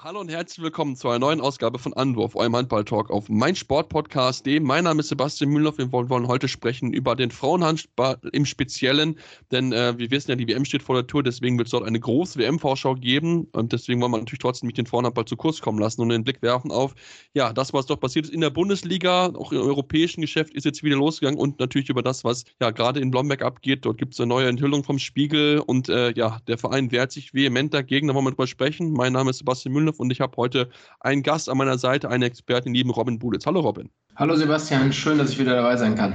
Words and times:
Hallo 0.00 0.20
und 0.20 0.30
herzlich 0.30 0.62
willkommen 0.62 0.94
zu 0.94 1.08
einer 1.08 1.18
neuen 1.18 1.40
Ausgabe 1.40 1.80
von 1.80 1.92
Anwurf, 1.92 2.36
eurem 2.36 2.54
Handball-Talk 2.54 3.10
auf 3.10 3.28
meinsportpodcast.de. 3.28 4.60
Mein 4.60 4.84
Name 4.84 5.00
ist 5.00 5.08
Sebastian 5.08 5.50
Mühlenhoff. 5.50 5.78
Wir 5.78 5.90
wollen, 5.90 6.28
heute 6.28 6.46
sprechen 6.46 6.92
über 6.92 7.16
den 7.16 7.32
Frauenhandball 7.32 8.16
im 8.30 8.46
Speziellen, 8.46 9.18
denn 9.50 9.72
äh, 9.72 9.98
wir 9.98 10.08
wissen 10.12 10.30
ja, 10.30 10.36
die 10.36 10.46
WM 10.46 10.64
steht 10.64 10.84
vor 10.84 10.94
der 10.94 11.08
Tour, 11.08 11.24
deswegen 11.24 11.58
wird 11.58 11.66
es 11.66 11.72
dort 11.72 11.82
eine 11.82 11.98
große 11.98 12.38
WM-Vorschau 12.38 12.94
geben 12.94 13.48
und 13.50 13.72
deswegen 13.72 14.00
wollen 14.00 14.12
wir 14.12 14.18
natürlich 14.18 14.38
trotzdem 14.38 14.68
nicht 14.68 14.78
den 14.78 14.86
Frauenhandball 14.86 15.24
zu 15.24 15.36
Kurs 15.36 15.60
kommen 15.60 15.80
lassen 15.80 16.00
und 16.00 16.10
den 16.10 16.22
Blick 16.22 16.42
werfen 16.42 16.70
auf, 16.70 16.94
ja, 17.34 17.52
das, 17.52 17.72
was 17.72 17.86
dort 17.86 18.00
passiert 18.00 18.26
ist 18.26 18.34
in 18.34 18.40
der 18.40 18.50
Bundesliga, 18.50 19.32
auch 19.34 19.50
im 19.50 19.62
europäischen 19.62 20.20
Geschäft 20.20 20.54
ist 20.54 20.64
jetzt 20.64 20.84
wieder 20.84 20.94
losgegangen 20.94 21.40
und 21.40 21.58
natürlich 21.58 21.88
über 21.88 22.04
das, 22.04 22.22
was 22.22 22.44
ja 22.60 22.70
gerade 22.70 23.00
in 23.00 23.10
Blomberg 23.10 23.42
abgeht. 23.42 23.84
Dort 23.84 23.98
gibt 23.98 24.14
es 24.14 24.20
eine 24.20 24.28
neue 24.28 24.46
Enthüllung 24.46 24.84
vom 24.84 25.00
Spiegel 25.00 25.58
und 25.58 25.88
äh, 25.88 26.12
ja, 26.12 26.38
der 26.46 26.56
Verein 26.56 26.92
wehrt 26.92 27.10
sich 27.10 27.34
vehement 27.34 27.74
dagegen, 27.74 28.06
da 28.06 28.14
wollen 28.14 28.26
wir 28.26 28.30
drüber 28.30 28.46
sprechen. 28.46 28.92
Mein 28.92 29.12
Name 29.12 29.30
ist 29.30 29.38
Sebastian 29.38 29.72
Mühlenhoff 29.72 29.87
und 29.96 30.10
ich 30.12 30.20
habe 30.20 30.36
heute 30.36 30.68
einen 31.00 31.22
Gast 31.22 31.48
an 31.48 31.58
meiner 31.58 31.78
Seite, 31.78 32.08
einen 32.08 32.22
Experten, 32.22 32.74
lieben 32.74 32.90
Robin 32.90 33.18
Buditz. 33.18 33.46
Hallo 33.46 33.60
Robin. 33.60 33.90
Hallo 34.16 34.36
Sebastian, 34.36 34.92
schön, 34.92 35.18
dass 35.18 35.30
ich 35.30 35.38
wieder 35.38 35.54
dabei 35.54 35.76
sein 35.76 35.94
kann. 35.94 36.14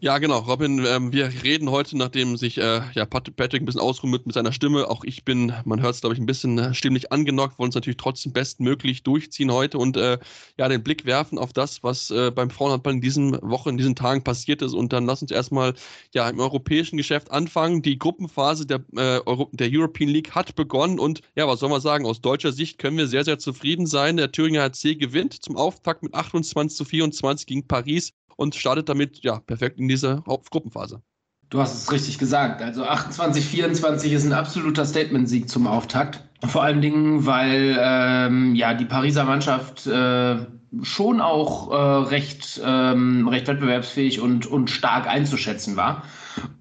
Ja, 0.00 0.18
genau, 0.18 0.40
Robin, 0.40 0.84
ähm, 0.84 1.12
wir 1.12 1.30
reden 1.44 1.70
heute, 1.70 1.96
nachdem 1.96 2.36
sich 2.36 2.58
äh, 2.58 2.82
ja, 2.92 3.06
Patrick 3.06 3.62
ein 3.62 3.64
bisschen 3.64 3.80
ausruht 3.80 4.26
mit 4.26 4.34
seiner 4.34 4.52
Stimme. 4.52 4.90
Auch 4.90 5.02
ich 5.04 5.24
bin, 5.24 5.54
man 5.64 5.80
hört 5.80 5.94
es, 5.94 6.00
glaube 6.02 6.14
ich, 6.14 6.20
ein 6.20 6.26
bisschen 6.26 6.58
äh, 6.58 6.74
stimmlich 6.74 7.10
angenockt, 7.10 7.58
wollen 7.58 7.70
es 7.70 7.74
natürlich 7.74 7.96
trotzdem 7.96 8.32
bestmöglich 8.32 9.02
durchziehen 9.02 9.50
heute 9.50 9.78
und 9.78 9.96
äh, 9.96 10.18
ja, 10.58 10.68
den 10.68 10.82
Blick 10.82 11.06
werfen 11.06 11.38
auf 11.38 11.54
das, 11.54 11.82
was 11.82 12.10
äh, 12.10 12.30
beim 12.30 12.50
Frauenhandball 12.50 12.92
in 12.92 13.00
diesen 13.00 13.40
Wochen, 13.40 13.70
in 13.70 13.78
diesen 13.78 13.96
Tagen 13.96 14.22
passiert 14.22 14.60
ist. 14.60 14.74
Und 14.74 14.92
dann 14.92 15.06
lass 15.06 15.22
uns 15.22 15.30
erstmal 15.30 15.72
ja, 16.12 16.28
im 16.28 16.38
europäischen 16.38 16.98
Geschäft 16.98 17.30
anfangen. 17.30 17.80
Die 17.80 17.98
Gruppenphase 17.98 18.66
der, 18.66 18.84
äh, 18.96 19.20
Euro 19.24 19.48
der 19.52 19.70
European 19.72 20.10
League 20.10 20.32
hat 20.34 20.54
begonnen 20.54 20.98
und 20.98 21.22
ja, 21.34 21.48
was 21.48 21.60
soll 21.60 21.70
man 21.70 21.80
sagen, 21.80 22.04
aus 22.04 22.20
deutscher 22.20 22.52
Sicht 22.52 22.78
können 22.78 22.98
wir 22.98 23.06
sehr, 23.06 23.24
sehr 23.24 23.38
zufrieden 23.38 23.86
sein. 23.86 24.18
Der 24.18 24.30
Thüringer 24.32 24.62
HC 24.62 24.96
gewinnt 24.96 25.42
zum 25.42 25.56
Auftakt 25.56 26.02
mit 26.02 26.12
28 26.12 26.76
zu 26.76 26.84
24 26.84 27.46
gegen 27.46 27.66
Paris 27.66 28.12
und 28.36 28.54
startet 28.54 28.88
damit 28.88 29.22
ja 29.22 29.40
perfekt 29.40 29.78
in 29.78 29.88
diese 29.88 30.22
Hauptgruppenphase. 30.26 31.02
Du 31.50 31.60
hast 31.60 31.74
es 31.74 31.92
richtig 31.92 32.18
gesagt. 32.18 32.62
Also 32.62 32.84
28, 32.84 33.44
24 33.44 34.12
ist 34.12 34.24
ein 34.24 34.32
absoluter 34.32 34.84
Statement-Sieg 34.84 35.48
zum 35.48 35.66
Auftakt. 35.66 36.24
Vor 36.44 36.62
allen 36.62 36.80
Dingen, 36.80 37.26
weil 37.26 37.76
ähm, 37.78 38.54
ja 38.54 38.74
die 38.74 38.84
Pariser 38.84 39.24
Mannschaft 39.24 39.86
äh, 39.86 40.36
schon 40.82 41.20
auch 41.20 41.70
äh, 41.70 42.08
recht, 42.08 42.60
ähm, 42.64 43.28
recht 43.28 43.46
wettbewerbsfähig 43.46 44.20
und, 44.20 44.46
und 44.46 44.70
stark 44.70 45.06
einzuschätzen 45.06 45.76
war. 45.76 46.02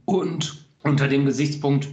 Und 0.06 0.66
unter 0.84 1.08
dem 1.08 1.26
Gesichtspunkt 1.26 1.88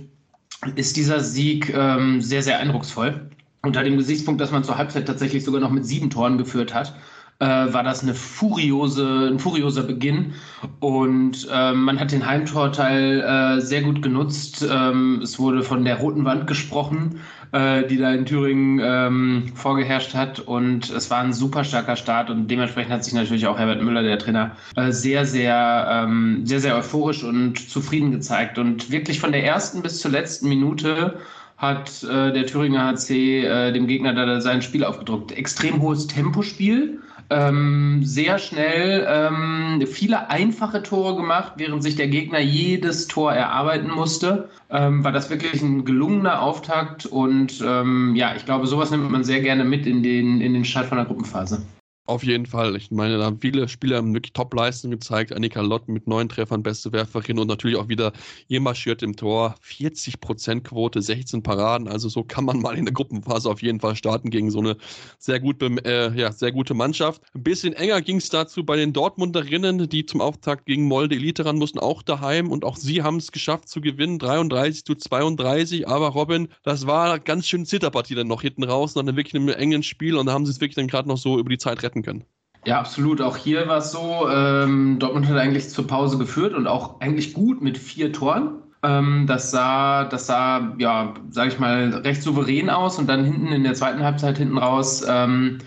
ist 0.77 0.97
dieser 0.97 1.21
Sieg 1.21 1.73
ähm, 1.75 2.21
sehr, 2.21 2.43
sehr 2.43 2.59
eindrucksvoll. 2.59 3.31
Unter 3.63 3.83
dem 3.83 3.97
Gesichtspunkt, 3.97 4.41
dass 4.41 4.51
man 4.51 4.65
zur 4.65 4.79
Halbzeit 4.79 5.07
tatsächlich 5.07 5.45
sogar 5.45 5.61
noch 5.61 5.71
mit 5.71 5.87
sieben 5.87 6.11
Toren 6.11 6.39
geführt 6.39 6.75
hat 6.75 6.95
äh, 7.41 7.73
war 7.73 7.83
das 7.83 8.03
eine 8.03 8.15
furiose, 8.15 9.29
ein 9.33 9.39
furioser 9.39 9.83
Beginn. 9.83 10.35
Und 10.79 11.49
äh, 11.51 11.73
man 11.73 11.99
hat 11.99 12.13
den 12.13 12.27
Heimtorteil 12.27 13.21
äh, 13.21 13.61
sehr 13.61 13.83
gut 13.83 14.03
genutzt. 14.03 14.67
Ähm, 14.71 15.21
es 15.23 15.39
wurde 15.39 15.63
von 15.63 15.85
der 15.85 15.97
roten 15.97 16.25
Wand 16.25 16.47
gesprochen, 16.47 17.21
äh, 17.53 17.87
die 17.87 17.97
da 17.97 18.13
in 18.13 18.27
Thüringen 18.27 18.81
ähm, 18.83 19.45
vorgeherrscht 19.55 20.15
hat. 20.15 20.41
Und 20.41 20.91
es 20.91 21.11
war 21.11 21.21
ein 21.21 21.33
super 21.33 21.65
starker 21.65 21.97
Start. 21.97 22.29
Und 22.29 22.49
dementsprechend 22.49 22.93
hat 22.93 23.05
sich 23.05 23.15
natürlich 23.15 23.47
auch 23.47 23.59
Herbert 23.59 23.83
Müller, 23.83 24.03
der 24.03 24.19
Trainer, 24.19 24.53
äh, 24.77 24.93
sehr, 24.93 25.25
sehr, 25.25 25.89
ähm, 25.91 26.43
sehr, 26.45 26.61
sehr 26.61 26.77
euphorisch 26.77 27.25
und 27.25 27.71
zufrieden 27.71 28.13
gezeigt. 28.13 28.59
Und 28.59 28.91
wirklich 28.91 29.19
von 29.19 29.33
der 29.33 29.45
ersten 29.45 29.81
bis 29.81 30.01
zur 30.01 30.11
letzten 30.11 30.49
Minute 30.49 31.19
hat 31.57 32.03
äh, 32.05 32.33
der 32.33 32.47
Thüringer 32.47 32.87
HC 32.87 33.45
äh, 33.45 33.73
dem 33.73 33.87
Gegner 33.87 34.15
da 34.15 34.41
sein 34.41 34.63
Spiel 34.63 34.85
aufgedruckt. 34.85 35.33
Extrem 35.33 35.81
hohes 35.83 36.07
Tempospiel, 36.07 37.01
ähm, 37.31 38.01
sehr 38.03 38.39
schnell 38.39 39.07
ähm, 39.09 39.83
viele 39.87 40.29
einfache 40.31 40.83
Tore 40.83 41.17
gemacht, 41.17 41.53
während 41.57 41.83
sich 41.83 41.97
der 41.97 42.09
Gegner 42.09 42.41
jedes 42.41 43.07
Tor 43.07 43.33
erarbeiten 43.33 43.91
musste. 43.91 44.49
Ähm, 44.69 45.05
war 45.05 45.13
das 45.13 45.31
wirklich 45.31 45.63
ein 45.63 45.85
gelungener 45.85 46.43
Auftakt 46.43 47.07
und 47.07 47.63
ähm, 47.65 48.15
ja, 48.17 48.35
ich 48.37 48.45
glaube, 48.45 48.67
sowas 48.67 48.91
nimmt 48.91 49.11
man 49.11 49.25
sehr 49.25 49.41
gerne 49.41 49.65
mit 49.65 49.87
in 49.87 50.03
den, 50.03 50.41
in 50.41 50.55
den 50.55 50.65
Start 50.65 50.87
von 50.87 50.99
der 50.99 51.07
Gruppenphase. 51.07 51.63
Auf 52.11 52.25
jeden 52.25 52.47
Fall. 52.47 52.75
Ich 52.75 52.91
meine, 52.91 53.19
da 53.19 53.27
haben 53.27 53.39
viele 53.41 53.69
Spieler 53.69 54.05
wirklich 54.05 54.33
Top-Leistungen 54.33 54.91
gezeigt. 54.91 55.33
Annika 55.33 55.61
Lott 55.61 55.87
mit 55.87 56.09
neun 56.09 56.29
Treffern, 56.29 56.61
beste 56.61 56.93
Werferin 56.93 57.39
und 57.39 57.47
natürlich 57.47 57.77
auch 57.77 57.87
wieder 57.87 58.13
ihr 58.49 58.61
marschiert 58.61 59.05
im 59.05 59.15
Tor. 59.15 59.55
40% 59.65 60.63
Quote, 60.63 61.03
16 61.03 61.45
Paraden. 61.45 61.87
Also 61.87 62.09
so 62.09 62.25
kann 62.25 62.45
man 62.45 62.61
mal 62.61 62.77
in 62.77 62.85
der 62.85 62.95
Gruppenphase 62.95 63.49
auf 63.49 63.63
jeden 63.63 63.79
Fall 63.79 63.95
starten 63.95 64.31
gegen 64.31 64.51
so 64.51 64.59
eine 64.59 64.77
sehr, 65.21 65.39
gut, 65.39 65.63
äh, 65.63 66.13
ja, 66.13 66.33
sehr 66.33 66.51
gute 66.51 66.75
Mannschaft. 66.75 67.23
Ein 67.33 67.45
bisschen 67.45 67.75
enger 67.75 68.01
ging 68.01 68.17
es 68.17 68.29
dazu 68.29 68.65
bei 68.65 68.75
den 68.75 68.93
Dortmunderinnen, 68.93 69.89
die 69.89 70.05
zum 70.05 70.21
Auftakt 70.21 70.67
gegen 70.67 70.89
Molde 70.89 71.15
Elite 71.15 71.45
ran 71.45 71.59
mussten, 71.59 71.79
auch 71.79 72.03
daheim. 72.03 72.51
Und 72.51 72.65
auch 72.65 72.75
sie 72.75 73.05
haben 73.05 73.19
es 73.19 73.31
geschafft 73.31 73.69
zu 73.69 73.81
gewinnen. 73.81 74.19
33 74.19 74.85
zu 74.85 74.97
32. 74.97 75.87
Aber 75.87 76.09
Robin, 76.09 76.49
das 76.65 76.89
war 76.89 77.21
ganz 77.21 77.47
schön 77.47 77.67
Zitterpartie 77.67 78.17
dann 78.17 78.27
noch 78.27 78.43
hinten 78.43 78.65
raus. 78.65 78.97
Nach 78.97 79.03
einem 79.03 79.15
wirklich 79.15 79.37
einem 79.37 79.49
engen 79.51 79.85
Spiel. 79.85 80.17
Und 80.17 80.27
da 80.27 80.33
haben 80.33 80.45
sie 80.45 80.51
es 80.51 80.61
wirklich 80.61 80.75
dann 80.75 80.89
gerade 80.89 81.07
noch 81.07 81.17
so 81.17 81.39
über 81.39 81.51
die 81.51 81.59
Zeit 81.59 81.85
retten 81.85 82.00
können. 82.03 82.25
Ja, 82.67 82.79
absolut. 82.79 83.21
Auch 83.23 83.37
hier 83.37 83.67
war 83.69 83.79
es 83.79 83.91
so, 83.91 84.29
ähm, 84.29 84.99
Dortmund 84.99 85.27
hat 85.29 85.37
eigentlich 85.39 85.71
zur 85.71 85.87
Pause 85.87 86.19
geführt 86.19 86.55
und 86.55 86.67
auch 86.67 87.01
eigentlich 87.01 87.33
gut 87.33 87.63
mit 87.63 87.79
vier 87.79 88.13
Toren. 88.13 88.63
Ähm, 88.83 89.27
das 89.27 89.51
sah, 89.51 90.05
das 90.05 90.27
sah, 90.27 90.75
ja, 90.79 91.15
sage 91.31 91.51
ich 91.51 91.59
mal, 91.59 91.89
recht 92.05 92.23
souverän 92.23 92.71
aus 92.71 92.99
und 92.99 93.07
dann 93.09 93.25
hinten 93.25 93.49
in 93.49 93.65
der 93.65 93.75
zweiten 93.75 94.03
Halbzeit 94.03 94.39
hinten 94.39 94.59
raus 94.59 95.05
ähm, 95.09 95.59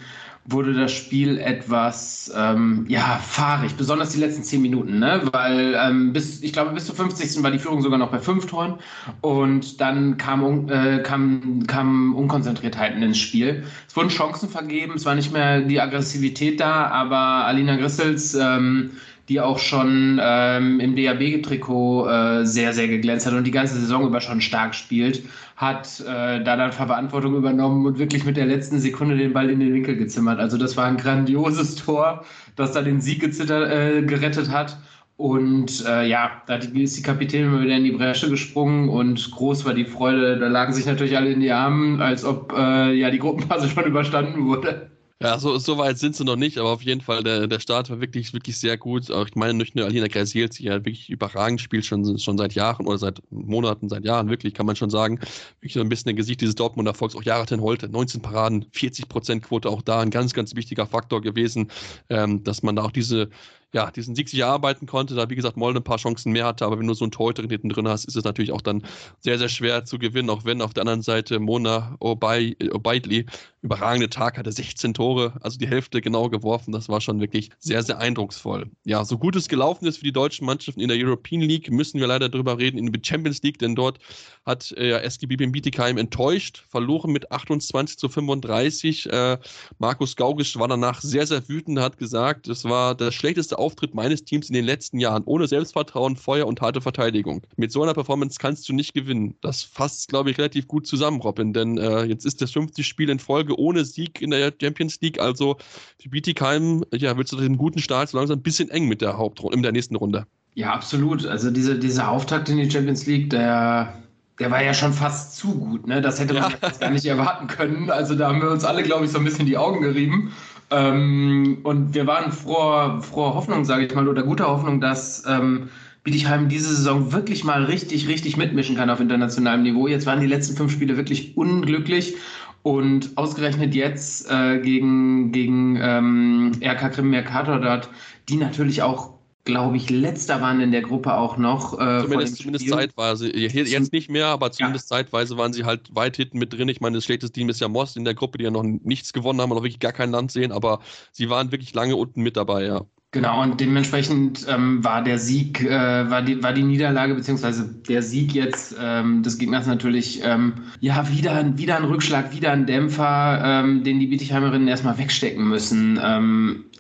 wurde 0.46 0.74
das 0.74 0.92
Spiel 0.92 1.38
etwas 1.38 2.32
ähm, 2.36 2.86
ja, 2.90 3.20
fahrig, 3.24 3.76
besonders 3.76 4.10
die 4.10 4.20
letzten 4.20 4.44
zehn 4.44 4.62
Minuten, 4.62 5.00
ne? 5.00 5.22
weil 5.32 5.76
ähm, 5.80 6.12
bis, 6.12 6.42
ich 6.42 6.52
glaube, 6.52 6.72
bis 6.72 6.86
zur 6.86 6.96
50. 6.96 7.42
war 7.42 7.52
die 7.52 7.60
Führung 7.60 7.82
sogar 7.82 7.98
noch 7.98 8.12
bei 8.12 8.20
fünf 8.20 8.46
Toren 8.48 8.76
und 9.22 9.80
dann 9.80 10.18
kam, 10.18 10.70
äh, 10.70 11.00
kam, 11.00 11.66
kam 11.66 12.14
Unkonzentriertheiten 12.14 13.02
ins 13.02 13.20
Spiel. 13.20 13.64
Es 13.88 13.96
wurden 13.96 14.10
Chancen 14.10 14.50
vergeben, 14.50 14.94
es 14.96 15.06
war 15.06 15.16
nicht 15.16 15.32
mehr 15.32 15.62
die 15.62 15.80
Aggressivität 15.80 16.60
da, 16.60 16.88
aber 16.88 17.18
Alina 17.18 17.78
Grissels 17.78 18.34
ähm, 18.34 18.92
die 19.30 19.40
auch 19.40 19.58
schon 19.58 20.20
ähm, 20.22 20.80
im 20.80 20.96
DAB-Trikot 20.96 22.08
äh, 22.08 22.46
sehr, 22.46 22.74
sehr 22.74 22.88
geglänzt 22.88 23.26
hat 23.26 23.34
und 23.34 23.46
die 23.46 23.52
ganze 23.52 23.80
Saison 23.80 24.06
über 24.06 24.20
schon 24.20 24.42
stark 24.42 24.76
spielt, 24.76 25.24
hat 25.56 26.02
äh, 26.02 26.44
da 26.44 26.58
dann 26.58 26.74
Verantwortung 26.74 27.36
übernommen 27.36 27.86
und 27.86 28.00
wirklich 28.00 28.26
mit 28.26 28.36
der 28.36 28.46
letzten 28.46 28.80
Sekunde 28.80 29.16
den 29.16 29.32
Ball 29.32 29.50
in 29.50 29.62
den 29.62 29.74
Winkel 29.74 29.96
gezimmert. 29.96 30.40
Also 30.40 30.58
das 30.58 30.76
war 30.76 30.86
ein 30.86 30.98
grandioses 30.98 31.76
Tor, 31.76 32.26
das 32.56 32.74
da 32.74 32.82
den 32.82 33.00
Sieg 33.00 33.24
äh, 33.24 34.02
gerettet 34.02 34.50
hat. 34.50 34.78
Und 35.16 35.86
äh, 35.86 36.08
ja, 36.08 36.42
da 36.48 36.56
ist 36.56 36.98
die 36.98 37.02
Kapitänin 37.02 37.62
wieder 37.62 37.78
in 37.78 37.84
die 37.84 37.92
Bresche 37.92 38.30
gesprungen 38.30 38.90
und 38.90 39.32
groß 39.32 39.64
war 39.64 39.74
die 39.74 39.86
Freude. 39.86 40.40
Da 40.40 40.48
lagen 40.48 40.74
sich 40.74 40.86
natürlich 40.86 41.16
alle 41.16 41.32
in 41.32 41.40
die 41.40 41.52
Armen, 41.52 42.02
als 42.02 42.26
ob 42.26 42.52
äh, 42.58 42.94
ja 42.94 43.12
die 43.12 43.20
Gruppenphase 43.20 43.70
schon 43.70 43.86
überstanden 43.86 44.46
wurde. 44.48 44.93
Ja, 45.24 45.40
so, 45.40 45.58
so 45.58 45.78
weit 45.78 45.98
sind 46.00 46.18
sie 46.18 46.26
noch 46.26 46.36
nicht, 46.36 46.58
aber 46.58 46.72
auf 46.72 46.82
jeden 46.82 47.00
Fall, 47.00 47.24
der, 47.24 47.48
der 47.48 47.62
Start 47.62 47.90
war 47.90 48.02
wirklich, 48.02 48.34
wirklich 48.34 48.58
sehr 48.58 48.76
gut. 48.78 49.10
Auch 49.10 49.26
ich 49.26 49.36
meine, 49.36 49.54
nicht 49.54 49.74
nur 49.74 49.86
Alina 49.86 50.08
Grasiels, 50.08 50.58
die 50.58 50.66
ja 50.66 50.74
wirklich 50.74 51.10
überragend 51.10 51.62
spielt, 51.62 51.86
schon, 51.86 52.20
schon 52.20 52.38
seit 52.38 52.56
Jahren 52.56 52.86
oder 52.86 52.98
seit 52.98 53.22
Monaten, 53.32 53.88
seit 53.88 54.04
Jahren, 54.04 54.30
wirklich, 54.30 54.54
kann 54.54 54.66
man 54.66 54.76
schon 54.76 54.90
sagen. 54.90 55.22
Wirklich 55.62 55.76
so 55.76 55.80
ein 55.80 55.88
bisschen 55.88 56.10
ein 56.10 56.18
Gesicht 56.18 56.42
dieses 56.42 56.56
Dortmunder 56.56 56.92
Erfolgs. 56.92 57.16
Auch 57.16 57.24
Jaraten 57.24 57.62
Holte, 57.62 57.88
19 57.88 58.22
Paraden, 58.22 58.66
40% 58.74 59.40
Quote, 59.40 59.70
auch 59.70 59.82
da 59.82 60.02
ein 60.02 60.10
ganz, 60.12 60.34
ganz 60.34 60.56
wichtiger 60.56 60.88
Faktor 60.88 61.22
gewesen, 61.22 61.72
ähm, 62.10 62.44
dass 62.44 62.62
man 62.62 62.76
da 62.76 62.84
auch 62.84 62.92
diese 62.92 63.30
ja, 63.74 63.90
diesen 63.90 64.16
Sieg 64.16 64.30
sich 64.30 64.40
erarbeiten 64.40 64.86
konnte, 64.86 65.16
da 65.16 65.30
wie 65.30 65.36
gesagt 65.36 65.58
Molde 65.58 65.80
ein 65.80 65.84
paar 65.84 65.98
Chancen 65.98 66.32
mehr 66.32 66.46
hatte, 66.46 66.66
aber 66.66 66.80
wenn 66.80 66.88
du 66.88 66.94
so 66.94 67.06
einen 67.06 67.12
Torhüter 67.12 67.42
hinten 67.42 67.70
drin 67.70 67.88
hast, 67.88 68.06
ist 68.06 68.16
es 68.16 68.24
natürlich 68.24 68.52
auch 68.52 68.62
dann 68.62 68.84
sehr, 69.20 69.40
sehr 69.40 69.50
schwer 69.50 69.84
zu 69.84 69.98
gewinnen, 69.98 70.30
auch 70.30 70.46
wenn 70.46 70.62
auf 70.62 70.74
der 70.74 70.82
anderen 70.82 71.02
Seite 71.02 71.40
Mona 71.40 71.96
Obeidli 72.00 73.26
überragende 73.64 74.10
Tag 74.10 74.38
hatte, 74.38 74.52
16 74.52 74.94
Tore, 74.94 75.34
also 75.42 75.58
die 75.58 75.68
Hälfte 75.68 76.02
genau 76.02 76.30
geworfen, 76.30 76.72
das 76.72 76.90
war 76.90 77.02
schon 77.02 77.20
wirklich 77.20 77.50
sehr, 77.60 77.82
sehr 77.82 77.98
eindrucksvoll. 77.98 78.70
Ja, 78.84 79.06
so 79.06 79.18
gut 79.18 79.36
es 79.36 79.48
gelaufen 79.48 79.88
ist 79.88 79.98
für 79.98 80.04
die 80.04 80.12
deutschen 80.12 80.46
Mannschaften 80.46 80.82
in 80.82 80.90
der 80.90 80.98
European 80.98 81.42
League, 81.42 81.72
müssen 81.72 82.00
wir 82.00 82.08
leider 82.08 82.30
darüber 82.30 82.60
reden, 82.60 82.78
in 82.78 82.92
der 82.92 83.02
Champions 83.04 83.42
League, 83.42 83.58
denn 83.58 83.74
dort 83.74 84.00
hat 84.46 84.72
äh, 84.74 85.02
SGB 85.02 85.38
Bietigheim 85.48 85.98
enttäuscht, 85.98 86.64
verloren 86.70 87.12
mit 87.12 87.32
28 87.32 87.98
zu 87.98 88.10
35. 88.10 89.10
Äh, 89.10 89.38
Markus 89.80 90.16
Gaugisch 90.16 90.58
war 90.60 90.68
danach 90.68 91.02
sehr, 91.02 91.26
sehr 91.26 91.48
wütend, 91.48 91.80
hat 91.80 91.98
gesagt, 91.98 92.48
es 92.48 92.66
war 92.66 92.96
der 92.96 93.12
schlechteste 93.12 93.58
Auftritt 93.64 93.96
meines 93.96 94.26
Teams 94.26 94.50
in 94.50 94.54
den 94.54 94.66
letzten 94.66 95.00
Jahren. 95.00 95.24
Ohne 95.26 95.48
Selbstvertrauen, 95.48 96.18
Feuer 96.18 96.46
und 96.46 96.60
harte 96.60 96.82
Verteidigung. 96.82 97.42
Mit 97.56 97.72
so 97.72 97.82
einer 97.82 97.94
Performance 97.94 98.38
kannst 98.38 98.68
du 98.68 98.74
nicht 98.74 98.94
gewinnen. 98.94 99.36
Das 99.40 99.64
fasst, 99.64 100.10
glaube 100.10 100.30
ich, 100.30 100.38
relativ 100.38 100.68
gut 100.68 100.86
zusammen, 100.86 101.22
Robin, 101.22 101.54
denn 101.54 101.78
äh, 101.78 102.04
jetzt 102.04 102.26
ist 102.26 102.42
das 102.42 102.52
50 102.52 102.86
Spiel 102.86 103.10
in 103.10 103.20
Folge 103.20 103.58
ohne 103.58 103.86
Sieg 103.86 104.22
in 104.22 104.32
der 104.32 104.54
Champions 104.60 105.00
League. 105.00 105.20
Also 105.20 105.56
für 106.02 106.10
Bietigheim, 106.10 106.84
ja, 106.94 107.18
willst 107.18 107.32
du 107.32 107.38
den 107.38 107.58
guten 107.58 107.80
Start 107.80 108.10
so 108.10 108.18
langsam 108.18 108.40
ein 108.40 108.44
bisschen 108.44 108.70
eng 108.70 108.88
mit 108.88 109.02
der 109.02 109.18
Hauptrunde, 109.18 109.56
in 109.56 109.64
der 109.64 109.72
nächsten 109.72 109.96
Runde. 109.96 110.28
Ja, 110.56 110.74
absolut. 110.74 111.26
Also 111.26 111.50
diese, 111.50 111.80
dieser 111.80 112.10
Auftakt 112.10 112.50
in 112.50 112.58
die 112.58 112.70
Champions 112.70 113.06
League, 113.06 113.30
der, 113.30 113.94
der 114.40 114.52
war 114.52 114.64
ja 114.64 114.74
schon 114.74 114.94
fast 114.94 115.38
zu 115.38 115.58
gut. 115.58 115.88
Ne? 115.88 116.02
Das 116.02 116.20
hätte 116.20 116.34
man 116.34 116.52
ja. 116.52 116.70
gar 116.80 116.92
nicht 116.92 117.06
erwarten 117.06 117.48
können. 117.48 117.90
Also 117.90 118.16
da 118.16 118.28
haben 118.28 118.42
wir 118.42 118.52
uns 118.52 118.64
alle, 118.64 118.84
glaube 118.84 119.06
ich, 119.06 119.12
so 119.12 119.18
ein 119.18 119.24
bisschen 119.24 119.46
die 119.46 119.58
Augen 119.58 119.82
gerieben. 119.82 120.34
Ähm, 120.74 121.60
und 121.64 121.94
wir 121.94 122.08
waren 122.08 122.32
froher, 122.32 123.02
froher 123.02 123.36
Hoffnung, 123.36 123.64
sage 123.64 123.86
ich 123.86 123.94
mal, 123.94 124.08
oder 124.08 124.24
guter 124.24 124.48
Hoffnung, 124.48 124.82
dass 124.82 125.24
ähm, 125.28 125.70
Bietigheim 126.04 126.50
diese 126.50 126.76
Saison 126.76 127.14
wirklich 127.14 127.44
mal 127.44 127.64
richtig, 127.66 128.08
richtig 128.08 128.38
mitmischen 128.38 128.76
kann 128.76 128.90
auf 128.90 129.00
internationalem 129.00 129.64
Niveau. 129.64 129.88
Jetzt 129.88 130.06
waren 130.06 130.20
die 130.20 130.28
letzten 130.28 130.56
fünf 130.56 130.72
Spiele 130.72 130.98
wirklich 130.98 131.38
unglücklich 131.38 132.16
und 132.64 133.12
ausgerechnet 133.18 133.76
jetzt 133.76 134.30
äh, 134.32 134.60
gegen, 134.60 135.32
gegen 135.32 135.78
ähm, 135.82 136.52
RK 136.62 136.90
Krim 136.90 137.10
Mercator 137.10 137.60
dort, 137.60 137.90
die 138.30 138.38
natürlich 138.38 138.82
auch 138.82 139.14
glaube 139.46 139.78
ich, 139.78 139.90
letzter 139.90 140.42
waren 140.42 140.62
in 140.62 140.72
der 140.72 140.82
Gruppe 140.82 141.14
auch 141.14 141.38
noch. 141.38 141.74
Äh, 141.80 142.02
zumindest 142.02 142.38
zumindest 142.38 142.70
zeitweise. 142.70 143.36
Jetzt 143.36 143.92
nicht 143.92 144.10
mehr, 144.10 144.28
aber 144.28 144.52
zumindest 144.52 144.90
ja. 144.90 144.98
zeitweise 144.98 145.38
waren 145.38 145.54
sie 145.54 145.66
halt 145.66 145.94
weit 145.94 146.16
hinten 146.16 146.40
mit 146.40 146.54
drin. 146.54 146.70
Ich 146.70 146.82
meine, 146.82 146.98
das 146.98 147.06
schlechteste 147.06 147.34
Team 147.34 147.50
ist 147.50 147.60
ja 147.60 147.68
Most 147.68 147.98
in 147.98 148.06
der 148.06 148.14
Gruppe, 148.14 148.38
die 148.38 148.46
ja 148.46 148.52
noch 148.52 148.64
nichts 148.64 149.14
gewonnen 149.14 149.42
haben 149.42 149.52
und 149.52 149.58
noch 149.58 149.64
wirklich 149.64 149.80
gar 149.80 149.94
kein 149.94 150.12
Land 150.12 150.32
sehen, 150.32 150.52
aber 150.52 150.80
sie 151.12 151.30
waren 151.30 151.52
wirklich 151.52 151.74
lange 151.74 151.96
unten 151.96 152.22
mit 152.22 152.38
dabei, 152.38 152.66
ja. 152.66 152.86
Genau, 153.14 153.44
und 153.44 153.62
dementsprechend 153.62 154.48
ähm, 154.50 154.84
war 154.84 155.04
der 155.04 155.20
Sieg, 155.20 155.62
äh, 155.62 156.10
war, 156.10 156.24
die, 156.24 156.42
war 156.42 156.52
die 156.52 156.64
Niederlage, 156.64 157.14
beziehungsweise 157.14 157.72
der 157.88 158.02
Sieg 158.02 158.34
jetzt 158.34 158.76
ähm, 158.82 159.22
des 159.22 159.38
Gegners 159.38 159.68
natürlich, 159.68 160.22
ähm, 160.24 160.54
ja, 160.80 161.08
wieder, 161.12 161.56
wieder 161.56 161.78
ein 161.78 161.84
Rückschlag, 161.84 162.34
wieder 162.34 162.52
ein 162.52 162.66
Dämpfer, 162.66 163.40
ähm, 163.46 163.84
den 163.84 164.00
die 164.00 164.08
Bietigheimerinnen 164.08 164.68
erstmal 164.68 164.98
wegstecken 164.98 165.48
müssen. 165.48 166.00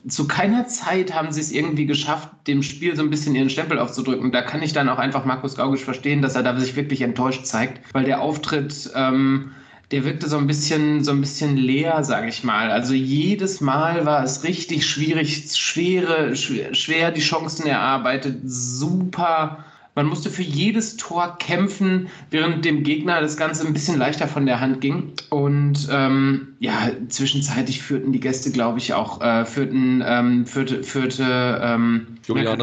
Zu 0.08 0.28
keiner 0.28 0.68
Zeit 0.68 1.14
haben 1.14 1.32
sie 1.32 1.40
es 1.40 1.52
irgendwie 1.52 1.86
geschafft, 1.86 2.30
dem 2.48 2.62
Spiel 2.62 2.96
so 2.96 3.04
ein 3.04 3.10
bisschen 3.10 3.36
ihren 3.36 3.50
Stempel 3.50 3.80
aufzudrücken. 3.80 4.32
Da 4.32 4.42
kann 4.42 4.62
ich 4.62 4.74
dann 4.74 4.90
auch 4.90 4.98
einfach 4.98 5.24
Markus 5.24 5.56
Gaugisch 5.56 5.84
verstehen, 5.84 6.22
dass 6.22 6.36
er 6.36 6.44
da 6.44 6.60
sich 6.60 6.76
wirklich 6.76 7.02
enttäuscht 7.02 7.46
zeigt, 7.46 7.82
weil 7.94 8.04
der 8.04 8.22
Auftritt, 8.22 8.92
ähm, 8.96 9.52
der 9.92 10.04
wirkte 10.04 10.28
so 10.28 10.38
ein 10.38 10.48
bisschen, 10.48 11.04
so 11.04 11.12
ein 11.12 11.22
bisschen 11.22 11.56
leer, 11.56 12.04
sage 12.04 12.28
ich 12.28 12.44
mal. 12.44 12.70
Also 12.70 12.94
jedes 12.94 13.62
Mal 13.62 14.06
war 14.06 14.24
es 14.24 14.44
richtig 14.44 14.86
schwierig, 14.86 15.56
schwere, 15.56 16.36
schwer 16.36 17.12
die 17.12 17.22
Chancen 17.22 17.68
erarbeitet, 17.68 18.40
super. 18.44 19.64
Man 19.95 20.07
musste 20.07 20.31
für 20.31 20.42
jedes 20.42 20.98
Tor 20.98 21.38
kämpfen, 21.38 22.07
während 22.31 22.66
dem 22.66 22.84
Gegner 22.84 23.22
das 23.22 23.38
Ganze 23.38 23.66
ein 23.68 23.74
bisschen 23.74 23.98
leichter 23.98 24.28
von 24.28 24.45
der 24.45 24.60
Hand 24.60 24.81
ging. 24.81 25.13
Und 25.30 25.88
ähm, 25.92 26.56
ja, 26.60 26.90
zwischenzeitlich 27.10 27.81
führten 27.81 28.12
die 28.12 28.19
Gäste, 28.19 28.51
glaube 28.51 28.80
ich, 28.80 28.94
auch, 28.94 29.22
äh, 29.22 29.45
führten, 29.45 30.04
ähm, 30.06 30.45
führte, 30.48 30.84
führte 30.84 31.62
ähm, 31.62 32.18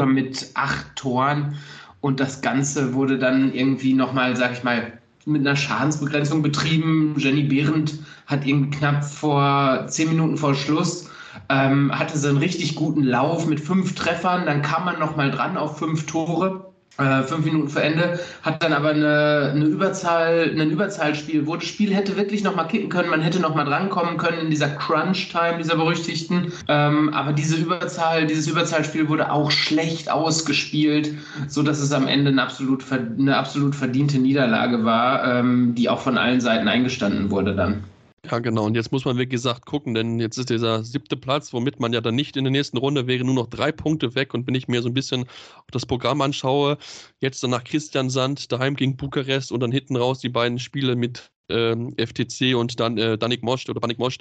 mit 0.07 0.51
acht 0.55 0.97
Toren. 0.97 1.57
Und 2.01 2.19
das 2.19 2.43
Ganze 2.43 2.95
wurde 2.95 3.19
dann 3.19 3.53
irgendwie 3.53 3.93
nochmal, 3.93 4.37
sag 4.37 4.53
ich 4.53 4.65
mal, 4.65 4.93
mit 5.25 5.43
einer 5.43 5.55
Schadensbegrenzung 5.55 6.43
betrieben. 6.43 7.15
Jenny 7.17 7.45
Behrendt 7.45 7.95
hat 8.27 8.45
irgendwie 8.45 8.77
knapp 8.77 9.05
vor 9.05 9.87
zehn 9.87 10.09
Minuten 10.09 10.37
vor 10.37 10.55
Schluss 10.55 11.11
ähm, 11.49 11.97
hatte 11.97 12.19
so 12.19 12.29
einen 12.29 12.39
richtig 12.39 12.75
guten 12.77 13.03
Lauf 13.03 13.47
mit 13.47 13.61
fünf 13.61 13.95
Treffern. 13.95 14.47
Dann 14.47 14.63
kam 14.63 14.85
man 14.85 14.99
noch 14.99 15.17
mal 15.17 15.31
dran 15.31 15.57
auf 15.57 15.79
fünf 15.79 16.07
Tore. 16.07 16.70
Äh, 16.99 17.23
fünf 17.23 17.47
Minuten 17.47 17.69
vor 17.69 17.83
Ende, 17.83 18.19
hat 18.43 18.63
dann 18.63 18.75
aber 18.75 18.91
eine, 18.91 19.53
eine 19.55 19.65
Überzahl, 19.65 20.55
ein 20.55 20.71
Überzahlspiel, 20.71 21.47
wo 21.47 21.57
das 21.57 21.65
Spiel 21.65 21.95
hätte 21.95 22.17
wirklich 22.17 22.43
noch 22.43 22.55
mal 22.55 22.65
kippen 22.65 22.91
können, 22.91 23.09
man 23.09 23.23
hätte 23.23 23.41
noch 23.41 23.55
mal 23.55 23.65
drankommen 23.65 24.19
können 24.19 24.39
in 24.41 24.51
dieser 24.51 24.69
Crunch-Time, 24.69 25.59
dieser 25.59 25.77
berüchtigten. 25.77 26.53
Ähm, 26.69 27.15
aber 27.15 27.33
diese 27.33 27.57
Überzahl, 27.57 28.27
dieses 28.27 28.49
Überzahlspiel 28.49 29.09
wurde 29.09 29.33
auch 29.33 29.51
schlecht 29.51 30.11
ausgespielt, 30.11 31.15
so 31.49 31.63
dass 31.63 31.79
es 31.79 31.93
am 31.93 32.07
Ende 32.07 32.33
eine 32.33 32.43
absolut, 32.43 32.85
eine 32.93 33.37
absolut 33.37 33.75
verdiente 33.75 34.19
Niederlage 34.19 34.85
war, 34.85 35.39
ähm, 35.39 35.75
die 35.75 35.89
auch 35.89 36.01
von 36.01 36.19
allen 36.19 36.41
Seiten 36.41 36.69
eingestanden 36.69 37.31
wurde 37.31 37.55
dann. 37.55 37.85
Ja, 38.27 38.39
genau. 38.39 38.67
Und 38.67 38.75
jetzt 38.75 38.93
muss 38.93 39.05
man, 39.07 39.17
wie 39.19 39.27
gesagt, 39.27 39.65
gucken, 39.65 39.95
denn 39.95 40.21
jetzt 40.21 40.37
ist 40.37 40.51
dieser 40.51 40.85
siebte 40.85 41.17
Platz, 41.17 41.53
womit 41.55 41.81
man 41.81 41.93
ja 41.95 42.03
dann 42.03 42.15
nicht 42.15 42.37
in 42.37 42.45
der 42.45 42.51
nächsten 42.51 42.77
Runde 42.77 43.07
wäre, 43.07 43.25
nur 43.25 43.35
noch 43.35 43.47
drei 43.47 43.73
Punkte 43.73 44.15
weg. 44.15 44.35
Und 44.35 44.47
wenn 44.47 44.55
ich 44.55 44.69
mir 44.69 44.83
so 44.83 44.89
ein 44.89 44.95
bisschen 44.95 45.25
das 45.71 45.87
Programm 45.87 46.21
anschaue, 46.21 46.77
jetzt 47.21 47.43
dann 47.43 47.51
nach 47.51 47.65
Christian 47.65 48.11
Sand, 48.11 48.53
daheim 48.53 48.77
gegen 48.77 48.97
Bukarest 48.97 49.53
und 49.53 49.61
dann 49.61 49.73
hinten 49.73 49.97
raus 49.97 50.19
die 50.21 50.29
beiden 50.29 50.59
Spiele 50.59 50.97
mit 50.97 51.33
ähm, 51.49 51.95
FTC 51.97 52.55
und 52.55 52.79
dann 52.79 52.99
äh, 52.99 53.17
Danik 53.17 53.43
Most 53.43 53.71
oder 53.71 53.81
Panik 53.81 53.99
Most. 53.99 54.21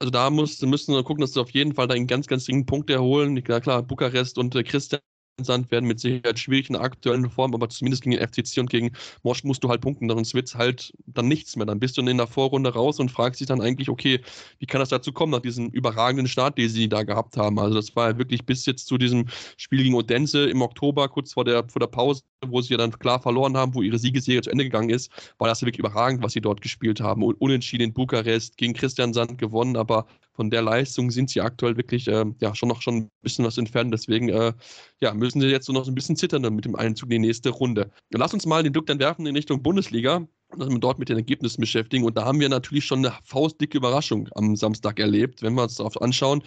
Also 0.00 0.10
da 0.10 0.28
muss, 0.28 0.60
müssen 0.62 0.94
wir 0.94 1.04
gucken, 1.04 1.20
dass 1.20 1.32
sie 1.34 1.40
auf 1.40 1.50
jeden 1.50 1.72
Fall 1.74 1.86
da 1.86 1.94
einen 1.94 2.08
ganz, 2.08 2.26
ganz 2.26 2.46
dringenden 2.46 2.66
Punkt 2.66 2.90
erholen. 2.90 3.36
Ja, 3.46 3.60
klar, 3.60 3.82
Bukarest 3.82 4.38
und 4.38 4.54
äh, 4.56 4.64
Christian 4.64 5.00
Sand 5.44 5.70
werden 5.70 5.86
mit 5.86 6.00
Sicherheit 6.00 6.38
schwierig 6.38 6.70
in 6.70 6.74
der 6.74 6.82
aktuellen 6.82 7.28
Form, 7.28 7.54
aber 7.54 7.68
zumindest 7.68 8.02
gegen 8.02 8.16
den 8.16 8.26
FCC 8.26 8.58
und 8.60 8.70
gegen 8.70 8.92
Mosch 9.22 9.44
musst 9.44 9.62
du 9.62 9.68
halt 9.68 9.82
punkten, 9.82 10.08
sonst 10.08 10.32
wird 10.32 10.48
es 10.48 10.54
halt 10.54 10.94
dann 11.06 11.28
nichts 11.28 11.56
mehr. 11.56 11.66
Dann 11.66 11.78
bist 11.78 11.98
du 11.98 12.02
in 12.02 12.16
der 12.16 12.26
Vorrunde 12.26 12.72
raus 12.72 12.98
und 13.00 13.10
fragst 13.10 13.40
dich 13.40 13.46
dann 13.46 13.60
eigentlich, 13.60 13.90
okay, 13.90 14.20
wie 14.58 14.66
kann 14.66 14.80
das 14.80 14.88
dazu 14.88 15.12
kommen, 15.12 15.32
nach 15.32 15.40
diesem 15.40 15.68
überragenden 15.68 16.26
Start, 16.26 16.56
den 16.56 16.70
sie 16.70 16.88
da 16.88 17.02
gehabt 17.02 17.36
haben? 17.36 17.58
Also 17.58 17.74
das 17.74 17.94
war 17.94 18.10
ja 18.12 18.18
wirklich 18.18 18.46
bis 18.46 18.64
jetzt 18.64 18.86
zu 18.86 18.96
diesem 18.96 19.26
Spiel 19.58 19.82
gegen 19.82 19.94
Odense 19.94 20.48
im 20.48 20.62
Oktober, 20.62 21.08
kurz 21.08 21.34
vor 21.34 21.44
der, 21.44 21.68
vor 21.68 21.80
der 21.80 21.88
Pause, 21.88 22.22
wo 22.50 22.60
sie 22.60 22.74
ja 22.74 22.78
dann 22.78 22.90
klar 22.90 23.20
verloren 23.20 23.56
haben, 23.56 23.74
wo 23.74 23.82
ihre 23.82 23.98
Siegesserie 23.98 24.42
zu 24.42 24.50
Ende 24.50 24.64
gegangen 24.64 24.90
ist, 24.90 25.10
war 25.38 25.48
das 25.48 25.62
wirklich 25.62 25.78
überragend, 25.78 26.22
was 26.22 26.32
sie 26.32 26.40
dort 26.40 26.60
gespielt 26.60 27.00
haben. 27.00 27.22
Unentschieden 27.22 27.84
in 27.84 27.92
Bukarest, 27.92 28.56
gegen 28.56 28.74
Christian 28.74 29.12
Sand 29.12 29.38
gewonnen, 29.38 29.76
aber 29.76 30.06
von 30.32 30.50
der 30.50 30.62
Leistung 30.62 31.10
sind 31.10 31.30
sie 31.30 31.40
aktuell 31.40 31.76
wirklich 31.76 32.08
äh, 32.08 32.26
ja 32.40 32.54
schon 32.54 32.68
noch 32.68 32.82
schon 32.82 32.96
ein 32.96 33.10
bisschen 33.22 33.44
was 33.44 33.58
entfernt. 33.58 33.92
Deswegen 33.92 34.28
äh, 34.28 34.52
ja, 35.00 35.14
müssen 35.14 35.40
sie 35.40 35.48
jetzt 35.48 35.66
so 35.66 35.72
noch 35.72 35.86
ein 35.88 35.94
bisschen 35.94 36.16
zittern 36.16 36.42
mit 36.54 36.64
dem 36.64 36.76
Einzug 36.76 37.10
in 37.10 37.22
die 37.22 37.28
nächste 37.28 37.50
Runde. 37.50 37.90
Lass 38.10 38.34
uns 38.34 38.46
mal 38.46 38.62
den 38.62 38.72
Blick 38.72 38.86
dann 38.86 38.98
werfen 38.98 39.26
in 39.26 39.34
Richtung 39.34 39.62
Bundesliga 39.62 40.26
dass 40.54 40.68
wir 40.68 40.78
dort 40.78 40.98
mit 40.98 41.08
den 41.08 41.16
Ergebnissen 41.16 41.60
beschäftigen. 41.60 42.04
Und 42.04 42.16
da 42.16 42.24
haben 42.24 42.40
wir 42.40 42.48
natürlich 42.48 42.84
schon 42.84 43.04
eine 43.04 43.14
faustdicke 43.24 43.78
Überraschung 43.78 44.28
am 44.34 44.56
Samstag 44.56 44.98
erlebt, 44.98 45.42
wenn 45.42 45.54
wir 45.54 45.62
uns 45.62 45.76
darauf 45.76 46.00
anschauen. 46.00 46.42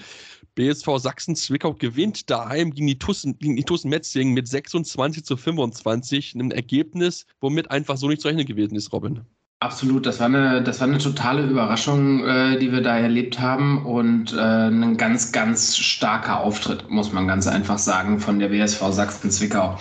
BSV 0.55 0.97
Sachsen-Zwickau 0.97 1.73
gewinnt 1.73 2.29
daheim 2.29 2.71
gegen 2.71 2.87
die 2.87 2.99
Tussen, 2.99 3.37
Tussen 3.65 3.89
Metzingen 3.89 4.33
mit 4.33 4.47
26 4.47 5.23
zu 5.23 5.37
25. 5.37 6.35
Ein 6.35 6.51
Ergebnis, 6.51 7.25
womit 7.39 7.71
einfach 7.71 7.97
so 7.97 8.07
nicht 8.07 8.21
zu 8.21 8.27
rechnen 8.27 8.45
gewesen 8.45 8.75
ist, 8.75 8.91
Robin. 8.91 9.21
Absolut, 9.61 10.05
das 10.05 10.21
war 10.21 10.27
eine, 10.27 10.63
das 10.63 10.79
war 10.79 10.87
eine 10.87 10.99
totale 10.99 11.45
Überraschung, 11.45 12.23
äh, 12.25 12.57
die 12.57 12.71
wir 12.71 12.79
da 12.79 12.97
erlebt 12.97 13.41
haben 13.41 13.85
und 13.85 14.31
äh, 14.31 14.37
ein 14.37 14.95
ganz, 14.95 15.33
ganz 15.33 15.75
starker 15.75 16.39
Auftritt, 16.39 16.89
muss 16.89 17.11
man 17.11 17.27
ganz 17.27 17.45
einfach 17.45 17.77
sagen, 17.77 18.21
von 18.21 18.39
der 18.39 18.47
BSV 18.47 18.81
Sachsen-Zwickau. 18.89 19.77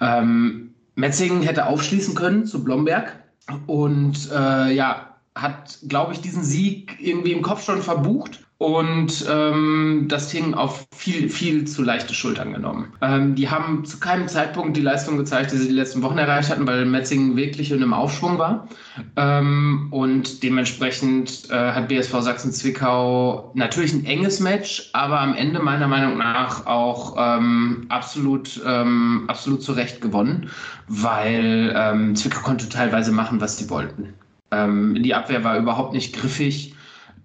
Ähm, 0.00 0.74
Metzingen 0.96 1.42
hätte 1.42 1.66
aufschließen 1.66 2.16
können 2.16 2.44
zu 2.44 2.64
Blomberg 2.64 3.20
und 3.66 4.30
äh, 4.32 4.72
ja, 4.72 5.16
hat, 5.34 5.78
glaube 5.88 6.12
ich, 6.12 6.20
diesen 6.20 6.42
Sieg 6.42 6.96
irgendwie 7.00 7.32
im 7.32 7.42
Kopf 7.42 7.64
schon 7.64 7.82
verbucht 7.82 8.46
und 8.60 9.24
ähm, 9.26 10.04
das 10.08 10.28
Ding 10.28 10.52
auf 10.52 10.86
viel, 10.94 11.30
viel 11.30 11.66
zu 11.66 11.82
leichte 11.82 12.12
Schultern 12.12 12.52
genommen. 12.52 12.92
Ähm, 13.00 13.34
die 13.34 13.48
haben 13.48 13.86
zu 13.86 13.98
keinem 13.98 14.28
Zeitpunkt 14.28 14.76
die 14.76 14.82
Leistung 14.82 15.16
gezeigt, 15.16 15.52
die 15.52 15.56
sie 15.56 15.68
die 15.68 15.74
letzten 15.74 16.02
Wochen 16.02 16.18
erreicht 16.18 16.50
hatten, 16.50 16.66
weil 16.66 16.84
Metzingen 16.84 17.36
wirklich 17.36 17.70
in 17.70 17.78
einem 17.78 17.94
Aufschwung 17.94 18.36
war. 18.36 18.68
Ähm, 19.16 19.88
und 19.90 20.42
dementsprechend 20.42 21.48
äh, 21.48 21.72
hat 21.72 21.88
BSV 21.88 22.20
Sachsen-Zwickau 22.20 23.50
natürlich 23.54 23.94
ein 23.94 24.04
enges 24.04 24.40
Match, 24.40 24.90
aber 24.92 25.20
am 25.20 25.34
Ende 25.34 25.60
meiner 25.60 25.88
Meinung 25.88 26.18
nach 26.18 26.66
auch 26.66 27.16
ähm, 27.18 27.86
absolut, 27.88 28.60
ähm, 28.66 29.24
absolut 29.28 29.62
zu 29.62 29.72
Recht 29.72 30.02
gewonnen, 30.02 30.50
weil 30.86 31.72
ähm, 31.74 32.14
Zwickau 32.14 32.42
konnte 32.42 32.68
teilweise 32.68 33.10
machen, 33.10 33.40
was 33.40 33.56
sie 33.56 33.70
wollten. 33.70 34.12
Die 34.52 35.14
Abwehr 35.14 35.44
war 35.44 35.56
überhaupt 35.58 35.92
nicht 35.92 36.12
griffig 36.12 36.74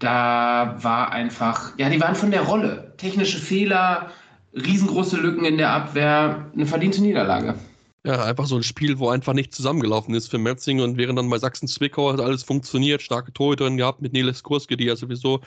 da 0.05 0.77
war 0.81 1.11
einfach, 1.11 1.77
ja, 1.77 1.89
die 1.89 1.99
waren 1.99 2.15
von 2.15 2.31
der 2.31 2.43
Rolle. 2.43 2.93
Technische 2.97 3.39
Fehler, 3.39 4.11
riesengroße 4.53 5.17
Lücken 5.17 5.45
in 5.45 5.57
der 5.57 5.71
Abwehr, 5.71 6.45
eine 6.53 6.65
verdiente 6.65 7.01
Niederlage. 7.01 7.55
Ja, 8.05 8.23
einfach 8.23 8.45
so 8.45 8.55
ein 8.55 8.61
Spiel, 8.61 8.99
wo 8.99 9.09
einfach 9.09 9.33
nicht 9.33 9.51
zusammengelaufen 9.51 10.13
ist 10.13 10.27
für 10.27 10.37
Metzing 10.37 10.79
und 10.79 10.95
während 10.95 11.17
dann 11.17 11.27
bei 11.27 11.39
Sachsen-Zwickau 11.39 12.13
hat 12.13 12.19
alles 12.19 12.43
funktioniert, 12.43 13.01
starke 13.01 13.33
Torhüterin 13.33 13.77
gehabt 13.77 14.03
mit 14.03 14.13
Niles 14.13 14.43
Kurske, 14.43 14.77
die 14.77 14.83
ja 14.83 14.95
sowieso 14.95 15.39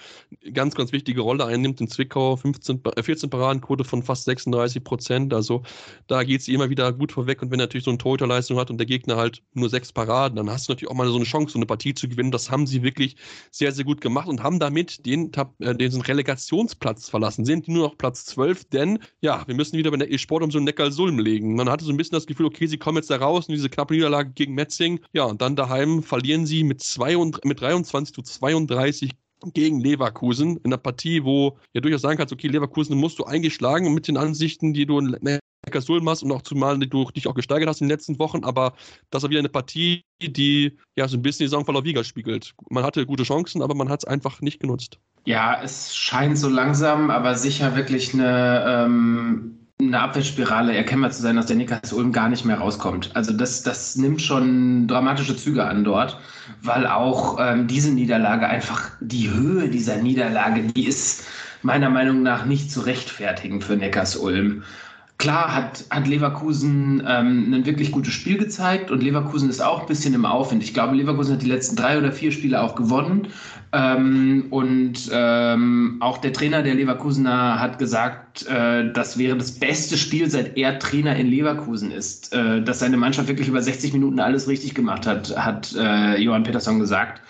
eine 0.43 0.53
ganz, 0.53 0.75
ganz 0.75 0.91
wichtige 0.91 1.21
Rolle 1.21 1.45
einnimmt 1.47 1.81
in 1.81 1.87
Zwickau, 1.87 2.35
15, 2.35 2.81
14 3.01 3.29
äh, 3.29 3.31
Paradenquote 3.31 3.85
von 3.85 4.03
fast 4.03 4.25
36 4.25 4.83
Prozent, 4.83 5.33
also 5.35 5.63
da 6.09 6.25
geht 6.25 6.43
sie 6.43 6.53
immer 6.53 6.69
wieder 6.69 6.93
gut 6.93 7.13
vorweg. 7.13 7.43
Und 7.43 7.53
wenn 7.53 7.61
natürlich 7.61 7.85
so 7.85 7.93
eine 7.93 7.99
Torhüterleistung 7.99 8.59
hat 8.59 8.73
und 8.73 8.79
der 8.79 8.89
Gegner 8.89 9.15
halt 9.17 9.41
nur 9.55 9.71
sechs 9.71 9.93
Paraden, 9.93 10.35
dann 10.35 10.51
hast 10.51 10.67
du 10.69 10.73
natürlich 10.73 10.91
auch 10.91 10.97
mal 10.97 11.07
so 11.07 11.15
eine 11.15 11.27
Chance, 11.27 11.53
so 11.53 11.61
eine 11.61 11.67
Partie 11.67 11.95
zu 11.95 12.09
gewinnen, 12.09 12.33
das 12.33 12.51
haben 12.51 12.67
sie 12.67 12.83
wirklich 12.83 13.15
sehr, 13.53 13.71
sehr 13.71 13.85
gut 13.85 14.01
gemacht 14.01 14.27
und 14.27 14.43
haben 14.43 14.59
damit 14.59 15.07
den, 15.07 15.31
äh, 15.61 15.77
den 15.77 16.01
Relegationsplatz 16.01 17.09
verlassen, 17.09 17.45
sind 17.45 17.69
nur 17.69 17.87
noch 17.87 17.99
Platz 17.99 18.25
12, 18.25 18.65
denn 18.65 18.99
ja, 19.21 19.47
wir 19.47 19.55
müssen 19.55 19.79
wieder 19.79 19.93
bei 19.93 19.97
der 19.97 20.11
E-Sport 20.11 20.43
um 20.43 20.51
so 20.51 20.59
einen 20.59 20.65
Neckar-Sulm 20.65 21.21
legen. 21.21 21.55
Man 21.55 21.69
hatte 21.69 21.85
so 21.85 21.93
ein 21.93 21.97
bisschen 21.97 22.17
das 22.17 22.27
Gefühl, 22.27 22.48
okay, 22.49 22.67
sie 22.67 22.79
kommen 22.79 22.97
jetzt 22.97 23.11
da 23.11 23.17
raus 23.17 23.49
in 23.49 23.55
diese 23.55 23.69
knappe 23.69 23.95
Niederlage 23.95 24.31
gegen 24.31 24.55
Metzing. 24.55 25.01
Ja, 25.13 25.25
und 25.25 25.41
dann 25.41 25.57
daheim 25.57 26.03
verlieren 26.03 26.47
sie 26.47 26.65
mit, 26.65 26.83
zwei 26.83 27.17
und, 27.17 27.45
mit 27.45 27.61
23 27.61 28.15
zu 28.15 28.23
32 28.23 29.13
gegen 29.55 29.81
Leverkusen 29.81 30.57
in 30.57 30.67
einer 30.67 30.79
Partie, 30.79 31.25
wo 31.25 31.59
ja 31.73 31.81
durchaus 31.81 32.03
sagen 32.03 32.19
kannst, 32.19 32.33
okay, 32.33 32.49
Leverkusen 32.49 32.99
musst 32.99 33.19
du 33.19 33.25
eingeschlagen 33.25 33.95
mit 33.95 34.09
den 34.09 34.17
Ansichten, 34.17 34.75
die 34.75 34.87
du 34.87 34.99
in 34.99 35.17
Neckarsulm 35.65 36.09
hast 36.09 36.23
und 36.23 36.33
auch 36.33 36.43
zumal 36.43 36.79
du 36.79 37.11
dich 37.11 37.27
auch 37.29 37.35
gesteigert 37.35 37.69
hast 37.69 37.81
in 37.81 37.87
den 37.87 37.95
letzten 37.95 38.19
Wochen, 38.19 38.45
aber 38.45 38.75
das 39.11 39.23
war 39.23 39.31
wieder 39.31 39.39
eine 39.39 39.49
Partie, 39.49 40.03
die 40.21 40.77
ja 40.97 41.07
so 41.09 41.17
ein 41.17 41.23
bisschen 41.23 41.45
die 41.45 41.51
Saisonverlauf 41.51 41.85
wieder 41.85 42.05
spiegelt. 42.05 42.55
Man 42.71 42.85
hatte 42.85 43.07
gute 43.07 43.23
Chancen, 43.23 43.63
aber 43.63 43.75
man 43.75 43.89
hat 43.89 44.01
es 44.03 44.09
einfach 44.09 44.41
nicht 44.41 44.61
genutzt. 44.61 44.99
Ja, 45.25 45.61
es 45.63 45.95
scheint 45.95 46.39
so 46.39 46.49
langsam, 46.49 47.11
aber 47.11 47.35
sicher 47.35 47.77
wirklich 47.77 48.15
eine, 48.15 48.65
ähm, 48.67 49.68
eine 49.81 50.01
Abwärtsspirale 50.01 50.75
erkennbar 50.75 51.13
zu 51.13 51.23
sein, 51.23 51.37
dass 51.37 51.47
der 51.47 51.55
Nickers 51.55 51.93
Ulm 51.93 52.13
gar 52.13 52.29
nicht 52.29 52.45
mehr 52.45 52.59
rauskommt. 52.59 53.15
Also 53.15 53.33
das, 53.33 53.63
das 53.63 53.95
nimmt 53.95 54.21
schon 54.21 54.89
dramatische 54.89 55.37
Züge 55.37 55.65
an 55.65 55.85
dort, 55.85 56.19
weil 56.63 56.85
auch 56.89 57.39
ähm, 57.41 57.69
diese 57.69 57.93
Niederlage 57.93 58.49
einfach 58.49 58.91
die 59.01 59.31
Höhe 59.31 59.69
dieser 59.69 59.97
Niederlage, 59.97 60.63
die 60.65 60.85
ist 60.85 61.27
meiner 61.63 61.91
Meinung 61.91 62.25
nach 62.25 62.45
nicht 62.45 62.73
zu 62.73 62.81
rechtfertigen 62.81 63.61
für 63.61 63.77
Neckars 63.77 64.17
Ulm. 64.17 64.65
Klar 65.19 65.53
hat, 65.53 65.85
hat 65.91 66.07
Leverkusen 66.07 67.03
ähm, 67.05 67.53
ein 67.53 67.67
wirklich 67.67 67.91
gutes 67.91 68.13
Spiel 68.13 68.39
gezeigt 68.39 68.93
und 68.93 69.03
Leverkusen 69.03 69.51
ist 69.51 69.61
auch 69.61 69.81
ein 69.81 69.87
bisschen 69.87 70.15
im 70.15 70.25
Aufwind. 70.25 70.63
Ich 70.63 70.73
glaube, 70.73 70.95
Leverkusen 70.95 71.35
hat 71.35 71.43
die 71.43 71.49
letzten 71.49 71.75
drei 71.75 71.99
oder 71.99 72.13
vier 72.13 72.31
Spiele 72.31 72.63
auch 72.63 72.77
gewonnen. 72.77 73.27
Ähm, 73.73 74.47
und 74.51 75.11
ähm, 75.13 75.97
auch 75.99 76.19
der 76.19 76.33
Trainer 76.33 76.63
der 76.63 76.77
Leverkusener 76.77 77.59
hat 77.59 77.81
gesagt, 77.81 78.47
äh, 78.47 78.93
das 78.93 79.19
wäre 79.19 79.37
das 79.37 79.59
beste 79.59 79.99
Spiel, 79.99 80.31
seit 80.31 80.57
er 80.57 80.79
Trainer 80.79 81.17
in 81.17 81.27
Leverkusen 81.27 81.91
ist. 81.91 82.33
Äh, 82.33 82.63
dass 82.63 82.79
seine 82.79 82.97
Mannschaft 82.97 83.27
wirklich 83.27 83.49
über 83.49 83.61
60 83.61 83.93
Minuten 83.95 84.21
alles 84.21 84.47
richtig 84.47 84.77
gemacht 84.77 85.05
hat, 85.05 85.37
hat 85.37 85.75
äh, 85.77 86.17
Johann 86.19 86.45
Peterson 86.45 86.79
gesagt. 86.79 87.21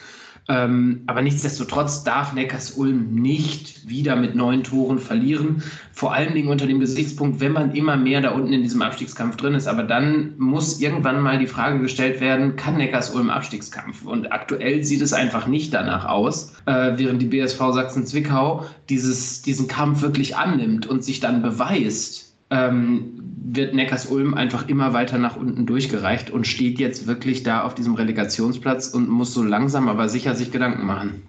Ähm, 0.50 1.02
aber 1.06 1.20
nichtsdestotrotz 1.20 2.04
darf 2.04 2.32
Neckars 2.32 2.70
Ulm 2.70 3.14
nicht 3.14 3.86
wieder 3.86 4.16
mit 4.16 4.34
neun 4.34 4.64
Toren 4.64 4.98
verlieren. 4.98 5.62
Vor 5.92 6.14
allen 6.14 6.32
Dingen 6.32 6.48
unter 6.48 6.66
dem 6.66 6.80
Gesichtspunkt, 6.80 7.40
wenn 7.40 7.52
man 7.52 7.74
immer 7.74 7.96
mehr 7.96 8.22
da 8.22 8.30
unten 8.30 8.54
in 8.54 8.62
diesem 8.62 8.80
Abstiegskampf 8.80 9.36
drin 9.36 9.54
ist. 9.54 9.66
Aber 9.66 9.82
dann 9.82 10.32
muss 10.38 10.80
irgendwann 10.80 11.20
mal 11.20 11.38
die 11.38 11.46
Frage 11.46 11.80
gestellt 11.80 12.22
werden, 12.22 12.56
kann 12.56 12.78
Neckars 12.78 13.10
Ulm 13.10 13.28
Abstiegskampf? 13.28 14.06
Und 14.06 14.32
aktuell 14.32 14.82
sieht 14.84 15.02
es 15.02 15.12
einfach 15.12 15.46
nicht 15.46 15.74
danach 15.74 16.06
aus, 16.06 16.54
äh, 16.64 16.92
während 16.96 17.20
die 17.20 17.26
BSV 17.26 17.58
Sachsen-Zwickau 17.58 18.64
diesen 18.88 19.68
Kampf 19.68 20.00
wirklich 20.00 20.36
annimmt 20.36 20.86
und 20.86 21.04
sich 21.04 21.20
dann 21.20 21.42
beweist 21.42 22.27
ähm, 22.50 23.14
wird 23.50 23.74
Neckars-Ulm 23.74 24.34
einfach 24.34 24.68
immer 24.68 24.92
weiter 24.92 25.18
nach 25.18 25.36
unten 25.36 25.66
durchgereicht 25.66 26.30
und 26.30 26.46
steht 26.46 26.78
jetzt 26.78 27.06
wirklich 27.06 27.42
da 27.42 27.62
auf 27.62 27.74
diesem 27.74 27.94
Relegationsplatz 27.94 28.88
und 28.88 29.08
muss 29.08 29.34
so 29.34 29.42
langsam 29.42 29.88
aber 29.88 30.08
sicher 30.08 30.34
sich 30.34 30.50
Gedanken 30.50 30.86
machen. 30.86 31.22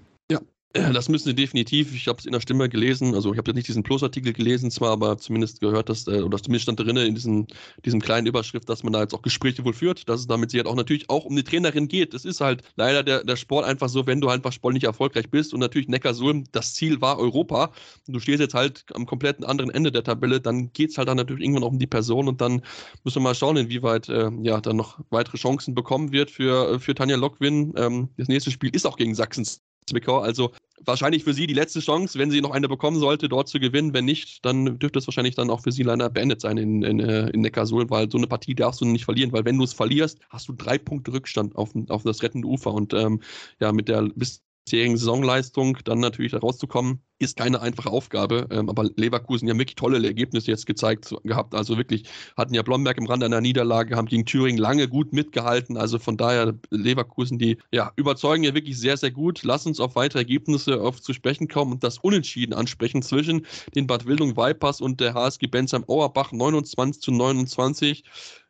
Das 0.74 1.10
müssen 1.10 1.30
sie 1.30 1.34
definitiv. 1.34 1.96
Ich 1.96 2.08
habe 2.08 2.20
es 2.20 2.28
in 2.28 2.32
der 2.32 2.42
Stimme 2.42 2.70
gelesen. 2.70 3.16
Also 3.16 3.32
ich 3.32 3.40
habe 3.40 3.50
jetzt 3.50 3.56
nicht 3.56 3.68
diesen 3.68 3.82
Plus-Artikel 3.82 4.34
gelesen, 4.34 4.70
zwar, 4.70 4.92
aber 4.92 5.18
zumindest 5.18 5.62
gehört, 5.62 5.90
dass, 5.90 6.06
äh, 6.06 6.22
oder 6.22 6.38
zumindest 6.38 6.64
stand 6.64 6.80
drin 6.80 6.96
in 6.96 7.16
diesem, 7.16 7.48
diesem 7.86 8.00
kleinen 8.00 8.28
Überschrift, 8.28 8.70
dass 8.70 8.84
man 8.84 8.94
da 8.94 9.02
jetzt 9.02 9.16
auch 9.16 9.24
Gespräche 9.24 9.66
wohl 9.66 9.74
führt, 9.74 10.08
dass 10.08 10.20
es 10.20 10.28
damit 10.28 10.52
sie 10.52 10.58
halt 10.58 10.68
auch 10.68 10.76
natürlich 10.76 11.10
auch 11.10 11.26
um 11.26 11.36
die 11.36 11.44
Trainerin 11.44 11.88
geht. 11.88 12.14
Es 12.14 12.24
ist 12.24 12.40
halt 12.40 12.62
leider 12.76 13.02
der, 13.02 13.24
der 13.24 13.36
Sport 13.36 13.66
einfach 13.66 13.90
so, 13.90 14.06
wenn 14.06 14.22
du 14.22 14.30
halt 14.30 14.40
einfach 14.42 14.52
sportlich 14.54 14.84
erfolgreich 14.84 15.32
bist 15.32 15.56
und 15.56 15.60
natürlich 15.60 15.88
Neckarsulm, 15.88 16.44
das 16.52 16.76
Ziel 16.76 17.02
war 17.02 17.18
Europa 17.18 17.72
und 18.06 18.14
du 18.14 18.20
stehst 18.20 18.40
jetzt 18.40 18.54
halt 18.54 18.86
am 18.94 19.08
kompletten 19.08 19.46
anderen 19.46 19.72
Ende 19.72 19.92
der 19.92 20.04
Tabelle, 20.04 20.40
dann 20.40 20.72
geht 20.74 20.92
es 20.92 21.00
halt 21.00 21.08
dann 21.08 21.18
natürlich 21.18 21.42
irgendwann 21.44 21.64
auch 21.64 21.72
um 21.72 21.80
die 21.80 21.88
Person 21.88 22.28
und 22.28 22.42
dann 22.42 22.62
müssen 23.04 23.16
wir 23.16 23.22
mal 23.22 23.34
schauen, 23.36 23.58
inwieweit 23.58 24.08
äh, 24.10 24.30
ja 24.44 24.62
dann 24.62 24.76
noch 24.76 25.00
weitere 25.10 25.38
Chancen 25.38 25.74
bekommen 25.74 26.12
wird 26.12 26.30
für, 26.30 26.80
für 26.80 26.94
Tanja 26.94 27.16
Lockwin. 27.16 27.74
Ähm, 27.76 28.10
das 28.18 28.28
nächste 28.28 28.52
Spiel 28.52 28.70
ist 28.76 28.86
auch 28.86 28.98
gegen 28.98 29.16
Sachsens 29.16 29.64
Zwickau. 29.90 30.20
Also 30.20 30.52
wahrscheinlich 30.86 31.24
für 31.24 31.34
sie 31.34 31.48
die 31.48 31.54
letzte 31.54 31.80
Chance, 31.80 32.18
wenn 32.18 32.32
sie 32.32 32.42
noch 32.42 32.52
eine 32.52 32.68
bekommen 32.68 33.00
sollte, 33.00 33.30
dort 33.30 33.50
zu 33.50 33.60
gewinnen. 33.60 33.94
Wenn 33.94 34.06
nicht, 34.06 34.46
dann 34.46 34.80
dürfte 34.80 35.00
es 35.00 35.08
wahrscheinlich 35.08 35.36
dann 35.36 35.50
auch 35.50 35.62
für 35.62 35.72
sie 35.72 35.84
leider 35.84 36.10
beendet 36.10 36.42
sein 36.42 36.58
in, 36.58 36.84
in, 36.84 37.00
äh, 37.00 37.30
in 37.30 37.42
Neckarsulm, 37.42 37.90
weil 37.90 38.10
so 38.10 38.18
eine 38.18 38.28
Partie 38.28 38.56
darfst 38.56 38.82
du 38.82 38.86
nicht 38.86 39.06
verlieren, 39.06 39.32
weil 39.32 39.46
wenn 39.46 39.58
du 39.58 39.64
es 39.64 39.74
verlierst, 39.74 40.20
hast 40.30 40.48
du 40.48 40.54
drei 40.54 40.78
Punkte 40.78 41.14
Rückstand 41.14 41.56
auf, 41.56 41.72
auf 41.90 42.04
das 42.04 42.24
rettende 42.24 42.48
Ufer. 42.48 42.74
Und 42.74 42.94
ähm, 42.94 43.22
ja, 43.60 43.72
mit 43.72 43.90
der 43.90 44.10
bis 44.16 44.44
bisherigen 44.70 44.98
Saisonleistung 44.98 45.78
dann 45.84 46.00
natürlich 46.00 46.32
da 46.32 46.40
rauszukommen, 46.40 47.00
ist 47.18 47.38
keine 47.38 47.62
einfache 47.62 47.90
Aufgabe. 47.90 48.48
Ähm, 48.52 48.70
aber 48.70 48.90
Leverkusen 48.96 49.48
ja 49.48 49.58
wirklich 49.58 49.76
tolle 49.76 50.06
Ergebnisse 50.06 50.52
jetzt 50.52 50.66
gezeigt 50.66 51.14
gehabt. 51.24 51.56
Also 51.56 51.78
wirklich 51.78 52.04
hatten 52.38 52.54
ja 52.54 52.62
Blomberg 52.62 52.98
im 52.98 53.08
Rand 53.08 53.24
einer 53.24 53.42
Niederlage, 53.42 53.96
haben 53.96 54.08
gegen 54.08 54.26
Thüringen 54.26 54.58
lange 54.58 54.88
gut 54.88 55.12
mitgehalten. 55.12 55.76
Also 55.76 56.00
von 56.00 56.18
daher 56.18 56.54
Leverkusen, 56.70 57.40
die 57.40 57.58
ja 57.72 57.92
überzeugen 57.96 58.44
ja 58.44 58.54
wirklich 58.54 58.78
sehr, 58.78 58.96
sehr 58.96 59.12
gut. 59.12 59.44
Lass 59.44 59.66
uns 59.66 59.80
auf 59.80 59.96
weitere 59.96 60.20
Ergebnisse 60.20 60.80
auf 60.82 61.02
zu 61.02 61.14
sprechen 61.14 61.48
kommen 61.48 61.74
und 61.74 61.84
das 61.84 61.98
Unentschieden 61.98 62.54
ansprechen 62.54 63.02
zwischen 63.02 63.46
den 63.76 63.88
Bad 63.88 64.06
Wildung 64.06 64.38
Vipers 64.38 64.82
und 64.82 65.00
der 65.00 65.14
HSG 65.14 65.48
Bensheim 65.48 65.84
Auerbach 65.88 66.32
29 66.32 67.02
zu 67.02 67.12
29. 67.12 68.04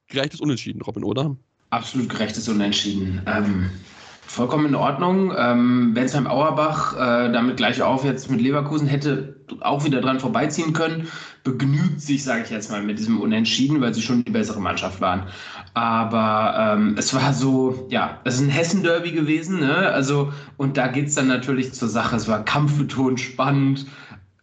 Gerechtes 0.08 0.42
Unentschieden, 0.42 0.82
Robin, 0.82 1.04
oder? 1.04 1.36
Absolut 1.70 2.10
gerechtes 2.10 2.50
Unentschieden. 2.50 3.22
Ähm, 3.28 3.70
Vollkommen 4.29 4.67
in 4.67 4.75
Ordnung. 4.75 5.33
Ähm, 5.36 5.95
Bensheim 5.95 6.27
Auerbach, 6.27 6.93
äh, 6.93 7.31
damit 7.31 7.57
gleich 7.57 7.81
auf 7.81 8.05
jetzt 8.05 8.29
mit 8.29 8.39
Leverkusen, 8.39 8.88
hätte 8.88 9.38
auch 9.62 9.86
wieder 9.86 10.01
dran 10.01 10.19
vorbeiziehen 10.19 10.71
können. 10.74 11.07
Begnügt 11.43 12.00
sich, 12.00 12.24
sage 12.24 12.43
ich 12.43 12.51
jetzt 12.51 12.69
mal, 12.69 12.83
mit 12.83 13.00
diesem 13.00 13.19
Unentschieden, 13.19 13.81
weil 13.81 13.91
sie 13.91 14.03
schon 14.03 14.24
die 14.24 14.31
bessere 14.31 14.62
Mannschaft 14.62 15.01
waren. 15.01 15.24
Aber 15.74 16.75
ähm, 16.77 16.93
es 16.95 17.12
war 17.15 17.33
so, 17.33 17.88
ja, 17.89 18.19
es 18.24 18.36
ist 18.36 18.41
ein 18.41 18.50
Hessen-Derby 18.50 19.13
gewesen, 19.13 19.62
ne? 19.62 19.75
Also, 19.89 20.31
und 20.57 20.77
da 20.77 20.89
geht 20.89 21.07
es 21.07 21.15
dann 21.15 21.25
natürlich 21.25 21.74
zur 21.74 21.88
Sache. 21.88 22.15
Es 22.15 22.27
war 22.27 22.45
kampfbetont, 22.45 23.19
spannend 23.19 23.88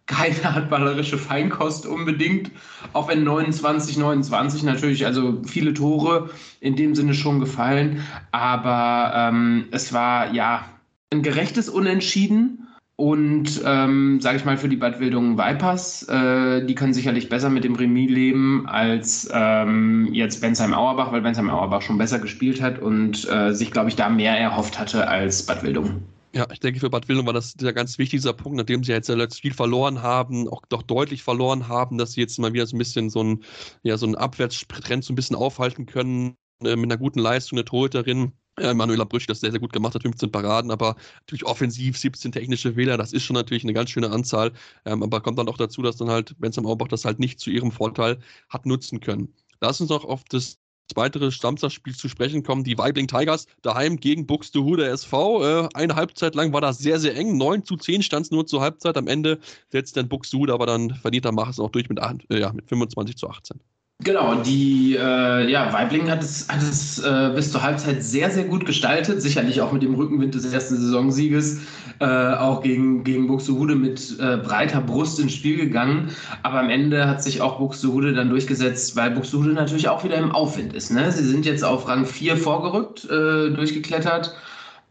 keine 0.06 0.54
handballerische 0.54 1.18
Feinkost 1.18 1.86
unbedingt, 1.86 2.50
auch 2.92 3.08
wenn 3.08 3.24
29, 3.24 3.98
29 3.98 4.62
natürlich, 4.62 5.04
also 5.04 5.42
viele 5.44 5.74
Tore 5.74 6.30
in 6.60 6.76
dem 6.76 6.94
Sinne 6.94 7.14
schon 7.14 7.40
gefallen, 7.40 8.02
aber 8.32 9.12
ähm, 9.14 9.66
es 9.72 9.92
war 9.92 10.32
ja 10.32 10.64
ein 11.12 11.22
gerechtes 11.22 11.68
Unentschieden. 11.68 12.62
Und 12.98 13.60
ähm, 13.62 14.22
sage 14.22 14.38
ich 14.38 14.46
mal 14.46 14.56
für 14.56 14.70
die 14.70 14.76
Bad 14.76 15.00
Wildungen 15.00 15.36
Vipers, 15.36 16.08
äh, 16.08 16.64
die 16.64 16.74
können 16.74 16.94
sicherlich 16.94 17.28
besser 17.28 17.50
mit 17.50 17.62
dem 17.62 17.74
Remis 17.74 18.10
leben 18.10 18.66
als 18.66 19.28
ähm, 19.34 20.08
jetzt 20.12 20.40
Bensheim 20.40 20.72
Auerbach, 20.72 21.12
weil 21.12 21.20
Bensheim 21.20 21.50
Auerbach 21.50 21.82
schon 21.82 21.98
besser 21.98 22.18
gespielt 22.20 22.62
hat 22.62 22.78
und 22.78 23.28
äh, 23.30 23.52
sich, 23.52 23.70
glaube 23.70 23.90
ich, 23.90 23.96
da 23.96 24.08
mehr 24.08 24.38
erhofft 24.38 24.78
hatte 24.78 25.08
als 25.08 25.44
Bad 25.44 25.62
Wildungen. 25.62 26.15
Ja, 26.36 26.46
ich 26.52 26.60
denke, 26.60 26.80
für 26.80 26.90
Bad 26.90 27.08
Wildung 27.08 27.24
war 27.24 27.32
das 27.32 27.54
der 27.54 27.72
ganz 27.72 27.96
wichtige 27.96 28.34
Punkt, 28.34 28.58
nachdem 28.58 28.84
sie 28.84 28.92
jetzt 28.92 29.06
zuletzt 29.06 29.40
viel 29.40 29.54
verloren 29.54 30.02
haben, 30.02 30.48
auch 30.48 30.60
doch 30.68 30.82
deutlich 30.82 31.22
verloren 31.22 31.66
haben, 31.68 31.96
dass 31.96 32.12
sie 32.12 32.20
jetzt 32.20 32.38
mal 32.38 32.52
wieder 32.52 32.66
so 32.66 32.76
ein 32.76 32.78
bisschen 32.78 33.08
so 33.08 33.22
ein, 33.22 33.42
ja, 33.82 33.96
so 33.96 34.04
einen 34.04 34.16
Abwärtstrend 34.16 35.02
so 35.02 35.14
ein 35.14 35.16
bisschen 35.16 35.34
aufhalten 35.34 35.86
können, 35.86 36.36
äh, 36.62 36.76
mit 36.76 36.92
einer 36.92 36.98
guten 36.98 37.20
Leistung, 37.20 37.56
eine 37.56 37.64
Torhüterin. 37.64 38.32
Äh, 38.60 38.74
Manuela 38.74 39.04
Brüch 39.04 39.26
das 39.26 39.40
sehr, 39.40 39.50
sehr 39.50 39.60
gut 39.60 39.72
gemacht 39.72 39.94
hat, 39.94 40.02
15 40.02 40.30
Paraden, 40.30 40.70
aber 40.70 40.96
natürlich 41.20 41.46
offensiv 41.46 41.96
17 41.96 42.32
technische 42.32 42.76
Wähler, 42.76 42.98
das 42.98 43.14
ist 43.14 43.22
schon 43.24 43.34
natürlich 43.34 43.64
eine 43.64 43.72
ganz 43.72 43.88
schöne 43.88 44.10
Anzahl. 44.10 44.52
Ähm, 44.84 45.02
aber 45.02 45.22
kommt 45.22 45.38
dann 45.38 45.48
auch 45.48 45.56
dazu, 45.56 45.80
dass 45.80 45.96
dann 45.96 46.10
halt 46.10 46.38
Benzam 46.38 46.66
Aubach 46.66 46.88
das 46.88 47.06
halt 47.06 47.18
nicht 47.18 47.40
zu 47.40 47.48
ihrem 47.50 47.72
Vorteil 47.72 48.18
hat 48.50 48.66
nutzen 48.66 49.00
können. 49.00 49.34
Lass 49.62 49.80
uns 49.80 49.88
noch 49.88 50.04
auf 50.04 50.22
das 50.24 50.58
weitere 50.94 51.30
Samstagspiel 51.30 51.96
zu 51.96 52.08
sprechen 52.08 52.42
kommen. 52.42 52.64
Die 52.64 52.78
Weibling 52.78 53.08
Tigers 53.08 53.46
daheim 53.62 53.96
gegen 53.98 54.26
Buxtehude 54.26 54.86
SV. 54.86 55.42
Äh, 55.42 55.68
eine 55.74 55.96
Halbzeit 55.96 56.34
lang 56.34 56.52
war 56.52 56.60
das 56.60 56.78
sehr, 56.78 57.00
sehr 57.00 57.16
eng. 57.16 57.36
9 57.36 57.64
zu 57.64 57.76
10 57.76 58.02
stand 58.02 58.26
es 58.26 58.30
nur 58.30 58.46
zur 58.46 58.60
Halbzeit. 58.60 58.96
Am 58.96 59.08
Ende 59.08 59.38
setzt 59.70 59.96
dann 59.96 60.08
Buxtehude, 60.08 60.52
aber 60.52 60.66
dann 60.66 60.94
verdient 60.94 61.24
er 61.24 61.32
Mach 61.32 61.50
es 61.50 61.58
auch 61.58 61.70
durch 61.70 61.88
mit, 61.88 61.98
äh, 62.30 62.40
ja, 62.40 62.52
mit 62.52 62.68
25 62.68 63.16
zu 63.16 63.28
18. 63.28 63.60
Genau, 64.06 64.36
die 64.36 64.94
äh, 64.94 65.50
ja, 65.50 65.72
Weibling 65.72 66.08
hat 66.08 66.22
es, 66.22 66.46
hat 66.48 66.62
es 66.62 67.00
äh, 67.00 67.32
bis 67.34 67.50
zur 67.50 67.64
Halbzeit 67.64 68.04
sehr, 68.04 68.30
sehr 68.30 68.44
gut 68.44 68.64
gestaltet. 68.64 69.20
Sicherlich 69.20 69.60
auch 69.60 69.72
mit 69.72 69.82
dem 69.82 69.96
Rückenwind 69.96 70.32
des 70.32 70.44
ersten 70.52 70.76
Saisonsieges, 70.76 71.58
äh, 71.98 72.04
auch 72.04 72.62
gegen, 72.62 73.02
gegen 73.02 73.26
Buxtehude 73.26 73.74
mit 73.74 74.16
äh, 74.20 74.36
breiter 74.36 74.80
Brust 74.80 75.18
ins 75.18 75.34
Spiel 75.34 75.56
gegangen. 75.56 76.12
Aber 76.44 76.60
am 76.60 76.70
Ende 76.70 77.08
hat 77.08 77.20
sich 77.20 77.40
auch 77.40 77.58
Buxtehude 77.58 78.14
dann 78.14 78.30
durchgesetzt, 78.30 78.94
weil 78.94 79.10
Buxtehude 79.10 79.50
natürlich 79.50 79.88
auch 79.88 80.04
wieder 80.04 80.18
im 80.18 80.30
Aufwind 80.30 80.72
ist. 80.72 80.92
Ne? 80.92 81.10
Sie 81.10 81.24
sind 81.24 81.44
jetzt 81.44 81.64
auf 81.64 81.88
Rang 81.88 82.06
4 82.06 82.36
vorgerückt, 82.36 83.06
äh, 83.06 83.50
durchgeklettert 83.50 84.36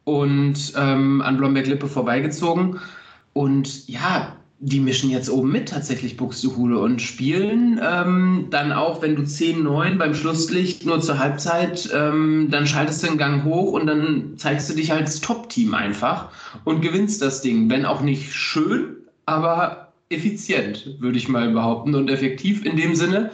und 0.04 0.74
ähm, 0.76 1.22
an 1.22 1.38
Blomberg-Lippe 1.38 1.88
vorbeigezogen. 1.88 2.82
Und 3.32 3.88
ja, 3.88 4.36
die 4.60 4.80
mischen 4.80 5.10
jetzt 5.10 5.30
oben 5.30 5.52
mit 5.52 5.70
tatsächlich 5.70 6.16
Buxtehude 6.16 6.80
und 6.80 7.02
spielen 7.02 7.80
ähm, 7.84 8.48
dann 8.50 8.72
auch, 8.72 9.02
wenn 9.02 9.16
du 9.16 9.24
10-9 9.24 9.98
beim 9.98 10.16
Schlusslicht 10.16 10.86
nur 10.86 11.02
zur 11.02 11.20
Halbzeit, 11.20 11.90
ähm, 11.94 12.48
dann 12.50 12.66
schaltest 12.66 13.04
du 13.04 13.08
den 13.08 13.18
Gang 13.18 13.44
hoch 13.44 13.74
und 13.74 13.86
dann 13.86 14.34
zeigst 14.38 14.70
du 14.70 14.74
dich 14.74 14.94
als 14.94 15.20
Top-Team 15.20 15.74
einfach 15.74 16.30
und 16.64 16.82
gewinnst 16.82 17.22
das 17.22 17.42
Ding. 17.42 17.70
Wenn 17.70 17.86
auch 17.86 18.02
nicht 18.02 18.34
schön, 18.34 18.96
aber 19.26 19.92
effizient, 20.10 20.96
würde 21.00 21.18
ich 21.18 21.28
mal 21.28 21.50
behaupten 21.50 21.94
und 21.94 22.10
effektiv 22.10 22.66
in 22.66 22.78
dem 22.78 22.96
Sinne. 22.96 23.32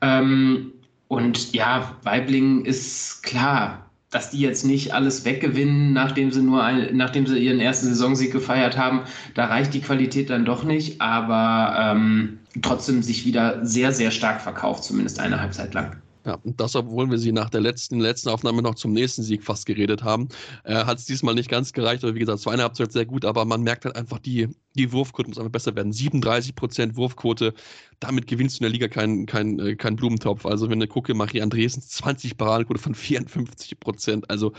Ähm, 0.00 0.72
und 1.08 1.52
ja, 1.52 1.96
Weibling 2.02 2.64
ist 2.64 3.22
klar, 3.22 3.85
dass 4.16 4.30
die 4.30 4.40
jetzt 4.40 4.64
nicht 4.64 4.94
alles 4.94 5.26
weggewinnen, 5.26 5.92
nachdem 5.92 6.32
sie 6.32 6.40
nur 6.40 6.64
ein, 6.64 6.96
nachdem 6.96 7.26
sie 7.26 7.38
ihren 7.38 7.60
ersten 7.60 7.88
Saisonsieg 7.88 8.32
gefeiert 8.32 8.78
haben, 8.78 9.02
da 9.34 9.44
reicht 9.44 9.74
die 9.74 9.82
Qualität 9.82 10.30
dann 10.30 10.46
doch 10.46 10.64
nicht. 10.64 11.02
Aber 11.02 11.76
ähm, 11.78 12.38
trotzdem 12.62 13.02
sich 13.02 13.26
wieder 13.26 13.62
sehr, 13.66 13.92
sehr 13.92 14.10
stark 14.10 14.40
verkauft, 14.40 14.84
zumindest 14.84 15.20
eine 15.20 15.38
Halbzeit 15.38 15.74
lang. 15.74 15.96
Ja, 16.26 16.34
und 16.42 16.60
das, 16.60 16.74
obwohl 16.74 17.08
wir 17.08 17.18
sie 17.18 17.30
nach 17.30 17.50
der 17.50 17.60
letzten, 17.60 18.00
letzten 18.00 18.30
Aufnahme 18.30 18.60
noch 18.60 18.74
zum 18.74 18.92
nächsten 18.92 19.22
Sieg 19.22 19.44
fast 19.44 19.64
geredet 19.64 20.02
haben, 20.02 20.28
äh, 20.64 20.74
hat 20.84 20.98
es 20.98 21.04
diesmal 21.04 21.36
nicht 21.36 21.48
ganz 21.48 21.72
gereicht. 21.72 22.02
Aber 22.02 22.16
wie 22.16 22.18
gesagt, 22.18 22.40
es 22.40 22.46
war 22.46 22.52
eine 22.52 22.64
Halbzeit 22.64 22.90
sehr 22.90 23.06
gut, 23.06 23.24
aber 23.24 23.44
man 23.44 23.62
merkt 23.62 23.84
halt 23.84 23.94
einfach, 23.94 24.18
die, 24.18 24.48
die 24.74 24.90
Wurfquote 24.90 25.28
muss 25.28 25.38
einfach 25.38 25.52
besser 25.52 25.76
werden. 25.76 25.92
37% 25.92 26.96
Wurfquote, 26.96 27.54
damit 28.00 28.26
gewinnst 28.26 28.56
du 28.56 28.64
in 28.64 28.64
der 28.64 28.72
Liga 28.72 28.88
keinen 28.88 29.26
kein, 29.26 29.60
äh, 29.60 29.76
kein 29.76 29.94
Blumentopf. 29.94 30.46
Also 30.46 30.68
wenn 30.68 30.80
du 30.80 30.88
gucke, 30.88 31.14
Marie 31.14 31.42
Andresen 31.42 31.80
20 31.80 32.36
Paradenquote 32.36 32.80
von 32.80 32.96
54%. 32.96 34.24
Also 34.28 34.52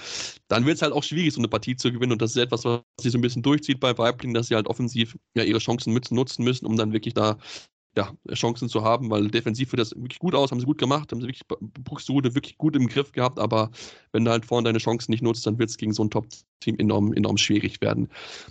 dann 0.48 0.66
wird 0.66 0.78
es 0.78 0.82
halt 0.82 0.94
auch 0.94 1.04
schwierig, 1.04 1.34
so 1.34 1.42
eine 1.42 1.50
Partie 1.50 1.76
zu 1.76 1.92
gewinnen. 1.92 2.14
Und 2.14 2.22
das 2.22 2.32
ist 2.32 2.38
etwas, 2.38 2.64
was 2.64 2.80
sich 3.02 3.12
so 3.12 3.18
ein 3.18 3.22
bisschen 3.22 3.44
durchzieht 3.44 3.82
bei 3.82 3.98
Weibling, 3.98 4.34
dass 4.34 4.48
sie 4.48 4.56
halt 4.56 4.68
offensiv 4.68 5.18
ja 5.36 5.44
ihre 5.44 5.60
Chancen 5.60 5.94
nutzen 5.94 6.46
müssen, 6.46 6.66
um 6.66 6.78
dann 6.78 6.94
wirklich 6.94 7.14
da 7.14 7.38
ja, 7.98 8.14
Chancen 8.34 8.70
zu 8.70 8.84
haben, 8.84 9.10
weil 9.10 9.28
defensiv 9.28 9.72
sieht 9.72 9.80
das 9.80 9.92
wirklich 9.96 10.20
gut 10.20 10.36
aus, 10.36 10.52
haben 10.52 10.60
sie 10.60 10.66
gut 10.68 10.78
gemacht, 10.78 11.12
haben 11.12 11.20
sie 11.20 11.28
wirklich 11.28 11.48
Buxtehude 11.84 12.36
wirklich 12.36 12.58
gut 12.58 12.76
im 12.76 12.88
Griff 12.88 13.12
gehabt, 13.12 13.40
aber 13.40 13.72
wenn 14.12 14.24
du 14.24 14.32
halt 14.32 14.46
vorne 14.46 14.66
deine 14.66 14.78
Chancen 14.78 15.12
nicht 15.12 15.24
nutzt, 15.24 15.46
dann 15.48 15.58
wird 15.58 15.72
es 15.72 15.78
gegen 15.78 15.94
so 15.94 16.04
ein 16.04 16.12
Top-Team 16.12 16.76
enorm, 16.78 17.12
enorm 17.14 17.38
schwierig 17.38 17.82
werden. 17.82 18.10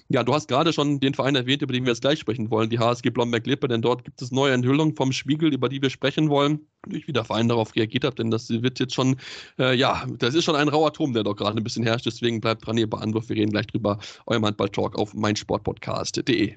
Ja, 0.08 0.24
du 0.24 0.34
hast 0.34 0.48
gerade 0.48 0.72
schon 0.72 0.98
den 0.98 1.14
Verein 1.14 1.36
erwähnt, 1.36 1.62
über 1.62 1.72
den 1.72 1.84
wir 1.84 1.92
jetzt 1.92 2.00
gleich 2.00 2.18
sprechen 2.18 2.50
wollen, 2.50 2.70
die 2.70 2.80
HSG 2.80 3.10
Blomberg-Lippe, 3.10 3.68
denn 3.68 3.82
dort 3.82 4.04
gibt 4.04 4.20
es 4.20 4.32
neue 4.32 4.52
Enthüllungen 4.52 4.96
vom 4.96 5.12
Spiegel, 5.12 5.54
über 5.54 5.68
die 5.68 5.80
wir 5.80 5.90
sprechen 5.90 6.28
wollen. 6.28 6.60
Wie 6.88 7.12
der 7.12 7.24
Verein 7.24 7.48
darauf 7.48 7.74
reagiert 7.74 8.04
hat, 8.04 8.18
denn 8.18 8.30
das 8.30 8.48
wird 8.48 8.78
jetzt 8.80 8.94
schon, 8.94 9.16
äh, 9.58 9.76
ja, 9.76 10.06
das 10.18 10.34
ist 10.34 10.44
schon 10.44 10.56
ein 10.56 10.68
rauer 10.68 10.92
Turm, 10.92 11.12
der 11.12 11.24
doch 11.24 11.34
gerade 11.34 11.56
ein 11.56 11.64
bisschen 11.64 11.84
herrscht, 11.84 12.06
deswegen 12.06 12.40
bleibt 12.40 12.66
dran, 12.66 12.78
ihr 12.78 12.88
Beantwort, 12.88 13.28
wir 13.28 13.36
reden 13.36 13.50
gleich 13.52 13.66
drüber. 13.66 13.98
Euer 14.26 14.40
Handball-Talk 14.40 14.96
auf 14.96 15.14
meinsportpodcast.de. 15.14 16.56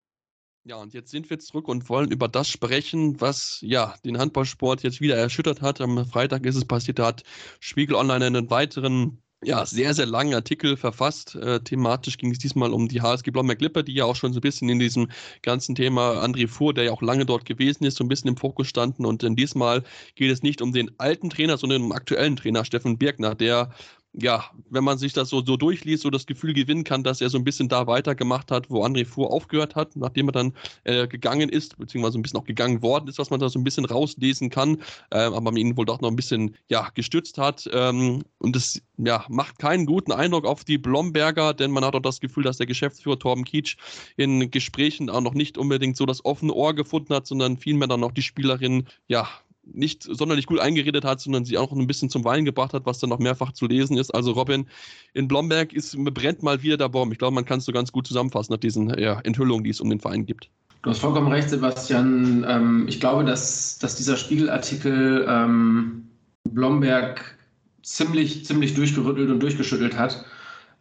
Ja, 0.63 0.75
und 0.75 0.93
jetzt 0.93 1.09
sind 1.09 1.29
wir 1.31 1.39
zurück 1.39 1.67
und 1.67 1.89
wollen 1.89 2.11
über 2.11 2.27
das 2.27 2.47
sprechen, 2.47 3.19
was 3.19 3.57
ja 3.61 3.95
den 4.05 4.19
Handballsport 4.19 4.83
jetzt 4.83 5.01
wieder 5.01 5.17
erschüttert 5.17 5.61
hat. 5.61 5.81
Am 5.81 6.05
Freitag 6.05 6.45
ist 6.45 6.55
es 6.55 6.65
passiert, 6.65 6.99
da 6.99 7.07
hat 7.07 7.23
Spiegel 7.59 7.95
Online 7.95 8.25
einen 8.27 8.49
weiteren 8.51 9.23
ja, 9.43 9.65
sehr, 9.65 9.95
sehr 9.95 10.05
langen 10.05 10.35
Artikel 10.35 10.77
verfasst. 10.77 11.35
Äh, 11.35 11.61
thematisch 11.61 12.17
ging 12.17 12.31
es 12.31 12.37
diesmal 12.37 12.71
um 12.73 12.87
die 12.87 13.01
HSG 13.01 13.31
Blomberg-Lippe, 13.31 13.83
die 13.83 13.93
ja 13.95 14.05
auch 14.05 14.15
schon 14.15 14.33
so 14.33 14.37
ein 14.39 14.41
bisschen 14.41 14.69
in 14.69 14.77
diesem 14.77 15.09
ganzen 15.41 15.73
Thema 15.73 16.23
André 16.23 16.47
Fuhr, 16.47 16.75
der 16.75 16.83
ja 16.83 16.91
auch 16.91 17.01
lange 17.01 17.25
dort 17.25 17.45
gewesen 17.45 17.83
ist, 17.83 17.97
so 17.97 18.03
ein 18.03 18.07
bisschen 18.07 18.27
im 18.27 18.37
Fokus 18.37 18.67
standen. 18.67 19.03
Und 19.03 19.23
in 19.23 19.35
diesmal 19.35 19.83
geht 20.13 20.31
es 20.31 20.43
nicht 20.43 20.61
um 20.61 20.73
den 20.73 20.91
alten 20.99 21.31
Trainer, 21.31 21.57
sondern 21.57 21.81
um 21.81 21.89
den 21.89 21.97
aktuellen 21.97 22.35
Trainer, 22.35 22.65
Steffen 22.65 22.99
Birkner, 22.99 23.33
der 23.33 23.73
ja, 24.13 24.43
wenn 24.69 24.83
man 24.83 24.97
sich 24.97 25.13
das 25.13 25.29
so, 25.29 25.41
so 25.43 25.55
durchliest, 25.55 26.03
so 26.03 26.09
das 26.09 26.25
Gefühl 26.25 26.53
gewinnen 26.53 26.83
kann, 26.83 27.03
dass 27.03 27.21
er 27.21 27.29
so 27.29 27.37
ein 27.37 27.45
bisschen 27.45 27.69
da 27.69 27.87
weitergemacht 27.87 28.51
hat, 28.51 28.69
wo 28.69 28.83
André 28.83 29.05
Fuhr 29.05 29.31
aufgehört 29.31 29.75
hat, 29.75 29.95
nachdem 29.95 30.27
er 30.29 30.31
dann 30.33 30.53
äh, 30.83 31.07
gegangen 31.07 31.49
ist, 31.49 31.77
beziehungsweise 31.77 32.19
ein 32.19 32.21
bisschen 32.21 32.39
auch 32.39 32.43
gegangen 32.43 32.81
worden 32.81 33.07
ist, 33.07 33.19
was 33.19 33.29
man 33.29 33.39
da 33.39 33.47
so 33.47 33.57
ein 33.57 33.63
bisschen 33.63 33.85
rauslesen 33.85 34.49
kann, 34.49 34.81
äh, 35.11 35.19
aber 35.19 35.39
man 35.39 35.55
ihn 35.55 35.77
wohl 35.77 35.85
doch 35.85 36.01
noch 36.01 36.09
ein 36.09 36.15
bisschen 36.17 36.57
ja, 36.67 36.89
gestützt 36.93 37.37
hat. 37.37 37.69
Ähm, 37.71 38.23
und 38.39 38.55
das 38.55 38.81
ja, 38.97 39.25
macht 39.29 39.59
keinen 39.59 39.85
guten 39.85 40.11
Eindruck 40.11 40.45
auf 40.45 40.65
die 40.65 40.77
Blomberger, 40.77 41.53
denn 41.53 41.71
man 41.71 41.85
hat 41.85 41.95
auch 41.95 42.01
das 42.01 42.19
Gefühl, 42.19 42.43
dass 42.43 42.57
der 42.57 42.67
Geschäftsführer 42.67 43.17
Torben 43.17 43.45
Kietsch 43.45 43.77
in 44.17 44.51
Gesprächen 44.51 45.09
auch 45.09 45.21
noch 45.21 45.33
nicht 45.33 45.57
unbedingt 45.57 45.95
so 45.95 46.05
das 46.05 46.25
offene 46.25 46.53
Ohr 46.53 46.75
gefunden 46.75 47.13
hat, 47.13 47.27
sondern 47.27 47.57
vielmehr 47.57 47.87
dann 47.87 48.01
noch 48.01 48.11
die 48.11 48.21
Spielerin 48.21 48.87
ja, 49.07 49.27
nicht 49.63 50.03
sonderlich 50.03 50.45
gut 50.47 50.59
eingeredet 50.59 51.05
hat, 51.05 51.19
sondern 51.21 51.45
sie 51.45 51.57
auch 51.57 51.71
ein 51.71 51.87
bisschen 51.87 52.09
zum 52.09 52.23
Weinen 52.23 52.45
gebracht 52.45 52.73
hat, 52.73 52.85
was 52.85 52.99
dann 52.99 53.09
noch 53.09 53.19
mehrfach 53.19 53.51
zu 53.51 53.67
lesen 53.67 53.97
ist. 53.97 54.11
Also 54.11 54.31
Robin, 54.31 54.67
in 55.13 55.27
Blomberg 55.27 55.73
ist, 55.73 55.95
brennt 55.97 56.43
mal 56.43 56.61
wieder 56.63 56.77
der 56.77 56.89
Baum. 56.89 57.11
Ich 57.11 57.17
glaube, 57.17 57.35
man 57.35 57.45
kann 57.45 57.59
es 57.59 57.65
so 57.65 57.71
ganz 57.71 57.91
gut 57.91 58.07
zusammenfassen 58.07 58.53
nach 58.53 58.59
diesen 58.59 58.89
ja, 58.99 59.19
Enthüllungen, 59.21 59.63
die 59.63 59.69
es 59.69 59.81
um 59.81 59.89
den 59.89 59.99
Verein 59.99 60.25
gibt. 60.25 60.49
Du 60.81 60.89
hast 60.89 60.99
vollkommen 60.99 61.31
recht, 61.31 61.49
Sebastian. 61.49 62.45
Ähm, 62.47 62.85
ich 62.87 62.99
glaube, 62.99 63.23
dass, 63.23 63.77
dass 63.77 63.95
dieser 63.95 64.17
Spiegelartikel 64.17 65.25
ähm, 65.29 66.07
Blomberg 66.49 67.37
ziemlich, 67.83 68.45
ziemlich 68.45 68.73
durchgerüttelt 68.73 69.29
und 69.29 69.41
durchgeschüttelt 69.41 69.97
hat 69.97 70.25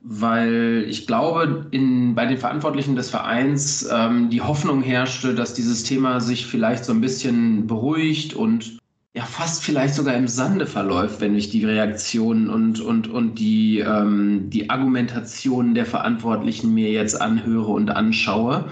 weil 0.02 0.84
ich 0.88 1.06
glaube, 1.06 1.66
in, 1.70 2.14
bei 2.14 2.24
den 2.24 2.38
Verantwortlichen 2.38 2.96
des 2.96 3.10
Vereins 3.10 3.88
ähm, 3.92 4.30
die 4.30 4.40
Hoffnung 4.40 4.82
herrschte, 4.82 5.34
dass 5.34 5.54
dieses 5.54 5.84
Thema 5.84 6.20
sich 6.20 6.46
vielleicht 6.46 6.84
so 6.84 6.92
ein 6.92 7.00
bisschen 7.00 7.66
beruhigt 7.66 8.34
und 8.34 8.80
ja 9.14 9.24
fast 9.24 9.62
vielleicht 9.62 9.94
sogar 9.94 10.14
im 10.14 10.28
Sande 10.28 10.66
verläuft, 10.66 11.20
wenn 11.20 11.34
ich 11.34 11.50
die 11.50 11.64
Reaktionen 11.64 12.48
und, 12.48 12.80
und, 12.80 13.08
und 13.08 13.38
die, 13.38 13.80
ähm, 13.80 14.48
die 14.48 14.70
Argumentationen 14.70 15.74
der 15.74 15.86
Verantwortlichen 15.86 16.72
mir 16.72 16.90
jetzt 16.90 17.20
anhöre 17.20 17.72
und 17.72 17.90
anschaue. 17.90 18.66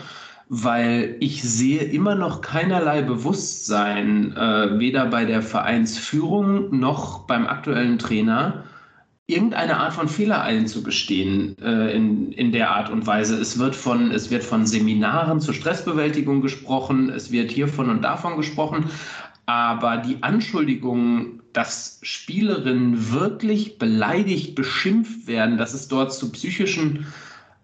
Weil 0.50 1.16
ich 1.20 1.42
sehe 1.42 1.82
immer 1.82 2.14
noch 2.14 2.40
keinerlei 2.40 3.02
Bewusstsein, 3.02 4.34
äh, 4.34 4.78
weder 4.78 5.04
bei 5.06 5.26
der 5.26 5.42
Vereinsführung 5.42 6.78
noch 6.78 7.26
beim 7.26 7.46
aktuellen 7.46 7.98
Trainer, 7.98 8.64
irgendeine 9.28 9.76
Art 9.76 9.92
von 9.92 10.08
Fehler 10.08 10.42
einzugestehen 10.42 11.54
äh, 11.62 11.94
in, 11.94 12.32
in 12.32 12.50
der 12.50 12.70
Art 12.70 12.90
und 12.90 13.06
Weise. 13.06 13.38
Es 13.38 13.58
wird, 13.58 13.76
von, 13.76 14.10
es 14.10 14.30
wird 14.30 14.42
von 14.42 14.66
Seminaren 14.66 15.40
zur 15.40 15.52
Stressbewältigung 15.52 16.40
gesprochen, 16.40 17.10
es 17.10 17.30
wird 17.30 17.50
hiervon 17.50 17.90
und 17.90 18.02
davon 18.02 18.38
gesprochen, 18.38 18.86
aber 19.44 19.98
die 19.98 20.22
Anschuldigung, 20.22 21.42
dass 21.52 22.00
Spielerinnen 22.02 23.12
wirklich 23.12 23.78
beleidigt, 23.78 24.54
beschimpft 24.54 25.26
werden, 25.26 25.58
dass 25.58 25.74
es 25.74 25.88
dort 25.88 26.14
zu 26.14 26.32
psychischen 26.32 27.06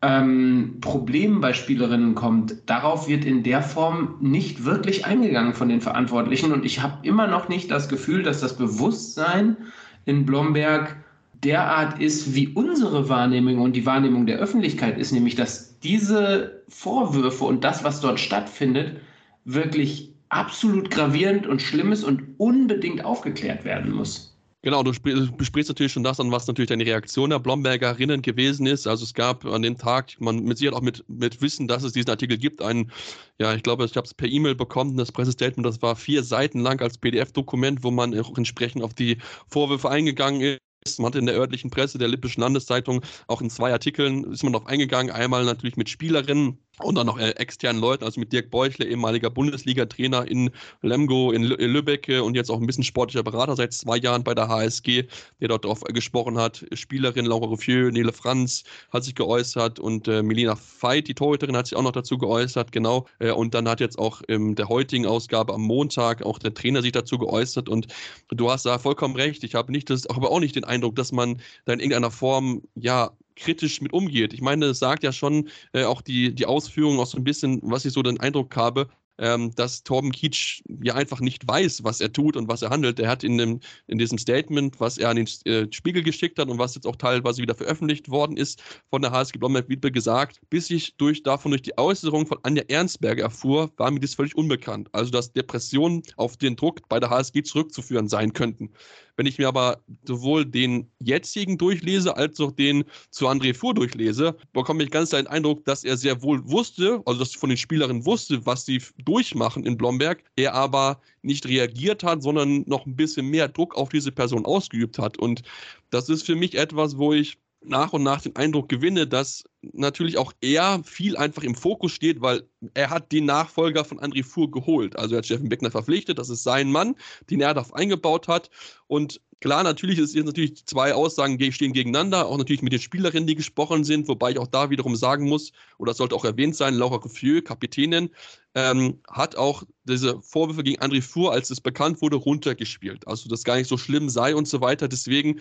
ähm, 0.03 0.77
Problemen 0.83 1.41
bei 1.41 1.55
Spielerinnen 1.55 2.15
kommt, 2.15 2.57
darauf 2.67 3.09
wird 3.09 3.25
in 3.25 3.43
der 3.43 3.63
Form 3.63 4.17
nicht 4.21 4.67
wirklich 4.67 5.07
eingegangen 5.07 5.55
von 5.55 5.71
den 5.71 5.81
Verantwortlichen. 5.81 6.53
Und 6.53 6.67
ich 6.67 6.83
habe 6.83 7.07
immer 7.07 7.27
noch 7.27 7.49
nicht 7.49 7.71
das 7.71 7.89
Gefühl, 7.89 8.23
dass 8.23 8.41
das 8.41 8.59
Bewusstsein 8.59 9.57
in 10.05 10.27
Blomberg 10.27 10.97
derart 11.45 12.01
ist, 12.01 12.35
wie 12.35 12.49
unsere 12.49 13.09
Wahrnehmung 13.09 13.59
und 13.59 13.75
die 13.75 13.87
Wahrnehmung 13.87 14.27
der 14.27 14.39
Öffentlichkeit 14.39 14.99
ist, 14.99 15.13
nämlich 15.13 15.35
dass 15.35 15.79
diese 15.81 16.63
Vorwürfe 16.69 17.45
und 17.45 17.63
das, 17.63 17.85
was 17.85 18.01
dort 18.01 18.19
stattfindet, 18.19 19.01
wirklich 19.45 20.13
absolut 20.31 20.91
gravierend 20.91 21.47
und 21.47 21.61
schlimm 21.61 21.93
ist 21.93 22.03
und 22.03 22.23
unbedingt 22.39 23.05
aufgeklärt 23.05 23.65
werden 23.65 23.93
muss. 23.93 24.35
Genau, 24.63 24.83
du 24.83 24.93
besprichst 24.93 25.69
natürlich 25.69 25.93
schon 25.93 26.05
das 26.05 26.19
an, 26.19 26.33
was 26.33 26.47
natürlich 26.47 26.71
deine 26.71 26.87
Reaktion 26.87 27.29
der 27.29 27.39
Blombergerinnen 27.39 28.23
gewesen 28.23 28.65
ist. 28.65 28.87
Also 28.87 29.05
es 29.05 29.13
gab 29.13 29.45
an 29.45 29.61
dem 29.61 29.77
Tag, 29.77 30.19
man 30.21 30.43
mit 30.43 30.57
Sicherheit 30.57 30.79
auch 30.79 30.83
mit, 30.83 31.05
mit 31.07 31.43
Wissen, 31.43 31.69
dass 31.69 31.83
es 31.83 31.93
diesen 31.93 32.09
Artikel 32.09 32.39
gibt, 32.39 32.63
einen, 32.63 32.91
ja, 33.39 33.55
ich 33.55 33.63
glaube, 33.63 33.85
ich 33.85 33.95
habe 33.95 34.07
es 34.07 34.15
per 34.15 34.27
E-Mail 34.27 34.55
bekommen, 34.55 34.97
das 34.97 35.13
Pressestatement, 35.13 35.67
das 35.67 35.83
war 35.83 35.97
vier 35.97 36.23
Seiten 36.23 36.61
lang 36.61 36.81
als 36.81 36.97
PDF-Dokument, 36.97 37.85
wo 37.85 37.91
man 37.91 38.19
auch 38.19 38.39
entsprechend 38.39 38.83
auf 38.83 38.95
die 38.95 39.19
Vorwürfe 39.49 39.91
eingegangen 39.91 40.41
ist 40.41 40.64
man 40.99 41.07
hat 41.07 41.15
in 41.17 41.27
der 41.27 41.37
örtlichen 41.37 41.71
Presse 41.71 41.99
der 41.99 42.09
Lippischen 42.09 42.43
Landeszeitung 42.43 43.03
auch 43.27 43.41
in 43.41 43.49
zwei 43.49 43.73
Artikeln 43.73 44.25
ist 44.33 44.43
man 44.43 44.53
darauf 44.53 44.69
eingegangen. 44.69 45.11
Einmal 45.11 45.45
natürlich 45.45 45.77
mit 45.77 45.89
Spielerinnen, 45.89 46.59
und 46.81 46.97
dann 46.97 47.07
noch 47.07 47.19
äh, 47.19 47.31
externen 47.31 47.81
Leuten, 47.81 48.05
also 48.05 48.19
mit 48.19 48.33
Dirk 48.33 48.51
Beuchle, 48.51 48.87
ehemaliger 48.87 49.31
Bundesliga-Trainer 49.31 50.27
in 50.29 50.51
Lemgo, 50.83 51.31
in, 51.33 51.45
Lübeck 51.45 52.09
und 52.23 52.35
jetzt 52.35 52.51
auch 52.51 52.61
ein 52.61 52.67
bisschen 52.67 52.85
sportlicher 52.85 53.23
Berater 53.23 53.57
seit 53.57 53.73
zwei 53.73 53.97
Jahren 53.97 54.25
bei 54.25 54.35
der 54.35 54.49
HSG, 54.49 55.05
der 55.41 55.49
dort 55.49 55.65
drauf 55.65 55.81
gesprochen 55.83 56.39
hat. 56.39 56.65
Spielerin 56.73 57.27
Laura 57.27 57.47
Ruffieux, 57.47 57.93
Nele 57.93 58.13
Franz 58.13 58.65
hat 58.93 59.05
sich 59.05 59.15
geäußert 59.15 59.79
und 59.79 60.09
äh, 60.09 60.23
Melina 60.23 60.57
Veit, 60.81 61.09
die 61.09 61.15
Torhüterin, 61.15 61.57
hat 61.57 61.69
sich 61.69 61.77
auch 61.77 61.83
noch 61.83 61.93
dazu 61.93 62.19
geäußert, 62.19 62.73
genau. 62.73 63.07
Äh, 63.19 63.31
und 63.31 63.55
dann 63.55 63.69
hat 63.69 63.81
jetzt 63.81 63.99
auch 63.99 64.23
in 64.23 64.55
der 64.55 64.69
heutigen 64.69 65.07
Ausgabe 65.07 65.55
am 65.55 65.63
Montag 65.63 66.23
auch 66.23 66.39
der 66.39 66.55
Trainer 66.55 66.83
sich 66.83 66.93
dazu 66.93 67.19
geäußert 67.19 67.69
und 67.69 67.87
du 68.31 68.51
hast 68.51 68.67
da 68.67 68.79
vollkommen 68.79 69.15
recht. 69.17 69.45
Ich 69.45 69.55
habe 69.55 69.71
nicht 69.71 69.91
das, 69.91 70.07
aber 70.07 70.31
auch 70.31 70.41
nicht 70.41 70.57
den 70.57 70.65
Eindruck, 70.65 70.97
dass 70.97 71.13
man 71.13 71.41
da 71.65 71.73
in 71.73 71.81
irgendeiner 71.81 72.11
Form, 72.11 72.63
ja, 72.75 73.13
kritisch 73.37 73.81
mit 73.81 73.93
umgeht. 73.93 74.33
Ich 74.33 74.41
meine, 74.41 74.67
es 74.67 74.79
sagt 74.79 75.03
ja 75.03 75.13
schon 75.13 75.49
äh, 75.73 75.85
auch 75.85 76.03
die, 76.03 76.35
die 76.35 76.47
Ausführungen 76.47 76.99
auch 77.01 77.07
so 77.07 77.19
ein 77.19 77.25
bisschen, 77.25 77.61
was 77.63 77.85
ich 77.85 77.93
so 77.93 78.03
den 78.03 78.21
Eindruck 78.21 78.55
habe, 78.57 78.89
ähm, 79.19 79.55
dass 79.55 79.83
Torben 79.83 80.13
Kietsch 80.13 80.63
ja 80.83 80.95
einfach 80.95 81.21
nicht 81.21 81.47
weiß, 81.47 81.85
was 81.85 82.01
er 82.01 82.13
tut 82.13 82.37
und 82.37 82.49
was 82.49 82.63
er 82.63 82.71
handelt. 82.71 82.99
Er 82.99 83.09
hat 83.09 83.25
in, 83.25 83.39
dem, 83.39 83.61
in 83.87 83.99
diesem 83.99 84.19
Statement, 84.19 84.81
was 84.81 84.99
er 84.99 85.11
an 85.11 85.17
den 85.17 85.29
äh, 85.45 85.67
Spiegel 85.71 86.03
geschickt 86.03 86.39
hat 86.39 86.49
und 86.49 86.59
was 86.59 86.75
jetzt 86.75 86.87
auch 86.87 86.97
teilweise 86.97 87.41
wieder 87.43 87.55
veröffentlicht 87.55 88.11
worden 88.11 88.37
ist, 88.37 88.63
von 88.91 89.03
der 89.03 89.13
HSG 89.13 89.39
Blomberg 89.39 89.69
Wiedbe 89.69 89.93
gesagt, 89.93 90.41
bis 90.51 90.71
ich 90.71 90.97
durch, 90.97 91.23
davon 91.23 91.53
durch 91.53 91.63
die 91.63 91.77
Äußerung 91.79 92.27
von 92.27 92.39
Anja 92.43 92.65
Ernstberger 92.69 93.25
erfuhr, 93.25 93.71
war 93.77 93.91
mir 93.91 94.01
das 94.01 94.15
völlig 94.15 94.37
unbekannt. 94.37 94.89
Also, 94.93 95.11
dass 95.11 95.33
Depressionen 95.33 96.03
auf 96.17 96.37
den 96.37 96.57
Druck 96.57 96.89
bei 96.89 96.99
der 96.99 97.11
HSG 97.11 97.43
zurückzuführen 97.43 98.09
sein 98.09 98.33
könnten. 98.33 98.71
Wenn 99.17 99.27
ich 99.27 99.39
mir 99.39 99.49
aber 99.49 99.83
sowohl 100.07 100.45
den 100.45 100.91
jetzigen 100.99 101.57
durchlese, 101.57 102.17
als 102.17 102.41
auch 102.41 102.53
den 102.53 102.85
zu 103.11 103.29
André 103.29 103.55
Fuhr 103.55 103.75
durchlese, 103.75 104.37
bekomme 104.53 104.83
ich 104.83 104.91
ganz 104.91 105.11
den 105.11 105.27
Eindruck, 105.27 105.65
dass 105.65 105.85
er 105.85 105.97
sehr 105.97 106.23
wohl 106.23 106.45
wusste, 106.51 107.01
also 107.07 107.21
dass 107.21 107.35
von 107.35 107.49
den 107.49 107.59
Spielerinnen 107.59 108.05
wusste, 108.05 108.45
was 108.45 108.65
sie 108.65 108.83
durchmachen 109.05 109.65
in 109.65 109.77
Blomberg, 109.77 110.25
er 110.37 110.55
aber 110.55 111.01
nicht 111.23 111.47
reagiert 111.47 112.03
hat, 112.03 112.23
sondern 112.23 112.65
noch 112.67 112.87
ein 112.87 112.97
bisschen 112.97 113.27
mehr 113.27 113.49
Druck 113.49 113.77
auf 113.77 113.89
diese 113.89 114.13
Person 114.13 114.45
ausgeübt 114.45 114.99
hat. 114.99 115.19
Und 115.19 115.43
das 115.91 116.09
ist 116.09 116.25
für 116.27 116.35
mich 116.37 116.57
etwas, 116.57 116.99
wo 116.99 117.13
ich 117.13 117.39
nach 117.67 117.93
und 117.93 118.03
nach 118.03 118.21
den 118.21 118.37
Eindruck 118.37 118.69
gewinne, 118.69 119.07
dass 119.07 119.45
natürlich 119.73 120.19
auch 120.19 120.33
er 120.41 120.83
viel 120.85 121.17
einfach 121.17 121.43
im 121.43 121.55
Fokus 121.55 121.93
steht, 121.93 122.21
weil 122.21 122.43
er 122.75 122.91
hat 122.91 123.13
den 123.13 123.25
Nachfolger 123.25 123.85
von 123.85 124.01
André 124.01 124.25
Fuhr 124.25 124.51
geholt. 124.51 124.97
Also 124.99 125.15
er 125.15 125.19
hat 125.19 125.27
Steffen 125.27 125.49
Beckner 125.49 125.71
verpflichtet, 125.71 126.19
das 126.19 126.29
ist 126.29 126.43
sein 126.43 126.71
Mann, 126.71 126.97
den 127.31 127.41
er 127.41 127.55
darauf 127.55 127.75
eingebaut 127.75 128.29
hat. 128.29 128.51
Und 128.87 129.21
klar, 129.41 129.63
natürlich 129.63 129.99
ist 129.99 130.15
jetzt 130.15 130.27
natürlich 130.27 130.67
zwei 130.67 130.95
Aussagen 130.95 131.39
stehen 131.53 131.73
gegeneinander, 131.73 132.27
auch 132.27 132.39
natürlich 132.39 132.63
mit 132.63 132.73
den 132.73 132.81
Spielerinnen, 132.81 133.27
die 133.27 133.35
gesprochen 133.35 133.85
sind, 133.85 134.09
wobei 134.09 134.33
ich 134.33 134.39
auch 134.39 134.47
da 134.47 134.71
wiederum 134.71 134.97
sagen 134.97 135.29
muss, 135.29 135.53
oder 135.79 135.91
das 135.91 135.99
sollte 135.99 136.15
auch 136.15 136.25
erwähnt 136.25 136.57
sein, 136.57 136.75
Laura 136.75 136.97
Ruffieux, 136.97 137.43
Kapitänin, 137.43 138.11
ähm, 138.55 139.01
hat 139.11 139.37
auch 139.37 139.65
diese 139.85 140.21
Vorwürfe 140.23 140.63
gegen 140.63 140.81
André 140.81 141.03
Fuhr, 141.03 141.33
als 141.33 141.51
es 141.51 141.61
bekannt 141.61 142.01
wurde, 142.01 142.17
runtergespielt. 142.17 143.07
Also, 143.09 143.29
dass 143.29 143.45
gar 143.45 143.57
nicht 143.57 143.69
so 143.69 143.77
schlimm 143.77 144.09
sei 144.09 144.35
und 144.37 144.47
so 144.47 144.61
weiter. 144.61 144.87
Deswegen 144.87 145.41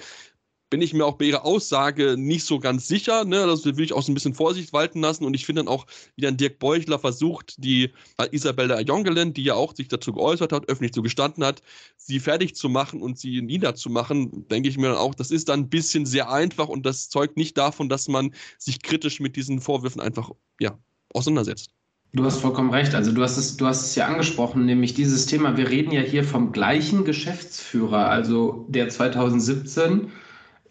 bin 0.73 0.81
ich 0.81 0.95
mir 0.95 1.05
auch 1.05 1.19
bei 1.19 1.25
ihrer 1.25 1.45
Aussage 1.45 2.15
nicht 2.17 2.47
so 2.47 2.57
ganz 2.57 2.87
sicher. 2.87 3.25
Ne? 3.25 3.45
Das 3.45 3.63
will 3.63 3.79
ich 3.79 3.93
auch 3.93 4.01
so 4.01 4.11
ein 4.11 4.15
bisschen 4.15 4.33
Vorsicht 4.33 4.73
walten 4.73 5.01
lassen. 5.01 5.23
Und 5.23 5.35
ich 5.35 5.45
finde 5.45 5.59
dann 5.59 5.67
auch, 5.67 5.85
wie 6.15 6.23
dann 6.23 6.35
Dirk 6.35 6.57
Beuchler 6.57 6.97
versucht, 6.97 7.63
die 7.63 7.91
äh, 8.17 8.27
Isabella 8.31 8.79
Jongelen, 8.79 9.35
die 9.35 9.43
ja 9.43 9.53
auch 9.53 9.75
sich 9.75 9.87
dazu 9.87 10.13
geäußert 10.13 10.51
hat, 10.51 10.69
öffentlich 10.69 10.91
zu 10.91 11.03
gestanden 11.03 11.45
hat, 11.45 11.61
sie 11.95 12.19
fertig 12.19 12.55
zu 12.55 12.69
machen 12.69 13.03
und 13.03 13.19
sie 13.19 13.43
niederzumachen, 13.43 14.47
denke 14.47 14.67
ich 14.67 14.79
mir 14.79 14.87
dann 14.87 14.97
auch, 14.97 15.13
das 15.13 15.29
ist 15.29 15.47
dann 15.49 15.59
ein 15.59 15.69
bisschen 15.69 16.07
sehr 16.07 16.31
einfach 16.31 16.69
und 16.69 16.87
das 16.87 17.07
zeugt 17.07 17.37
nicht 17.37 17.55
davon, 17.55 17.87
dass 17.87 18.07
man 18.07 18.33
sich 18.57 18.81
kritisch 18.81 19.19
mit 19.19 19.35
diesen 19.35 19.61
Vorwürfen 19.61 20.01
einfach 20.01 20.31
ja, 20.59 20.75
auseinandersetzt. 21.13 21.69
Du 22.13 22.25
hast 22.25 22.39
vollkommen 22.39 22.71
recht. 22.71 22.95
Also 22.95 23.11
du 23.11 23.21
hast 23.21 23.37
es, 23.37 23.57
du 23.57 23.67
hast 23.67 23.85
es 23.85 23.93
ja 23.93 24.07
angesprochen, 24.07 24.65
nämlich 24.65 24.95
dieses 24.95 25.27
Thema. 25.27 25.55
Wir 25.55 25.69
reden 25.69 25.91
ja 25.91 26.01
hier 26.01 26.23
vom 26.23 26.51
gleichen 26.51 27.05
Geschäftsführer, 27.05 28.09
also 28.09 28.65
der 28.69 28.89
2017 28.89 30.11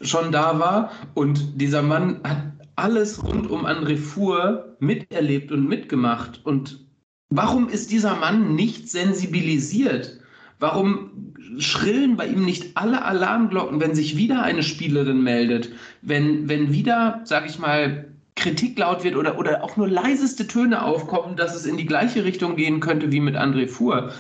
schon 0.03 0.33
da 0.33 0.59
war. 0.59 0.91
Und 1.15 1.61
dieser 1.61 1.83
Mann 1.83 2.21
hat 2.25 2.53
alles 2.77 3.23
rund 3.23 3.51
um 3.51 3.67
André 3.67 3.97
Fuhr 3.97 4.77
miterlebt 4.81 5.53
und 5.53 5.69
mitgemacht. 5.69 6.41
Und 6.45 6.87
warum 7.31 7.69
ist 7.69 7.91
dieser 7.91 8.17
Mann 8.17 8.55
nicht 8.55 8.89
sensibilisiert? 8.89 10.19
Warum 10.59 11.35
schrillen 11.59 12.17
bei 12.17 12.27
ihm 12.27 12.45
nicht 12.45 12.77
alle 12.77 13.05
Alarmglocken, 13.05 13.81
wenn 13.81 13.95
sich 13.95 14.17
wieder 14.17 14.43
eine 14.43 14.63
Spielerin 14.63 15.23
meldet? 15.23 15.73
Wenn, 16.03 16.49
wenn 16.49 16.73
wieder, 16.73 17.21
sag 17.25 17.47
ich 17.49 17.59
mal, 17.59 18.07
Kritik 18.37 18.79
laut 18.79 19.05
wird 19.05 19.17
oder, 19.17 19.39
oder 19.39 19.63
auch 19.63 19.77
nur 19.77 19.89
leiseste 19.89 20.47
Töne 20.47 20.83
aufkommen, 20.83 21.37
dass 21.37 21.55
es 21.55 21.67
in 21.67 21.77
die 21.77 21.85
gleiche 21.87 22.25
Richtung 22.25 22.57
gehen 22.57 22.81
könnte 22.81 23.13
wie 23.13 23.21
mit 23.21 23.37
André 23.37 23.69
Fuhr. 23.69 24.13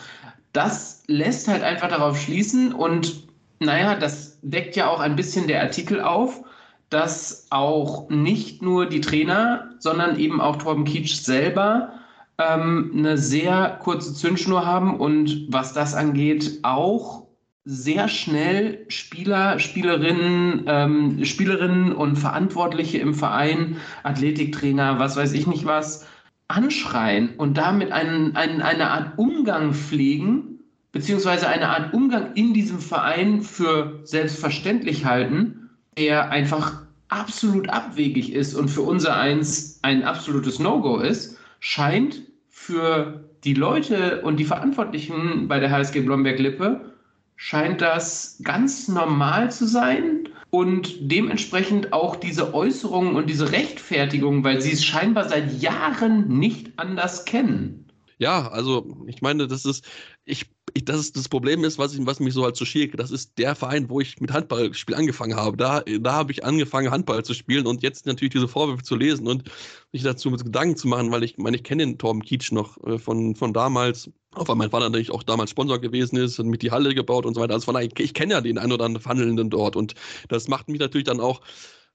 Das 0.53 1.03
lässt 1.07 1.49
halt 1.49 1.63
einfach 1.63 1.89
darauf 1.89 2.21
schließen 2.21 2.73
und 2.75 3.27
naja, 3.59 3.95
das 3.95 4.32
deckt 4.43 4.77
ja 4.77 4.89
auch 4.89 5.01
ein 5.01 5.17
bisschen 5.17 5.47
der 5.47 5.63
Artikel 5.63 6.01
auf, 6.01 6.45
dass 6.91 7.47
auch 7.51 8.11
nicht 8.11 8.61
nur 8.61 8.87
die 8.87 9.01
Trainer, 9.01 9.71
sondern 9.79 10.19
eben 10.19 10.41
auch 10.41 10.57
Torben 10.57 10.85
Kietsch 10.85 11.15
selber 11.15 11.95
ähm, 12.39 12.93
eine 12.95 13.17
sehr 13.17 13.79
kurze 13.83 14.15
Zündschnur 14.15 14.67
haben 14.67 14.99
und 14.99 15.47
was 15.49 15.73
das 15.73 15.95
angeht, 15.95 16.59
auch 16.63 17.23
sehr 17.65 18.09
schnell 18.09 18.85
Spieler, 18.89 19.59
Spielerinnen, 19.59 20.65
ähm, 20.67 21.25
Spielerinnen 21.25 21.93
und 21.93 22.17
Verantwortliche 22.17 22.99
im 22.99 23.15
Verein, 23.15 23.77
Athletiktrainer, 24.03 24.99
was 24.99 25.17
weiß 25.17 25.33
ich 25.33 25.47
nicht 25.47 25.65
was, 25.65 26.07
anschreien 26.49 27.37
und 27.37 27.57
damit 27.57 27.93
einen, 27.93 28.37
einen, 28.37 28.61
eine 28.61 28.91
Art 28.91 29.17
Umgang 29.17 29.73
pflegen, 29.75 30.52
beziehungsweise 30.93 31.49
eine 31.49 31.69
Art 31.69 31.93
Umgang 31.95 32.35
in 32.35 32.55
diesem 32.55 32.79
Verein 32.79 33.43
für 33.43 34.01
selbstverständlich 34.05 35.05
halten, 35.05 35.71
der 35.99 36.31
einfach 36.31 36.83
absolut 37.09 37.69
abwegig 37.69 38.33
ist 38.33 38.55
und 38.55 38.69
für 38.69 38.83
unser 38.83 39.17
Eins 39.17 39.79
ein 39.83 40.05
absolutes 40.05 40.59
No-Go 40.59 40.99
ist, 40.99 41.39
scheint 41.61 42.23
für 42.49 43.25
die 43.45 43.55
Leute 43.55 44.23
und 44.23 44.37
die 44.39 44.45
Verantwortlichen 44.45 45.49
bei 45.49 45.59
der 45.59 45.71
HSG 45.71 46.01
Blomberg-Lippe, 46.01 46.93
scheint 47.37 47.81
das 47.81 48.39
ganz 48.43 48.89
normal 48.89 49.51
zu 49.51 49.67
sein 49.67 50.29
und 50.51 50.97
dementsprechend 51.01 51.93
auch 51.93 52.17
diese 52.17 52.55
Äußerungen 52.55 53.17
und 53.17 53.29
diese 53.29 53.53
Rechtfertigung, 53.53 54.45
weil 54.45 54.61
sie 54.61 54.73
es 54.73 54.85
scheinbar 54.85 55.29
seit 55.29 55.61
Jahren 55.61 56.39
nicht 56.39 56.73
anders 56.77 57.25
kennen. 57.25 57.87
Ja, 58.19 58.49
also 58.49 59.05
ich 59.09 59.23
meine, 59.23 59.49
das 59.49 59.65
ist, 59.65 59.85
ich, 60.25 60.52
ich, 60.75 60.85
das 60.85 61.01
ist 61.01 61.17
das 61.17 61.29
Problem 61.29 61.65
ist, 61.65 61.79
was, 61.79 61.95
ich, 61.95 62.05
was 62.07 62.21
mich 62.21 62.35
so 62.35 62.45
halt 62.45 62.57
so 62.57 62.65
schiert. 62.65 62.99
Das 62.99 63.11
ist 63.11 63.39
der 63.39 63.55
Verein, 63.55 63.89
wo 63.89 64.01
ich 64.01 64.21
mit 64.21 64.33
Handballspiel 64.33 64.95
angefangen 64.95 65.37
habe. 65.37 65.57
Da, 65.57 65.81
da 65.81 66.13
habe 66.13 66.33
ich 66.33 66.45
angefangen, 66.45 66.91
Handball 66.91 67.25
zu 67.25 67.35
spielen 67.35 67.67
und 67.67 67.83
jetzt 67.83 68.07
natürlich 68.07 68.33
diese 68.33 68.49
Vorwürfe 68.49 68.83
zu 68.83 68.97
lesen 68.97 69.27
und 69.27 69.51
mich 69.93 70.03
dazu 70.03 70.31
mit 70.31 70.45
Gedanken 70.45 70.77
zu 70.77 70.89
machen, 70.89 71.11
weil 71.11 71.23
ich 71.23 71.39
meine, 71.39 71.57
ich 71.57 71.65
kenne 71.65 71.85
den 71.85 71.99
Torben 71.99 72.23
Kietsch 72.23 72.53
noch 72.53 72.83
äh, 72.85 72.99
von, 72.99 73.35
von 73.35 73.53
damals, 73.53 74.11
auch 74.35 74.49
weil 74.49 74.57
mein 74.57 74.71
Vater 74.71 74.89
natürlich 74.89 75.11
auch 75.11 75.23
damals 75.23 75.51
Sponsor 75.51 75.79
gewesen 75.79 76.17
ist 76.17 76.39
und 76.39 76.49
mit 76.49 76.63
die 76.63 76.71
Halle 76.71 76.95
gebaut 76.95 77.27
und 77.27 77.35
so 77.35 77.41
weiter. 77.41 77.55
Also 77.55 77.67
von 77.67 77.75
daher, 77.75 77.89
ich, 77.89 77.99
ich 77.99 78.15
kenne 78.15 78.35
ja 78.35 78.41
den 78.41 78.59
ein 78.59 78.73
oder 78.73 78.85
anderen 78.85 79.07
Handelnden 79.07 79.51
dort 79.51 79.77
und 79.77 79.95
das 80.29 80.49
macht 80.49 80.69
mich 80.69 80.81
natürlich 80.81 81.07
dann 81.07 81.21
auch 81.21 81.41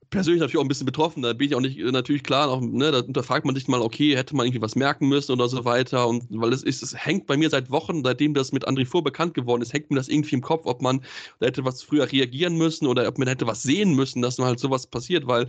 persönlich 0.10 0.40
natürlich 0.40 0.58
auch 0.58 0.66
ein 0.66 0.68
bisschen 0.68 0.86
betroffen. 0.86 1.22
Da 1.24 1.34
bin 1.34 1.48
ich 1.48 1.56
auch 1.56 1.62
nicht 1.62 1.78
äh, 1.78 1.92
natürlich 1.92 2.24
klar, 2.24 2.50
auch, 2.50 2.62
ne, 2.62 2.92
da 2.92 3.00
unterfragt 3.00 3.46
man 3.46 3.56
sich 3.56 3.68
mal, 3.68 3.82
okay, 3.82 4.16
hätte 4.16 4.36
man 4.36 4.46
irgendwie 4.46 4.62
was 4.62 4.76
merken 4.76 5.08
müssen 5.08 5.32
oder 5.32 5.50
so 5.50 5.66
weiter. 5.66 6.08
Und 6.08 6.26
weil 6.30 6.54
es 6.54 6.64
ist, 6.64 6.84
es 6.84 6.96
hängt 6.96 7.28
bei 7.28 7.38
mir 7.38 7.50
seit 7.50 7.70
Wochen, 7.72 8.04
seitdem 8.04 8.34
das 8.34 8.52
mit 8.52 8.68
André 8.68 8.86
Fuhr 8.86 9.04
bekannt 9.04 9.34
geworden 9.34 9.62
ist, 9.62 9.74
hängt 9.74 9.90
mir 9.90 9.98
das 9.98 10.08
irgendwie 10.10 10.36
im 10.36 10.42
Kopf, 10.42 10.66
ob 10.66 10.82
man 10.82 11.02
da 11.40 11.48
hätte 11.48 11.66
was 11.66 11.84
früher 11.84 12.12
reagieren 12.12 12.58
müssen 12.58 12.88
oder 12.88 13.08
ob 13.08 13.18
man 13.18 13.28
hätte 13.28 13.48
was 13.48 13.64
sehen 13.64 13.94
müssen, 13.94 14.22
dass 14.22 14.38
halt 14.40 14.60
sowas 14.60 14.88
passiert, 14.88 15.28
weil 15.28 15.48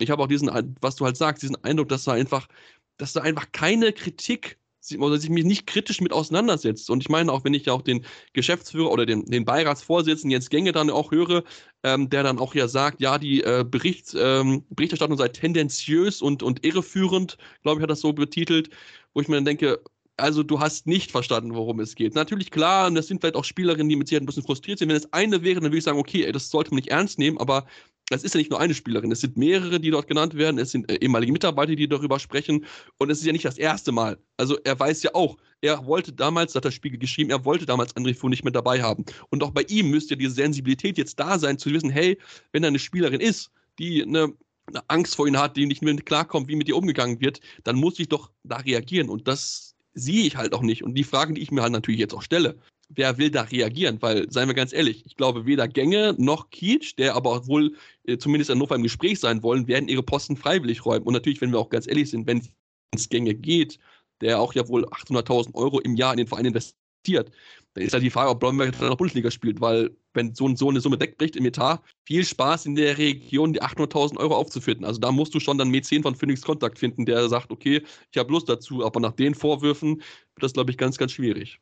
ich 0.00 0.10
habe 0.10 0.22
auch 0.22 0.28
diesen, 0.28 0.50
was 0.80 0.96
du 0.96 1.04
halt 1.04 1.16
sagst, 1.16 1.42
diesen 1.42 1.62
Eindruck, 1.64 1.88
dass 1.88 2.04
da 2.04 2.12
einfach, 2.12 2.48
dass 2.98 3.12
da 3.12 3.20
einfach 3.22 3.50
keine 3.52 3.92
Kritik 3.92 4.58
oder 4.98 5.18
sich 5.18 5.30
mich 5.30 5.44
nicht 5.44 5.66
kritisch 5.66 6.00
mit 6.00 6.12
auseinandersetzt. 6.12 6.90
Und 6.90 7.02
ich 7.02 7.08
meine, 7.08 7.32
auch 7.32 7.44
wenn 7.44 7.54
ich 7.54 7.66
ja 7.66 7.72
auch 7.72 7.82
den 7.82 8.04
Geschäftsführer 8.32 8.90
oder 8.90 9.06
den, 9.06 9.24
den 9.26 9.44
Beiratsvorsitzenden 9.44 10.30
Jens 10.30 10.50
Gänge 10.50 10.72
dann 10.72 10.90
auch 10.90 11.10
höre, 11.10 11.44
ähm, 11.82 12.08
der 12.08 12.22
dann 12.22 12.38
auch 12.38 12.54
ja 12.54 12.68
sagt, 12.68 13.00
ja, 13.00 13.18
die 13.18 13.42
äh, 13.42 13.64
Berichts, 13.68 14.16
ähm, 14.18 14.64
Berichterstattung 14.70 15.16
sei 15.16 15.28
tendenziös 15.28 16.22
und, 16.22 16.42
und 16.42 16.64
irreführend, 16.64 17.36
glaube 17.62 17.80
ich, 17.80 17.82
hat 17.82 17.90
das 17.90 18.00
so 18.00 18.12
betitelt, 18.12 18.70
wo 19.14 19.20
ich 19.20 19.28
mir 19.28 19.36
dann 19.36 19.44
denke, 19.44 19.80
also 20.16 20.42
du 20.42 20.60
hast 20.60 20.86
nicht 20.86 21.10
verstanden, 21.12 21.54
worum 21.54 21.80
es 21.80 21.94
geht. 21.94 22.14
Natürlich, 22.14 22.50
klar, 22.50 22.88
und 22.88 22.94
das 22.96 23.06
sind 23.06 23.20
vielleicht 23.20 23.36
auch 23.36 23.44
Spielerinnen, 23.44 23.88
die 23.88 23.96
mit 23.96 24.08
Sicherheit 24.08 24.24
ein 24.24 24.26
bisschen 24.26 24.42
frustriert 24.42 24.78
sind. 24.78 24.88
Wenn 24.88 24.96
es 24.96 25.12
eine 25.12 25.42
wäre, 25.42 25.56
dann 25.60 25.70
würde 25.70 25.78
ich 25.78 25.84
sagen, 25.84 25.98
okay, 25.98 26.24
ey, 26.24 26.32
das 26.32 26.50
sollte 26.50 26.70
man 26.70 26.76
nicht 26.76 26.90
ernst 26.90 27.18
nehmen, 27.18 27.38
aber 27.38 27.66
es 28.10 28.24
ist 28.24 28.34
ja 28.34 28.38
nicht 28.38 28.50
nur 28.50 28.60
eine 28.60 28.74
Spielerin, 28.74 29.12
es 29.12 29.20
sind 29.20 29.36
mehrere, 29.36 29.80
die 29.80 29.90
dort 29.90 30.08
genannt 30.08 30.34
werden, 30.34 30.58
es 30.58 30.70
sind 30.70 30.90
äh, 30.90 30.96
ehemalige 30.96 31.32
Mitarbeiter, 31.32 31.74
die 31.74 31.88
darüber 31.88 32.18
sprechen 32.18 32.64
und 32.98 33.10
es 33.10 33.18
ist 33.20 33.26
ja 33.26 33.32
nicht 33.32 33.44
das 33.44 33.58
erste 33.58 33.92
Mal. 33.92 34.18
Also 34.36 34.58
er 34.64 34.78
weiß 34.78 35.02
ja 35.02 35.14
auch, 35.14 35.36
er 35.60 35.84
wollte 35.86 36.12
damals, 36.12 36.54
hat 36.54 36.64
der 36.64 36.70
Spiegel 36.70 36.98
geschrieben, 36.98 37.30
er 37.30 37.44
wollte 37.44 37.66
damals 37.66 37.94
André 37.96 38.14
Fuhr 38.14 38.30
nicht 38.30 38.44
mehr 38.44 38.52
dabei 38.52 38.82
haben. 38.82 39.04
Und 39.30 39.42
auch 39.42 39.50
bei 39.50 39.62
ihm 39.68 39.90
müsste 39.90 40.14
ja 40.14 40.18
diese 40.18 40.32
Sensibilität 40.32 40.96
jetzt 40.96 41.18
da 41.18 41.38
sein, 41.38 41.58
zu 41.58 41.70
wissen, 41.70 41.90
hey, 41.90 42.18
wenn 42.52 42.62
da 42.62 42.68
eine 42.68 42.78
Spielerin 42.78 43.20
ist, 43.20 43.50
die 43.78 44.02
eine, 44.02 44.32
eine 44.66 44.88
Angst 44.88 45.16
vor 45.16 45.26
ihm 45.26 45.36
hat, 45.36 45.56
die 45.56 45.66
nicht 45.66 45.82
mehr 45.82 45.96
klarkommt, 45.96 46.48
wie 46.48 46.56
mit 46.56 46.68
ihr 46.68 46.76
umgegangen 46.76 47.20
wird, 47.20 47.40
dann 47.64 47.76
muss 47.76 47.98
ich 47.98 48.08
doch 48.08 48.30
da 48.44 48.56
reagieren 48.56 49.08
und 49.08 49.28
das 49.28 49.74
sehe 49.94 50.24
ich 50.24 50.36
halt 50.36 50.54
auch 50.54 50.62
nicht. 50.62 50.84
Und 50.84 50.94
die 50.94 51.04
Fragen, 51.04 51.34
die 51.34 51.42
ich 51.42 51.50
mir 51.50 51.62
halt 51.62 51.72
natürlich 51.72 52.00
jetzt 52.00 52.14
auch 52.14 52.22
stelle, 52.22 52.56
wer 52.88 53.18
will 53.18 53.30
da 53.30 53.42
reagieren? 53.42 54.00
Weil, 54.00 54.30
seien 54.30 54.48
wir 54.48 54.54
ganz 54.54 54.72
ehrlich, 54.72 55.04
ich 55.06 55.16
glaube, 55.16 55.46
weder 55.46 55.68
Gänge 55.68 56.14
noch 56.18 56.50
Kietsch, 56.50 56.94
der 56.98 57.14
aber 57.14 57.30
auch 57.30 57.46
wohl 57.46 57.76
äh, 58.04 58.18
zumindest 58.18 58.50
in 58.50 58.56
Hannover 58.56 58.74
im 58.74 58.82
Gespräch 58.82 59.20
sein 59.20 59.42
wollen, 59.42 59.68
werden 59.68 59.88
ihre 59.88 60.02
Posten 60.02 60.36
freiwillig 60.36 60.84
räumen. 60.84 61.06
Und 61.06 61.14
natürlich, 61.14 61.40
wenn 61.40 61.52
wir 61.52 61.58
auch 61.58 61.70
ganz 61.70 61.86
ehrlich 61.86 62.10
sind, 62.10 62.26
wenn 62.26 62.42
es 62.94 63.08
Gänge 63.08 63.34
geht, 63.34 63.78
der 64.20 64.40
auch 64.40 64.54
ja 64.54 64.66
wohl 64.68 64.84
800.000 64.86 65.54
Euro 65.54 65.80
im 65.80 65.96
Jahr 65.96 66.12
in 66.12 66.18
den 66.18 66.26
Verein 66.26 66.46
investiert, 66.46 67.30
dann 67.74 67.84
ist 67.84 67.92
halt 67.92 68.02
die 68.02 68.10
Frage, 68.10 68.30
ob 68.30 68.40
Blomberg 68.40 68.76
dann 68.78 68.88
noch 68.88 68.96
Bundesliga 68.96 69.30
spielt, 69.30 69.60
weil 69.60 69.90
wenn 70.14 70.34
so, 70.34 70.52
so 70.56 70.68
eine 70.68 70.80
Summe 70.80 70.98
wegbricht 70.98 71.36
im 71.36 71.46
Etat, 71.46 71.80
viel 72.04 72.24
Spaß 72.24 72.66
in 72.66 72.74
der 72.74 72.98
Region, 72.98 73.52
die 73.52 73.62
800.000 73.62 74.16
Euro 74.16 74.34
aufzufinden. 74.34 74.84
Also 74.84 74.98
da 74.98 75.12
musst 75.12 75.34
du 75.34 75.40
schon 75.40 75.58
dann 75.58 75.70
Mäzen 75.70 76.02
von 76.02 76.16
Phoenix 76.16 76.42
Kontakt 76.42 76.78
finden, 76.78 77.06
der 77.06 77.28
sagt, 77.28 77.52
okay, 77.52 77.82
ich 78.10 78.18
habe 78.18 78.32
Lust 78.32 78.48
dazu, 78.48 78.84
aber 78.84 79.00
nach 79.00 79.12
den 79.12 79.34
Vorwürfen 79.34 79.98
wird 79.98 80.42
das, 80.42 80.54
glaube 80.54 80.70
ich, 80.70 80.78
ganz, 80.78 80.98
ganz 80.98 81.12
schwierig. 81.12 81.60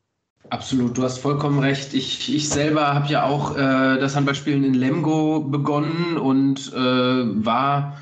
Absolut, 0.50 0.96
du 0.96 1.02
hast 1.02 1.18
vollkommen 1.18 1.58
recht. 1.58 1.92
Ich, 1.94 2.34
ich 2.34 2.48
selber 2.48 2.94
habe 2.94 3.08
ja 3.08 3.24
auch 3.24 3.56
äh, 3.56 3.98
das 3.98 4.14
Handballspielen 4.14 4.64
in 4.64 4.74
Lemgo 4.74 5.40
begonnen 5.40 6.16
und 6.18 6.72
äh, 6.74 6.78
war 6.78 7.98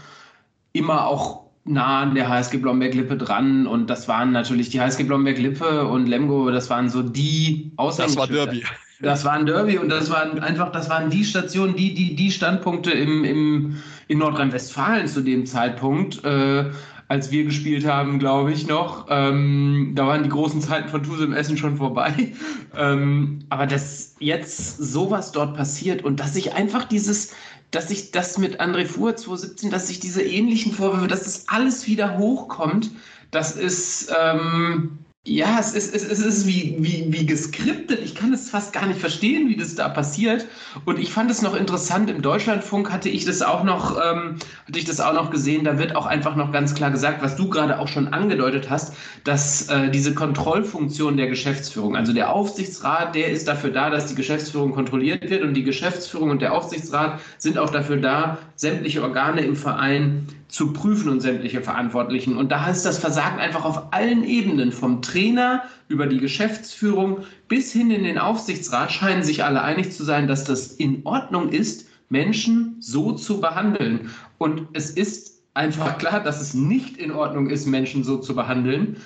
immer 0.73 1.07
auch 1.07 1.45
nah 1.65 2.03
an 2.03 2.15
der 2.15 2.29
HSG 2.29 2.59
Blomberg-Lippe 2.59 3.17
dran 3.17 3.67
und 3.67 3.89
das 3.89 4.09
waren 4.09 4.33
natürlich 4.33 4.69
die 4.69 4.81
HSG 4.81 5.05
Blomberg-Lippe 5.05 5.87
und 5.87 6.07
Lemgo, 6.07 6.51
das 6.51 6.69
waren 6.69 6.91
so 6.91 7.03
die 7.03 7.73
Das 7.77 8.17
war 8.17 8.27
Derby. 8.27 8.65
Das 9.01 9.25
war 9.25 9.33
ein 9.33 9.47
Derby 9.47 9.79
und 9.79 9.89
das 9.89 10.11
waren 10.11 10.39
einfach, 10.39 10.71
das 10.73 10.89
waren 10.89 11.11
die 11.11 11.25
Stationen, 11.25 11.75
die, 11.75 11.95
die, 11.95 12.15
die 12.15 12.31
Standpunkte 12.31 12.91
im, 12.91 13.25
im, 13.25 13.77
in 14.09 14.19
Nordrhein-Westfalen 14.19 15.07
zu 15.09 15.21
dem 15.21 15.47
Zeitpunkt. 15.47 16.25
Äh, 16.25 16.71
als 17.09 17.31
wir 17.31 17.45
gespielt 17.45 17.87
haben, 17.87 18.19
glaube 18.19 18.53
ich 18.53 18.67
noch. 18.67 19.07
Ähm, 19.11 19.93
da 19.95 20.07
waren 20.07 20.23
die 20.23 20.29
großen 20.29 20.61
Zeiten 20.61 20.89
von 20.89 21.03
Tuse 21.03 21.25
im 21.25 21.33
Essen 21.33 21.57
schon 21.57 21.77
vorbei. 21.77 22.33
Ähm, 22.77 23.45
aber 23.51 23.69
dass 23.69 24.17
jetzt 24.19 24.79
sowas 24.79 25.31
dort 25.31 25.57
passiert 25.57 26.03
und 26.03 26.19
dass 26.19 26.35
sich 26.35 26.55
einfach 26.55 26.83
dieses, 26.83 27.33
dass 27.71 27.87
sich 27.87 28.11
das 28.11 28.37
mit 28.37 28.61
André 28.61 28.85
Fuhr 28.85 29.15
2017, 29.15 29.71
dass 29.71 29.87
sich 29.87 30.01
diese 30.01 30.25
ähnlichen 30.25 30.73
Vorwürfe, 30.73 31.07
dass 31.07 31.23
das 31.23 31.49
alles 31.49 31.87
wieder 31.87 32.19
hochkommt, 32.19 32.91
das 33.31 33.53
ist, 33.53 34.13
ähm, 34.21 34.99
ja, 35.27 35.57
es 35.59 35.73
ist, 35.73 35.95
es 35.95 36.05
ist, 36.05 36.19
es 36.21 36.27
ist 36.27 36.47
wie, 36.47 36.77
wie, 36.81 37.07
wie 37.09 37.25
geskriptet. 37.25 38.01
Ich 38.05 38.15
kann 38.15 38.35
es 38.35 38.51
fast 38.51 38.75
gar 38.75 38.85
nicht 38.85 39.01
verstehen, 39.01 39.49
wie 39.49 39.57
das 39.57 39.75
da 39.75 39.89
passiert. 39.89 40.47
Und 40.85 40.99
ich 40.99 41.15
fand 41.15 41.31
es 41.31 41.41
noch 41.41 41.57
interessant, 41.57 42.11
im 42.11 42.21
Deutschlandfunk 42.21 42.93
hatte 42.93 43.09
ich 43.09 43.25
das 43.25 43.41
auch 43.41 43.65
noch, 43.65 43.97
ähm, 43.97 44.37
hatte 44.69 44.79
ich 44.79 44.85
das 44.85 45.01
auch 45.01 45.15
noch 45.15 45.31
gesehen. 45.31 45.65
Da 45.65 45.79
wird 45.79 45.97
auch 45.97 46.05
einfach 46.05 46.37
noch 46.37 46.53
ganz 46.53 46.75
klar 46.75 46.91
gesagt, 46.91 47.23
was 47.23 47.37
du 47.37 47.49
gerade 47.49 47.79
auch 47.79 47.89
schon 47.89 48.09
angedeutet 48.09 48.69
hast, 48.69 48.97
dass 49.25 49.71
äh, 49.71 49.91
diese 49.91 50.13
Kontrollfunktion 50.13 51.17
der 51.17 51.29
Geschäftsführung, 51.29 51.97
also 51.97 52.13
der 52.13 52.31
Aufsichtsrat, 52.31 53.15
der 53.15 53.31
ist 53.31 53.49
dafür 53.49 53.71
da, 53.71 53.89
dass 53.89 54.05
die 54.05 54.15
Geschäftsführung 54.15 54.73
kontrolliert 54.73 55.31
wird. 55.31 55.43
Und 55.43 55.55
die 55.55 55.65
Geschäftsführung 55.65 56.29
und 56.29 56.43
der 56.43 56.53
Aufsichtsrat 56.53 57.19
sind 57.39 57.57
auch 57.57 57.71
dafür 57.71 57.97
da, 57.97 58.37
sämtliche 58.57 59.03
Organe 59.03 59.41
im 59.41 59.57
Verein 59.57 60.27
zu 60.55 60.73
prüfen 60.73 61.09
und 61.09 61.21
sämtliche 61.21 61.63
Verantwortlichen. 61.63 62.37
Und 62.37 62.53
da 62.53 62.71
ist 62.71 62.85
das 62.85 62.99
Versagen 62.99 63.41
einfach 63.41 63.65
auf 63.65 63.93
allen 63.93 64.23
Ebenen, 64.23 64.71
vom 64.71 65.03
Trainer 65.03 65.65
über 65.89 66.07
die 66.07 66.19
Geschäftsführung 66.19 67.25
bis 67.49 67.73
hin 67.73 67.91
in 67.91 68.05
den 68.05 68.19
Aufsichtsrat, 68.19 68.93
scheinen 68.93 69.25
sich 69.25 69.43
alle 69.43 69.63
einig 69.63 69.91
zu 69.91 70.05
sein, 70.05 70.29
dass 70.29 70.45
das 70.45 70.69
in 70.69 71.05
Ordnung 71.05 71.49
ist, 71.49 71.89
Menschen 72.09 72.77
so 72.79 73.11
zu 73.11 73.41
behandeln. 73.41 74.11
Und 74.39 74.69
es 74.75 74.91
ist 74.91 75.43
einfach 75.55 75.99
klar, 75.99 76.23
dass 76.23 76.41
es 76.41 76.55
nicht 76.55 76.99
in 76.99 77.11
Ordnung 77.11 77.51
ist, 77.51 77.67
Menschen 77.67 78.05
so 78.05 78.19
zu 78.19 78.37
behandeln. 78.37 78.99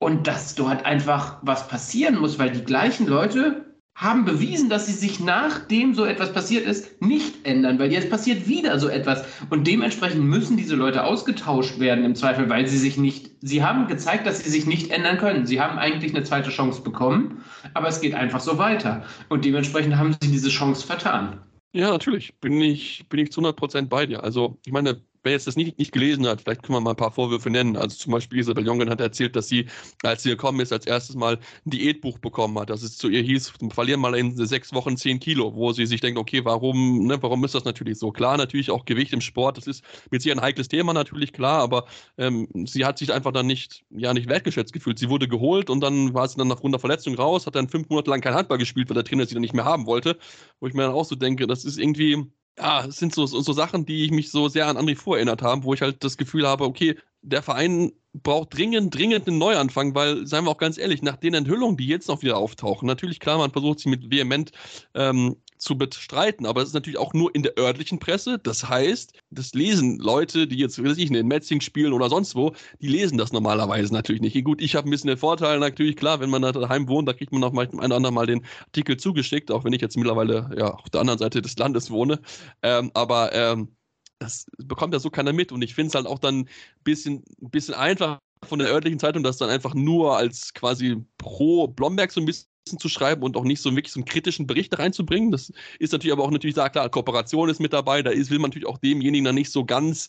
Und 0.00 0.26
dass 0.26 0.56
dort 0.56 0.84
einfach 0.84 1.36
was 1.42 1.68
passieren 1.68 2.18
muss, 2.18 2.40
weil 2.40 2.50
die 2.50 2.64
gleichen 2.64 3.06
Leute 3.06 3.67
haben 3.98 4.24
bewiesen, 4.24 4.68
dass 4.68 4.86
sie 4.86 4.92
sich 4.92 5.18
nachdem 5.18 5.92
so 5.92 6.04
etwas 6.04 6.32
passiert 6.32 6.64
ist, 6.64 7.02
nicht 7.02 7.44
ändern, 7.44 7.80
weil 7.80 7.90
jetzt 7.90 8.08
passiert 8.08 8.46
wieder 8.46 8.78
so 8.78 8.88
etwas. 8.88 9.24
Und 9.50 9.66
dementsprechend 9.66 10.22
müssen 10.22 10.56
diese 10.56 10.76
Leute 10.76 11.02
ausgetauscht 11.02 11.80
werden 11.80 12.04
im 12.04 12.14
Zweifel, 12.14 12.48
weil 12.48 12.68
sie 12.68 12.78
sich 12.78 12.96
nicht, 12.96 13.32
sie 13.40 13.64
haben 13.64 13.88
gezeigt, 13.88 14.24
dass 14.24 14.38
sie 14.38 14.50
sich 14.50 14.66
nicht 14.66 14.92
ändern 14.92 15.18
können. 15.18 15.46
Sie 15.46 15.60
haben 15.60 15.78
eigentlich 15.78 16.14
eine 16.14 16.22
zweite 16.22 16.50
Chance 16.50 16.80
bekommen, 16.82 17.42
aber 17.74 17.88
es 17.88 18.00
geht 18.00 18.14
einfach 18.14 18.38
so 18.38 18.56
weiter. 18.56 19.02
Und 19.28 19.44
dementsprechend 19.44 19.96
haben 19.96 20.14
sie 20.22 20.30
diese 20.30 20.48
Chance 20.48 20.86
vertan. 20.86 21.40
Ja, 21.72 21.90
natürlich. 21.90 22.34
Bin 22.40 22.60
ich, 22.60 23.04
bin 23.08 23.18
ich 23.18 23.32
zu 23.32 23.40
100 23.40 23.56
Prozent 23.56 23.90
bei 23.90 24.06
dir. 24.06 24.22
Also, 24.22 24.58
ich 24.64 24.72
meine, 24.72 25.00
wer 25.22 25.32
jetzt 25.32 25.46
das 25.46 25.56
nicht, 25.56 25.78
nicht 25.78 25.92
gelesen 25.92 26.26
hat, 26.26 26.40
vielleicht 26.42 26.62
können 26.62 26.76
wir 26.76 26.80
mal 26.80 26.90
ein 26.90 26.96
paar 26.96 27.12
Vorwürfe 27.12 27.50
nennen. 27.50 27.76
Also 27.76 27.96
zum 27.96 28.12
Beispiel 28.12 28.38
Isabel 28.38 28.66
Jongen 28.66 28.90
hat 28.90 29.00
erzählt, 29.00 29.36
dass 29.36 29.48
sie, 29.48 29.66
als 30.02 30.22
sie 30.22 30.30
gekommen 30.30 30.60
ist, 30.60 30.72
als 30.72 30.86
erstes 30.86 31.16
Mal 31.16 31.38
ein 31.66 31.70
Diätbuch 31.70 32.18
bekommen 32.18 32.58
hat. 32.58 32.70
Dass 32.70 32.82
es 32.82 32.96
zu 32.96 33.08
ihr 33.08 33.22
hieß, 33.22 33.52
verlieren 33.70 34.00
mal 34.00 34.14
in 34.14 34.36
sechs 34.36 34.72
Wochen 34.72 34.96
zehn 34.96 35.20
Kilo, 35.20 35.54
wo 35.54 35.72
sie 35.72 35.86
sich 35.86 36.00
denkt, 36.00 36.18
okay, 36.18 36.44
warum, 36.44 37.06
ne, 37.06 37.22
warum 37.22 37.44
ist 37.44 37.54
das 37.54 37.64
natürlich 37.64 37.98
so? 37.98 38.12
Klar, 38.12 38.36
natürlich 38.36 38.70
auch 38.70 38.84
Gewicht 38.84 39.12
im 39.12 39.20
Sport, 39.20 39.56
das 39.58 39.66
ist 39.66 39.84
mit 40.10 40.22
sich 40.22 40.32
ein 40.32 40.40
heikles 40.40 40.68
Thema 40.68 40.92
natürlich, 40.92 41.32
klar, 41.32 41.60
aber 41.62 41.86
ähm, 42.16 42.48
sie 42.66 42.84
hat 42.84 42.98
sich 42.98 43.12
einfach 43.12 43.32
dann 43.32 43.46
nicht, 43.46 43.84
ja, 43.90 44.12
nicht 44.14 44.28
wertgeschätzt 44.28 44.72
gefühlt. 44.72 44.98
Sie 44.98 45.08
wurde 45.08 45.28
geholt 45.28 45.70
und 45.70 45.80
dann 45.80 46.14
war 46.14 46.28
sie 46.28 46.36
dann 46.36 46.52
aufgrund 46.52 46.74
der 46.74 46.80
Verletzung 46.80 47.14
raus, 47.14 47.46
hat 47.46 47.54
dann 47.54 47.68
fünf 47.68 47.88
Monate 47.88 48.10
lang 48.10 48.20
kein 48.20 48.34
Handball 48.34 48.58
gespielt, 48.58 48.88
weil 48.88 48.94
der 48.94 49.04
Trainer 49.04 49.26
sie 49.26 49.34
dann 49.34 49.42
nicht 49.42 49.54
mehr 49.54 49.64
haben 49.64 49.86
wollte. 49.86 50.18
Wo 50.60 50.66
ich 50.66 50.74
mir 50.74 50.82
dann 50.82 50.92
auch 50.92 51.04
so 51.04 51.14
denke, 51.16 51.46
das 51.46 51.64
ist 51.64 51.78
irgendwie, 51.78 52.26
ja, 52.58 52.84
es 52.84 52.96
sind 52.96 53.14
so, 53.14 53.26
so, 53.26 53.52
Sachen, 53.52 53.86
die 53.86 54.04
ich 54.04 54.10
mich 54.10 54.30
so 54.30 54.48
sehr 54.48 54.66
an 54.66 54.76
André 54.76 54.96
Fuhr 54.96 55.16
erinnert 55.16 55.42
haben, 55.42 55.64
wo 55.64 55.74
ich 55.74 55.82
halt 55.82 56.02
das 56.04 56.16
Gefühl 56.16 56.46
habe, 56.46 56.64
okay, 56.64 56.96
der 57.22 57.42
Verein 57.42 57.92
braucht 58.12 58.56
dringend, 58.56 58.94
dringend 58.94 59.28
einen 59.28 59.38
Neuanfang, 59.38 59.94
weil, 59.94 60.26
seien 60.26 60.44
wir 60.44 60.50
auch 60.50 60.58
ganz 60.58 60.78
ehrlich, 60.78 61.02
nach 61.02 61.16
den 61.16 61.34
Enthüllungen, 61.34 61.76
die 61.76 61.86
jetzt 61.86 62.08
noch 62.08 62.22
wieder 62.22 62.36
auftauchen, 62.36 62.86
natürlich 62.86 63.20
klar, 63.20 63.38
man 63.38 63.50
versucht 63.50 63.80
sie 63.80 63.88
mit 63.88 64.10
vehement 64.10 64.52
ähm, 64.94 65.36
zu 65.58 65.76
bestreiten, 65.76 66.46
aber 66.46 66.62
es 66.62 66.68
ist 66.68 66.74
natürlich 66.74 66.98
auch 66.98 67.12
nur 67.14 67.34
in 67.34 67.42
der 67.42 67.58
örtlichen 67.58 67.98
Presse. 67.98 68.38
Das 68.38 68.68
heißt, 68.68 69.12
das 69.30 69.54
lesen 69.54 69.98
Leute, 69.98 70.46
die 70.46 70.56
jetzt, 70.56 70.82
weiß 70.82 70.96
ich, 70.98 71.10
in 71.10 71.26
Metzing 71.26 71.60
spielen 71.60 71.92
oder 71.92 72.08
sonst 72.08 72.34
wo, 72.34 72.52
die 72.80 72.88
lesen 72.88 73.18
das 73.18 73.32
normalerweise 73.32 73.92
natürlich 73.92 74.22
nicht. 74.22 74.42
Gut, 74.44 74.62
ich 74.62 74.76
habe 74.76 74.88
ein 74.88 74.90
bisschen 74.90 75.08
den 75.08 75.18
Vorteil, 75.18 75.58
natürlich 75.58 75.96
klar, 75.96 76.20
wenn 76.20 76.30
man 76.30 76.42
da 76.42 76.52
daheim 76.52 76.88
wohnt, 76.88 77.08
da 77.08 77.12
kriegt 77.12 77.32
man 77.32 77.44
auch 77.44 77.52
mal 77.52 77.68
ein 77.68 77.92
oder 77.92 78.10
Mal 78.10 78.26
den 78.26 78.44
Artikel 78.66 78.96
zugeschickt, 78.96 79.50
auch 79.50 79.64
wenn 79.64 79.72
ich 79.72 79.82
jetzt 79.82 79.96
mittlerweile 79.96 80.50
ja 80.56 80.74
auf 80.74 80.90
der 80.90 81.00
anderen 81.00 81.18
Seite 81.18 81.42
des 81.42 81.56
Landes 81.58 81.90
wohne. 81.90 82.20
Ähm, 82.62 82.90
aber 82.94 83.32
ähm, 83.34 83.76
das 84.18 84.46
bekommt 84.58 84.94
ja 84.94 85.00
so 85.00 85.10
keiner 85.10 85.32
mit 85.32 85.52
und 85.52 85.62
ich 85.62 85.74
finde 85.74 85.88
es 85.88 85.94
halt 85.94 86.06
auch 86.06 86.18
dann 86.18 86.40
ein 86.40 86.48
bisschen, 86.84 87.24
bisschen 87.40 87.74
einfach 87.74 88.18
von 88.44 88.58
der 88.58 88.68
örtlichen 88.68 88.98
Zeitung, 88.98 89.22
das 89.22 89.36
dann 89.36 89.50
einfach 89.50 89.74
nur 89.74 90.16
als 90.16 90.54
quasi 90.54 91.04
pro 91.18 91.68
Blomberg 91.68 92.12
so 92.12 92.20
ein 92.20 92.26
bisschen 92.26 92.48
zu 92.76 92.90
schreiben 92.90 93.22
und 93.22 93.36
auch 93.36 93.44
nicht 93.44 93.62
so 93.62 93.74
wirklich 93.74 93.92
so 93.92 94.00
einen 94.00 94.04
kritischen 94.04 94.46
Bericht 94.46 94.78
reinzubringen. 94.78 95.30
Das 95.30 95.52
ist 95.78 95.92
natürlich 95.92 96.12
aber 96.12 96.24
auch 96.24 96.30
natürlich, 96.30 96.56
ja 96.56 96.68
klar, 96.68 96.90
Kooperation 96.90 97.48
ist 97.48 97.60
mit 97.60 97.72
dabei, 97.72 98.02
da 98.02 98.10
ist, 98.10 98.30
will 98.30 98.38
man 98.38 98.50
natürlich 98.50 98.68
auch 98.68 98.78
demjenigen 98.78 99.24
dann 99.24 99.36
nicht 99.36 99.50
so 99.50 99.64
ganz 99.64 100.08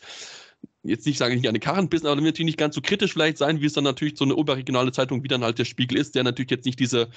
jetzt 0.84 1.06
nicht 1.06 1.18
sagen, 1.18 1.36
nicht 1.36 1.48
an 1.48 1.54
den 1.54 1.62
Karren 1.62 1.90
bissen, 1.90 2.08
aber 2.08 2.20
natürlich 2.22 2.46
nicht 2.46 2.58
ganz 2.58 2.76
so 2.76 2.82
kritisch 2.82 3.14
vielleicht 3.14 3.38
sein, 3.38 3.62
wie 3.62 3.66
es 3.66 3.74
dann 3.74 3.84
natürlich 3.84 4.18
so 4.18 4.26
eine 4.26 4.36
oberregionale 4.36 4.92
Zeitung 4.92 5.24
wie 5.24 5.28
dann 5.28 5.44
halt 5.44 5.60
der 5.60 5.66
Spiegel 5.66 5.98
ist, 5.98 6.16
der 6.16 6.24
natürlich 6.24 6.52
jetzt 6.52 6.66
nicht 6.66 6.80
diese, 6.80 7.10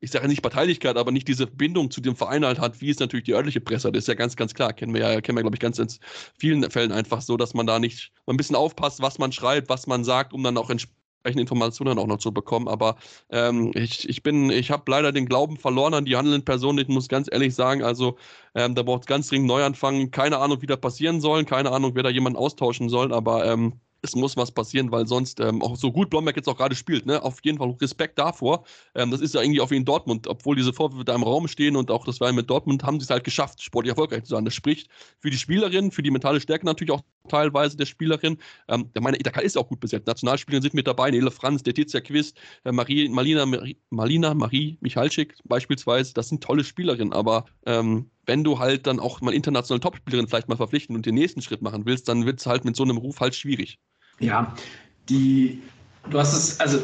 ich 0.00 0.10
sage 0.10 0.26
nicht 0.26 0.42
Parteilichkeit, 0.42 0.96
aber 0.96 1.12
nicht 1.12 1.28
diese 1.28 1.46
Bindung 1.46 1.90
zu 1.90 2.00
dem 2.00 2.16
Verein 2.16 2.44
halt 2.44 2.58
hat, 2.58 2.80
wie 2.80 2.90
es 2.90 2.98
natürlich 2.98 3.24
die 3.24 3.34
örtliche 3.34 3.60
Presse 3.60 3.88
hat. 3.88 3.94
Das 3.94 4.04
ist 4.04 4.08
ja 4.08 4.14
ganz, 4.14 4.36
ganz 4.36 4.54
klar. 4.54 4.72
Kennen 4.72 4.94
wir 4.94 5.00
ja, 5.00 5.20
kennen 5.20 5.36
wir, 5.36 5.42
glaube 5.42 5.56
ich, 5.56 5.60
ganz 5.60 5.78
in 5.78 5.88
vielen 6.38 6.68
Fällen 6.70 6.92
einfach 6.92 7.20
so, 7.20 7.36
dass 7.36 7.54
man 7.54 7.66
da 7.66 7.78
nicht 7.78 8.12
ein 8.26 8.36
bisschen 8.36 8.56
aufpasst, 8.56 9.02
was 9.02 9.18
man 9.18 9.32
schreibt, 9.32 9.68
was 9.68 9.86
man 9.86 10.04
sagt, 10.04 10.32
um 10.32 10.42
dann 10.42 10.56
auch 10.56 10.70
entsprechend 10.70 10.99
Informationen 11.24 11.98
auch 11.98 12.06
noch 12.06 12.18
zu 12.18 12.32
bekommen. 12.32 12.68
Aber 12.68 12.96
ähm, 13.30 13.72
ich, 13.74 14.08
ich 14.08 14.22
bin, 14.22 14.50
ich 14.50 14.70
habe 14.70 14.90
leider 14.90 15.12
den 15.12 15.26
Glauben 15.26 15.56
verloren 15.56 15.94
an 15.94 16.04
die 16.04 16.16
handelnden 16.16 16.44
Personen. 16.44 16.78
Ich 16.78 16.88
muss 16.88 17.08
ganz 17.08 17.28
ehrlich 17.30 17.54
sagen, 17.54 17.82
also 17.82 18.16
ähm, 18.54 18.74
da 18.74 18.82
braucht 18.82 19.02
es 19.02 19.06
ganz 19.06 19.28
dringend 19.28 19.48
Neuanfang. 19.48 20.10
Keine 20.10 20.38
Ahnung, 20.38 20.62
wie 20.62 20.66
das 20.66 20.80
passieren 20.80 21.20
soll, 21.20 21.44
keine 21.44 21.72
Ahnung, 21.72 21.94
wer 21.94 22.02
da 22.02 22.10
jemanden 22.10 22.38
austauschen 22.38 22.88
soll, 22.88 23.12
aber 23.12 23.44
ähm, 23.46 23.80
es 24.02 24.14
muss 24.14 24.36
was 24.36 24.52
passieren, 24.52 24.90
weil 24.90 25.06
sonst 25.06 25.40
ähm, 25.40 25.62
auch 25.62 25.76
so 25.76 25.92
gut 25.92 26.10
Blomberg 26.10 26.36
jetzt 26.36 26.48
auch 26.48 26.56
gerade 26.56 26.74
spielt, 26.74 27.06
ne? 27.06 27.22
Auf 27.22 27.38
jeden 27.42 27.58
Fall 27.58 27.70
Respekt 27.80 28.18
davor. 28.18 28.64
Ähm, 28.94 29.10
das 29.10 29.20
ist 29.20 29.34
ja 29.34 29.42
irgendwie 29.42 29.60
auch 29.60 29.70
wie 29.70 29.76
in 29.76 29.84
Dortmund, 29.84 30.26
obwohl 30.26 30.56
diese 30.56 30.72
Vorwürfe 30.72 31.04
da 31.04 31.14
im 31.14 31.22
Raum 31.22 31.48
stehen 31.48 31.76
und 31.76 31.90
auch 31.90 32.04
das 32.04 32.20
war 32.20 32.32
mit 32.32 32.48
Dortmund, 32.50 32.84
haben 32.84 32.98
sie 33.00 33.04
es 33.04 33.10
halt 33.10 33.24
geschafft, 33.24 33.62
sportlich 33.62 33.90
erfolgreich 33.90 34.24
zu 34.24 34.30
sein. 34.30 34.44
Das 34.44 34.54
spricht 34.54 34.88
für 35.20 35.30
die 35.30 35.38
Spielerin, 35.38 35.90
für 35.90 36.02
die 36.02 36.10
mentale 36.10 36.40
Stärke 36.40 36.66
natürlich 36.66 36.92
auch 36.92 37.02
teilweise 37.28 37.76
der 37.76 37.86
Spielerin. 37.86 38.38
Ähm, 38.68 38.90
meine, 39.00 39.18
Itaka 39.18 39.40
ist 39.40 39.56
auch 39.56 39.68
gut 39.68 39.80
besetzt. 39.80 40.06
Nationalspielerin 40.06 40.62
sind 40.62 40.74
mit 40.74 40.86
dabei, 40.86 41.10
Nele 41.10 41.30
Franz, 41.30 41.64
Letizia 41.64 42.00
Quist, 42.00 42.38
äh, 42.64 42.72
Marie, 42.72 43.08
Malina, 43.08 43.46
Malina, 43.90 44.34
Marie 44.34 44.78
Michalczyk 44.80 45.36
beispielsweise. 45.44 46.14
Das 46.14 46.28
sind 46.28 46.42
tolle 46.42 46.64
Spielerinnen, 46.64 47.12
aber 47.12 47.44
ähm, 47.66 48.10
wenn 48.26 48.44
du 48.44 48.58
halt 48.58 48.86
dann 48.86 49.00
auch 49.00 49.20
mal 49.20 49.34
internationale 49.34 49.80
Topspielerin 49.80 50.28
vielleicht 50.28 50.48
mal 50.48 50.56
verpflichten 50.56 50.94
und 50.94 51.06
den 51.06 51.14
nächsten 51.14 51.42
Schritt 51.42 51.62
machen 51.62 51.84
willst, 51.86 52.08
dann 52.08 52.26
wird 52.26 52.40
es 52.40 52.46
halt 52.46 52.64
mit 52.64 52.76
so 52.76 52.84
einem 52.84 52.96
Ruf 52.96 53.20
halt 53.20 53.34
schwierig. 53.34 53.78
Ja, 54.20 54.54
die, 55.08 55.62
du 56.08 56.18
hast 56.18 56.34
es, 56.34 56.60
also 56.60 56.78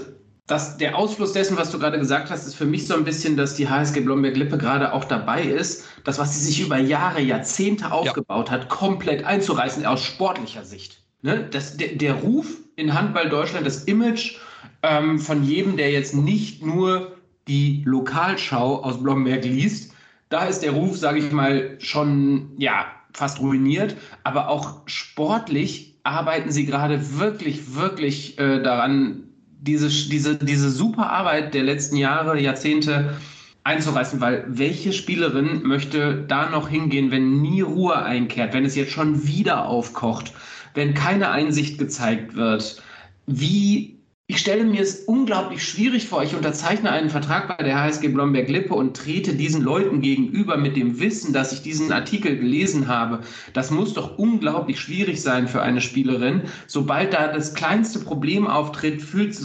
das, 0.46 0.76
der 0.76 0.96
Ausfluss 0.96 1.32
dessen, 1.32 1.56
was 1.56 1.70
du 1.70 1.78
gerade 1.78 1.98
gesagt 1.98 2.30
hast, 2.30 2.46
ist 2.46 2.54
für 2.54 2.66
mich 2.66 2.86
so 2.86 2.94
ein 2.94 3.04
bisschen, 3.04 3.36
dass 3.36 3.54
die 3.54 3.68
HSG 3.68 4.00
Blomberg-Lippe 4.00 4.58
gerade 4.58 4.92
auch 4.92 5.04
dabei 5.04 5.42
ist, 5.42 5.84
das, 6.04 6.18
was 6.18 6.34
sie 6.34 6.44
sich 6.44 6.60
über 6.60 6.78
Jahre, 6.78 7.20
Jahrzehnte 7.20 7.90
aufgebaut 7.90 8.48
ja. 8.48 8.54
hat, 8.54 8.68
komplett 8.68 9.24
einzureißen 9.24 9.84
aus 9.86 10.04
sportlicher 10.04 10.64
Sicht. 10.64 11.02
Ne? 11.22 11.48
Das, 11.50 11.76
der, 11.76 11.96
der 11.96 12.14
Ruf 12.14 12.46
in 12.76 12.94
Handball 12.94 13.28
Deutschland, 13.28 13.66
das 13.66 13.84
Image 13.84 14.36
ähm, 14.82 15.18
von 15.18 15.42
jedem, 15.42 15.76
der 15.76 15.90
jetzt 15.90 16.14
nicht 16.14 16.64
nur 16.64 17.16
die 17.48 17.82
Lokalschau 17.84 18.82
aus 18.82 19.02
Blomberg 19.02 19.44
liest, 19.44 19.92
da 20.28 20.44
ist 20.46 20.60
der 20.60 20.72
Ruf, 20.72 20.96
sage 20.96 21.18
ich 21.18 21.32
mal, 21.32 21.76
schon 21.80 22.50
ja 22.58 22.86
fast 23.12 23.40
ruiniert, 23.40 23.96
aber 24.24 24.48
auch 24.48 24.82
sportlich 24.86 25.95
arbeiten 26.06 26.50
Sie 26.50 26.66
gerade 26.66 27.18
wirklich, 27.18 27.74
wirklich 27.74 28.38
äh, 28.38 28.62
daran, 28.62 29.24
diese, 29.60 29.88
diese, 29.88 30.36
diese 30.36 30.70
super 30.70 31.10
Arbeit 31.10 31.54
der 31.54 31.64
letzten 31.64 31.96
Jahre, 31.96 32.40
Jahrzehnte 32.40 33.16
einzureißen, 33.64 34.20
weil 34.20 34.44
welche 34.46 34.92
Spielerin 34.92 35.62
möchte 35.64 36.24
da 36.28 36.48
noch 36.48 36.68
hingehen, 36.68 37.10
wenn 37.10 37.42
nie 37.42 37.62
Ruhe 37.62 37.96
einkehrt, 37.96 38.54
wenn 38.54 38.64
es 38.64 38.76
jetzt 38.76 38.92
schon 38.92 39.26
wieder 39.26 39.66
aufkocht, 39.66 40.32
wenn 40.74 40.94
keine 40.94 41.30
Einsicht 41.30 41.78
gezeigt 41.78 42.36
wird? 42.36 42.80
Wie 43.26 43.95
ich 44.28 44.38
stelle 44.38 44.64
mir 44.64 44.80
es 44.80 45.04
unglaublich 45.04 45.62
schwierig 45.62 46.08
vor. 46.08 46.24
Ich 46.24 46.34
unterzeichne 46.34 46.90
einen 46.90 47.10
Vertrag 47.10 47.56
bei 47.56 47.62
der 47.62 47.80
HSG 47.80 48.08
Blomberg-Lippe 48.08 48.74
und 48.74 48.96
trete 48.96 49.34
diesen 49.34 49.62
Leuten 49.62 50.00
gegenüber 50.00 50.56
mit 50.56 50.76
dem 50.76 50.98
Wissen, 50.98 51.32
dass 51.32 51.52
ich 51.52 51.62
diesen 51.62 51.92
Artikel 51.92 52.36
gelesen 52.36 52.88
habe. 52.88 53.20
Das 53.52 53.70
muss 53.70 53.94
doch 53.94 54.18
unglaublich 54.18 54.80
schwierig 54.80 55.22
sein 55.22 55.46
für 55.46 55.62
eine 55.62 55.80
Spielerin. 55.80 56.42
Sobald 56.66 57.14
da 57.14 57.28
das 57.32 57.54
kleinste 57.54 58.00
Problem 58.00 58.48
auftritt, 58.48 59.00
fühlt, 59.00 59.36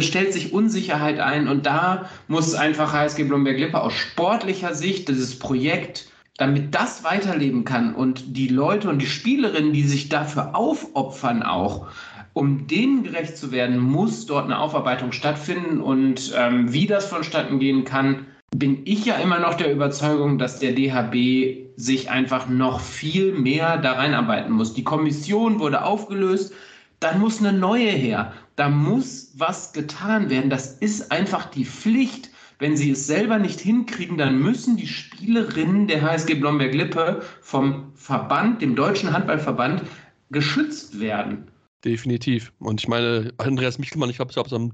stellt 0.00 0.32
sich 0.32 0.52
Unsicherheit 0.52 1.18
ein 1.18 1.48
und 1.48 1.66
da 1.66 2.08
muss 2.28 2.54
einfach 2.54 2.92
HSG 2.92 3.24
Blomberg-Lippe 3.24 3.80
aus 3.80 3.92
sportlicher 3.92 4.76
Sicht 4.76 5.08
dieses 5.08 5.36
Projekt 5.36 6.06
damit 6.38 6.74
das 6.74 7.04
weiterleben 7.04 7.64
kann 7.64 7.94
und 7.94 8.36
die 8.36 8.48
Leute 8.48 8.88
und 8.88 9.00
die 9.00 9.06
Spielerinnen, 9.06 9.72
die 9.72 9.84
sich 9.84 10.08
dafür 10.08 10.56
aufopfern 10.56 11.42
auch, 11.42 11.88
um 12.34 12.66
denen 12.66 13.02
gerecht 13.02 13.36
zu 13.36 13.52
werden, 13.52 13.78
muss 13.78 14.26
dort 14.26 14.46
eine 14.46 14.58
Aufarbeitung 14.58 15.12
stattfinden. 15.12 15.80
Und 15.80 16.32
ähm, 16.36 16.72
wie 16.72 16.86
das 16.86 17.06
vonstatten 17.06 17.58
gehen 17.58 17.84
kann, 17.84 18.26
bin 18.54 18.82
ich 18.84 19.04
ja 19.04 19.16
immer 19.16 19.38
noch 19.38 19.54
der 19.54 19.72
Überzeugung, 19.72 20.38
dass 20.38 20.58
der 20.58 20.72
DHB 20.72 21.72
sich 21.76 22.10
einfach 22.10 22.48
noch 22.48 22.80
viel 22.80 23.32
mehr 23.32 23.78
da 23.78 23.92
reinarbeiten 23.92 24.52
muss. 24.52 24.74
Die 24.74 24.84
Kommission 24.84 25.58
wurde 25.58 25.84
aufgelöst, 25.84 26.52
dann 27.00 27.18
muss 27.18 27.40
eine 27.40 27.52
neue 27.52 27.90
her. 27.90 28.32
Da 28.56 28.68
muss 28.68 29.32
was 29.36 29.72
getan 29.72 30.30
werden. 30.30 30.50
Das 30.50 30.74
ist 30.74 31.10
einfach 31.10 31.46
die 31.46 31.64
Pflicht. 31.64 32.30
Wenn 32.58 32.76
sie 32.76 32.92
es 32.92 33.06
selber 33.06 33.38
nicht 33.38 33.58
hinkriegen, 33.58 34.18
dann 34.18 34.38
müssen 34.38 34.76
die 34.76 34.86
Spielerinnen 34.86 35.88
der 35.88 36.02
HSG 36.02 36.34
Blomberg-Lippe 36.34 37.22
vom 37.40 37.90
Verband, 37.94 38.62
dem 38.62 38.76
Deutschen 38.76 39.12
Handballverband, 39.12 39.82
geschützt 40.30 41.00
werden. 41.00 41.48
Definitiv. 41.84 42.52
Und 42.60 42.80
ich 42.80 42.88
meine, 42.88 43.32
Andreas 43.38 43.78
Michelmann, 43.78 44.10
ich 44.10 44.20
habe 44.20 44.30
es 44.30 44.52
am 44.52 44.72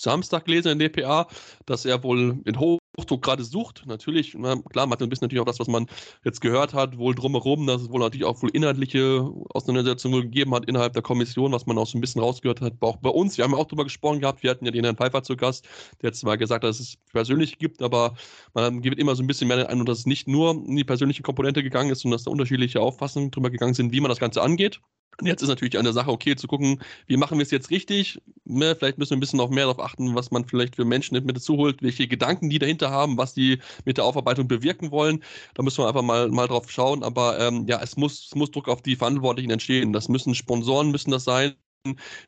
Samstag 0.00 0.44
gelesen 0.44 0.72
in 0.72 0.78
DPA, 0.78 1.26
dass 1.64 1.84
er 1.84 2.02
wohl 2.02 2.40
in 2.44 2.58
Hochdruck 2.58 3.22
gerade 3.22 3.44
sucht. 3.44 3.82
Natürlich, 3.86 4.34
na, 4.34 4.56
klar, 4.70 4.86
man 4.86 4.92
hat 4.92 5.02
ein 5.02 5.08
bisschen 5.08 5.26
natürlich 5.26 5.40
auch 5.40 5.46
das, 5.46 5.58
was 5.58 5.68
man 5.68 5.86
jetzt 6.24 6.40
gehört 6.40 6.74
hat, 6.74 6.98
wohl 6.98 7.14
drumherum, 7.14 7.66
dass 7.66 7.82
es 7.82 7.90
wohl 7.90 8.00
natürlich 8.00 8.26
auch 8.26 8.42
wohl 8.42 8.50
inhaltliche 8.50 9.30
Auseinandersetzungen 9.54 10.22
gegeben 10.22 10.54
hat 10.54 10.66
innerhalb 10.66 10.92
der 10.92 11.02
Kommission, 11.02 11.52
was 11.52 11.66
man 11.66 11.78
auch 11.78 11.86
so 11.86 11.96
ein 11.96 12.00
bisschen 12.00 12.20
rausgehört 12.20 12.60
hat. 12.60 12.74
Auch 12.80 12.96
bei 12.96 13.10
uns, 13.10 13.36
wir 13.38 13.44
haben 13.44 13.52
ja 13.52 13.58
auch 13.58 13.66
drüber 13.66 13.84
gesprochen 13.84 14.20
gehabt, 14.20 14.42
wir 14.42 14.50
hatten 14.50 14.64
ja 14.66 14.70
den 14.70 14.84
Herrn 14.84 14.96
Pfeiffer 14.96 15.22
zu 15.22 15.36
Gast, 15.36 15.66
der 16.02 16.08
hat 16.08 16.16
zwar 16.16 16.36
gesagt, 16.36 16.64
dass 16.64 16.80
es 16.80 16.96
persönlich 17.12 17.58
gibt, 17.58 17.80
aber 17.82 18.14
man 18.54 18.82
gibt 18.82 18.98
immer 18.98 19.14
so 19.14 19.22
ein 19.22 19.26
bisschen 19.26 19.48
mehr 19.48 19.56
den 19.56 19.66
Eindruck, 19.66 19.86
dass 19.86 20.00
es 20.00 20.06
nicht 20.06 20.28
nur 20.28 20.52
in 20.52 20.76
die 20.76 20.84
persönliche 20.84 21.22
Komponente 21.22 21.62
gegangen 21.62 21.90
ist, 21.90 22.00
sondern 22.00 22.16
dass 22.16 22.24
da 22.24 22.30
unterschiedliche 22.30 22.80
Auffassungen 22.80 23.30
drüber 23.30 23.50
gegangen 23.50 23.74
sind, 23.74 23.92
wie 23.92 24.00
man 24.00 24.10
das 24.10 24.18
Ganze 24.20 24.42
angeht. 24.42 24.80
Und 25.18 25.26
jetzt 25.26 25.40
ist 25.40 25.48
natürlich 25.48 25.78
eine 25.78 25.92
Sache, 25.94 26.10
okay, 26.10 26.36
zu 26.36 26.46
gucken, 26.46 26.82
wie 27.06 27.16
machen 27.16 27.38
wir 27.38 27.42
es 27.42 27.50
jetzt 27.50 27.70
richtig? 27.70 28.20
Ne, 28.44 28.76
vielleicht 28.76 28.98
müssen 28.98 29.10
wir 29.12 29.16
ein 29.16 29.20
bisschen 29.20 29.38
noch 29.38 29.48
mehr 29.48 29.64
darauf 29.64 29.80
achten, 29.80 30.14
was 30.14 30.30
man 30.30 30.44
vielleicht 30.44 30.76
für 30.76 30.84
Menschen 30.84 31.14
mit 31.24 31.36
dazu 31.36 31.56
holt, 31.56 31.82
welche 31.82 32.06
Gedanken 32.06 32.50
die 32.50 32.58
dahinter 32.58 32.90
haben, 32.90 33.16
was 33.16 33.32
die 33.32 33.58
mit 33.86 33.96
der 33.96 34.04
Aufarbeitung 34.04 34.46
bewirken 34.46 34.90
wollen. 34.90 35.24
Da 35.54 35.62
müssen 35.62 35.78
wir 35.82 35.88
einfach 35.88 36.02
mal, 36.02 36.28
mal 36.28 36.48
drauf 36.48 36.70
schauen. 36.70 37.02
Aber 37.02 37.38
ähm, 37.40 37.66
ja, 37.66 37.80
es 37.82 37.96
muss, 37.96 38.26
es 38.26 38.34
muss 38.34 38.50
Druck 38.50 38.68
auf 38.68 38.82
die 38.82 38.96
Verantwortlichen 38.96 39.50
entstehen. 39.50 39.92
Das 39.94 40.08
müssen 40.08 40.34
Sponsoren, 40.34 40.90
müssen 40.90 41.10
das 41.10 41.24
sein. 41.24 41.54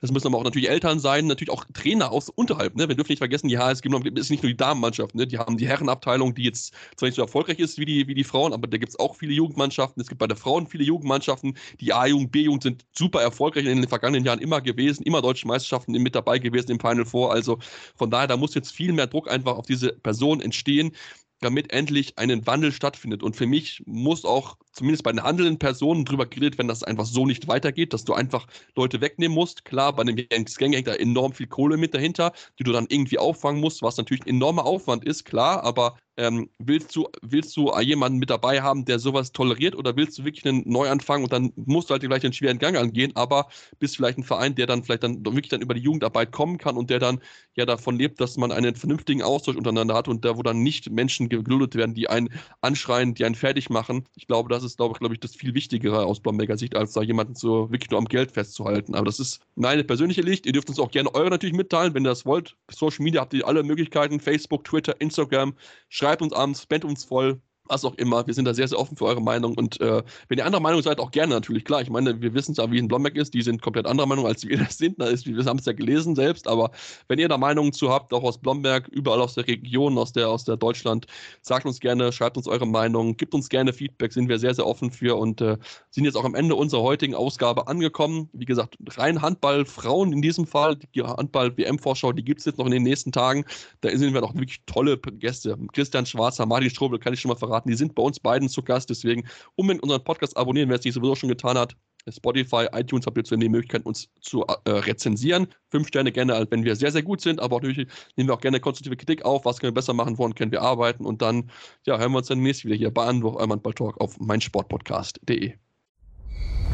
Das 0.00 0.12
müssen 0.12 0.28
aber 0.28 0.38
auch 0.38 0.44
natürlich 0.44 0.68
Eltern 0.68 1.00
sein, 1.00 1.26
natürlich 1.26 1.50
auch 1.50 1.64
Trainer 1.74 2.12
aus 2.12 2.28
unterhalb. 2.28 2.76
Ne? 2.76 2.88
Wir 2.88 2.94
dürfen 2.94 3.10
nicht 3.10 3.18
vergessen, 3.18 3.48
die 3.48 3.58
HSG 3.58 3.88
ist 4.14 4.30
nicht 4.30 4.42
nur 4.42 4.50
die 4.50 4.56
Damenmannschaft. 4.56 5.14
Ne? 5.14 5.26
Die 5.26 5.38
haben 5.38 5.56
die 5.56 5.66
Herrenabteilung, 5.66 6.34
die 6.34 6.44
jetzt 6.44 6.74
zwar 6.96 7.08
nicht 7.08 7.16
so 7.16 7.22
erfolgreich 7.22 7.58
ist 7.58 7.78
wie 7.78 7.84
die, 7.84 8.06
wie 8.06 8.14
die 8.14 8.24
Frauen, 8.24 8.52
aber 8.52 8.68
da 8.68 8.76
gibt 8.76 8.90
es 8.90 8.98
auch 8.98 9.16
viele 9.16 9.32
Jugendmannschaften. 9.32 10.00
Es 10.00 10.08
gibt 10.08 10.18
bei 10.18 10.26
der 10.26 10.36
Frauen 10.36 10.66
viele 10.66 10.84
Jugendmannschaften. 10.84 11.56
Die 11.80 11.92
A-Jugend, 11.92 12.32
B-Jugend 12.32 12.62
sind 12.62 12.84
super 12.96 13.20
erfolgreich 13.22 13.66
in 13.66 13.80
den 13.80 13.88
vergangenen 13.88 14.24
Jahren 14.24 14.40
immer 14.40 14.60
gewesen, 14.60 15.02
immer 15.04 15.22
deutsche 15.22 15.46
Meisterschaften 15.46 15.92
mit 15.92 16.14
dabei 16.14 16.38
gewesen 16.38 16.72
im 16.72 16.80
Final 16.80 17.04
Four. 17.04 17.32
Also 17.32 17.58
von 17.96 18.10
daher, 18.10 18.26
da 18.26 18.36
muss 18.36 18.54
jetzt 18.54 18.72
viel 18.72 18.92
mehr 18.92 19.06
Druck 19.06 19.30
einfach 19.30 19.56
auf 19.56 19.66
diese 19.66 19.92
Person 19.92 20.40
entstehen, 20.40 20.92
damit 21.40 21.72
endlich 21.72 22.18
ein 22.18 22.46
Wandel 22.46 22.72
stattfindet. 22.72 23.22
Und 23.22 23.36
für 23.36 23.46
mich 23.46 23.82
muss 23.86 24.24
auch 24.24 24.56
zumindest 24.72 25.04
bei 25.04 25.12
den 25.12 25.22
handelnden 25.22 25.58
Personen 25.58 26.04
drüber 26.04 26.26
geredet, 26.26 26.58
wenn 26.58 26.68
das 26.68 26.82
einfach 26.82 27.06
so 27.06 27.26
nicht 27.26 27.48
weitergeht, 27.48 27.92
dass 27.92 28.04
du 28.04 28.14
einfach 28.14 28.46
Leute 28.76 29.00
wegnehmen 29.00 29.34
musst. 29.34 29.64
Klar, 29.64 29.94
bei 29.94 30.02
einem 30.02 30.16
Gang 30.16 30.74
hängt 30.74 30.86
da 30.86 30.94
enorm 30.94 31.32
viel 31.32 31.46
Kohle 31.46 31.76
mit 31.76 31.94
dahinter, 31.94 32.32
die 32.58 32.64
du 32.64 32.72
dann 32.72 32.86
irgendwie 32.88 33.18
auffangen 33.18 33.60
musst, 33.60 33.82
was 33.82 33.96
natürlich 33.96 34.24
ein 34.26 34.36
enormer 34.36 34.66
Aufwand 34.66 35.04
ist, 35.04 35.24
klar, 35.24 35.62
aber 35.64 35.96
ähm, 36.18 36.50
willst, 36.58 36.94
du, 36.96 37.08
willst 37.22 37.56
du 37.56 37.72
jemanden 37.80 38.18
mit 38.18 38.28
dabei 38.28 38.60
haben, 38.60 38.84
der 38.84 38.98
sowas 38.98 39.32
toleriert 39.32 39.76
oder 39.76 39.96
willst 39.96 40.18
du 40.18 40.24
wirklich 40.24 40.44
einen 40.44 40.64
Neuanfang 40.66 41.22
und 41.22 41.32
dann 41.32 41.52
musst 41.54 41.88
du 41.88 41.92
halt 41.92 42.02
gleich 42.02 42.24
einen 42.24 42.32
schweren 42.32 42.58
Gang 42.58 42.76
angehen, 42.76 43.12
aber 43.14 43.48
bist 43.78 43.96
vielleicht 43.96 44.18
ein 44.18 44.24
Verein, 44.24 44.54
der 44.56 44.66
dann 44.66 44.82
vielleicht 44.82 45.04
dann 45.04 45.24
wirklich 45.24 45.48
dann 45.48 45.62
über 45.62 45.74
die 45.74 45.80
Jugendarbeit 45.80 46.32
kommen 46.32 46.58
kann 46.58 46.76
und 46.76 46.90
der 46.90 46.98
dann 46.98 47.20
ja 47.54 47.66
davon 47.66 47.96
lebt, 47.96 48.20
dass 48.20 48.36
man 48.36 48.50
einen 48.52 48.74
vernünftigen 48.74 49.22
Austausch 49.22 49.56
untereinander 49.56 49.94
hat 49.94 50.08
und 50.08 50.24
da, 50.24 50.36
wo 50.36 50.42
dann 50.42 50.62
nicht 50.62 50.90
Menschen 50.90 51.28
geduldet 51.28 51.76
werden, 51.76 51.94
die 51.94 52.08
einen 52.08 52.30
anschreien, 52.60 53.14
die 53.14 53.24
einen 53.24 53.36
fertig 53.36 53.70
machen. 53.70 54.04
Ich 54.16 54.26
glaube, 54.26 54.48
das 54.48 54.64
ist, 54.64 54.76
glaube 54.76 54.94
ich, 54.94 54.98
glaube 54.98 55.14
ich, 55.14 55.20
das 55.20 55.36
viel 55.36 55.54
Wichtigere 55.54 56.04
aus 56.04 56.20
Blomberger 56.20 56.58
Sicht, 56.58 56.76
als 56.76 56.92
da 56.92 57.02
jemanden 57.02 57.36
so 57.36 57.70
wirklich 57.70 57.90
nur 57.90 57.98
am 57.98 58.06
Geld 58.06 58.32
festzuhalten. 58.32 58.94
Aber 58.96 59.04
das 59.04 59.20
ist 59.20 59.40
meine 59.54 59.84
persönliche 59.84 60.22
Licht. 60.22 60.46
Ihr 60.46 60.52
dürft 60.52 60.68
uns 60.68 60.80
auch 60.80 60.90
gerne 60.90 61.14
eure 61.14 61.30
natürlich 61.30 61.54
mitteilen, 61.54 61.94
wenn 61.94 62.04
ihr 62.04 62.10
das 62.10 62.26
wollt. 62.26 62.56
Social 62.70 63.04
Media 63.04 63.20
habt 63.20 63.34
ihr 63.34 63.46
alle 63.46 63.62
Möglichkeiten: 63.62 64.18
Facebook, 64.18 64.64
Twitter, 64.64 65.00
Instagram. 65.00 65.54
Schreibt 65.88 66.07
uns 66.22 66.32
an, 66.32 66.54
spendet 66.54 66.88
uns 66.88 67.04
voll 67.04 67.40
was 67.68 67.84
auch 67.84 67.94
immer. 67.94 68.26
Wir 68.26 68.34
sind 68.34 68.44
da 68.44 68.54
sehr, 68.54 68.68
sehr 68.68 68.78
offen 68.78 68.96
für 68.96 69.06
eure 69.06 69.20
Meinung. 69.20 69.56
Und 69.56 69.80
äh, 69.80 70.02
wenn 70.28 70.38
ihr 70.38 70.46
anderer 70.46 70.62
Meinung 70.62 70.82
seid, 70.82 70.98
auch 70.98 71.10
gerne 71.10 71.34
natürlich. 71.34 71.64
Klar, 71.64 71.82
ich 71.82 71.90
meine, 71.90 72.20
wir 72.20 72.34
wissen 72.34 72.54
ja, 72.54 72.70
wie 72.70 72.78
ein 72.78 72.88
Blomberg 72.88 73.16
ist. 73.16 73.34
Die 73.34 73.42
sind 73.42 73.62
komplett 73.62 73.86
anderer 73.86 74.06
Meinung, 74.06 74.26
als 74.26 74.44
wir 74.48 74.58
das 74.58 74.78
sind. 74.78 75.00
ist, 75.02 75.26
wir 75.26 75.44
haben 75.44 75.58
es 75.58 75.64
ja 75.64 75.72
gelesen 75.72 76.14
selbst. 76.14 76.48
Aber 76.48 76.70
wenn 77.08 77.18
ihr 77.18 77.28
da 77.28 77.38
Meinungen 77.38 77.72
zu 77.72 77.90
habt, 77.90 78.12
auch 78.12 78.22
aus 78.22 78.38
Blomberg, 78.38 78.88
überall 78.88 79.20
aus 79.20 79.34
der 79.34 79.46
Region, 79.46 79.98
aus 79.98 80.12
der, 80.12 80.28
aus 80.28 80.44
der 80.44 80.56
Deutschland, 80.56 81.06
sagt 81.42 81.66
uns 81.66 81.80
gerne, 81.80 82.12
schreibt 82.12 82.36
uns 82.36 82.48
eure 82.48 82.66
Meinung, 82.66 83.16
gibt 83.16 83.34
uns 83.34 83.48
gerne 83.48 83.72
Feedback, 83.72 84.12
sind 84.12 84.28
wir 84.28 84.38
sehr, 84.38 84.54
sehr 84.54 84.66
offen 84.66 84.90
für 84.90 85.16
und 85.16 85.40
äh, 85.40 85.56
sind 85.90 86.04
jetzt 86.04 86.16
auch 86.16 86.24
am 86.24 86.34
Ende 86.34 86.54
unserer 86.54 86.82
heutigen 86.82 87.14
Ausgabe 87.14 87.66
angekommen. 87.68 88.28
Wie 88.32 88.44
gesagt, 88.44 88.76
rein 88.96 89.22
Handball, 89.22 89.64
Frauen 89.64 90.12
in 90.12 90.22
diesem 90.22 90.46
Fall, 90.46 90.76
die 90.76 91.02
Handball-WM-Vorschau, 91.02 92.12
die 92.12 92.24
gibt 92.24 92.40
es 92.40 92.46
jetzt 92.46 92.58
noch 92.58 92.66
in 92.66 92.72
den 92.72 92.82
nächsten 92.82 93.12
Tagen. 93.12 93.44
Da 93.80 93.90
sind 93.96 94.14
wir 94.14 94.20
noch 94.20 94.34
wirklich 94.34 94.60
tolle 94.66 94.98
Gäste. 94.98 95.56
Christian 95.72 96.06
Schwarzer, 96.06 96.46
Martin 96.46 96.70
Strobel, 96.70 96.98
kann 96.98 97.14
ich 97.14 97.20
schon 97.20 97.30
mal 97.30 97.36
verraten 97.36 97.57
verraten. 97.58 97.70
Die 97.70 97.76
sind 97.76 97.94
bei 97.94 98.02
uns 98.02 98.20
beiden 98.20 98.48
zu 98.48 98.62
Gast. 98.62 98.90
Deswegen 98.90 99.24
unbedingt 99.56 99.82
unseren 99.82 100.02
Podcast 100.04 100.36
abonnieren, 100.36 100.68
wer 100.68 100.78
es 100.78 100.84
nicht 100.84 100.94
sowieso 100.94 101.14
schon 101.14 101.28
getan 101.28 101.58
hat. 101.58 101.74
Spotify, 102.10 102.66
iTunes 102.72 103.04
habt 103.04 103.18
ihr 103.18 103.24
zu 103.24 103.36
die 103.36 103.50
Möglichkeit, 103.50 103.84
uns 103.84 104.08
zu 104.20 104.42
äh, 104.42 104.70
rezensieren. 104.70 105.46
Fünf 105.70 105.88
Sterne 105.88 106.10
gerne, 106.10 106.46
wenn 106.48 106.64
wir 106.64 106.74
sehr, 106.74 106.90
sehr 106.90 107.02
gut 107.02 107.20
sind, 107.20 107.38
aber 107.38 107.56
natürlich 107.56 107.86
nehmen 108.16 108.30
wir 108.30 108.34
auch 108.34 108.40
gerne 108.40 108.60
konstruktive 108.60 108.96
Kritik 108.96 109.26
auf. 109.26 109.44
Was 109.44 109.58
können 109.58 109.72
wir 109.72 109.74
besser 109.74 109.92
machen, 109.92 110.16
woran 110.16 110.34
können 110.34 110.50
wir 110.50 110.62
arbeiten? 110.62 111.04
Und 111.04 111.20
dann 111.20 111.50
ja, 111.84 111.98
hören 111.98 112.12
wir 112.12 112.18
uns 112.18 112.28
dann 112.28 112.40
nächstes 112.40 112.64
wieder 112.64 112.76
hier 112.76 112.94
bei 112.94 113.04
Anwurf, 113.04 113.36
eurem 113.36 113.52
Handball-Talk 113.52 114.00
auf 114.00 114.18
meinsportpodcast.de. 114.20 115.52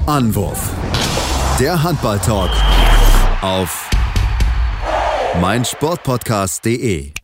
Anwurf. 0.06 0.70
Der 1.58 1.82
Handball-Talk 1.82 2.50
auf 3.42 3.90
meinsportpodcast.de. 5.40 7.23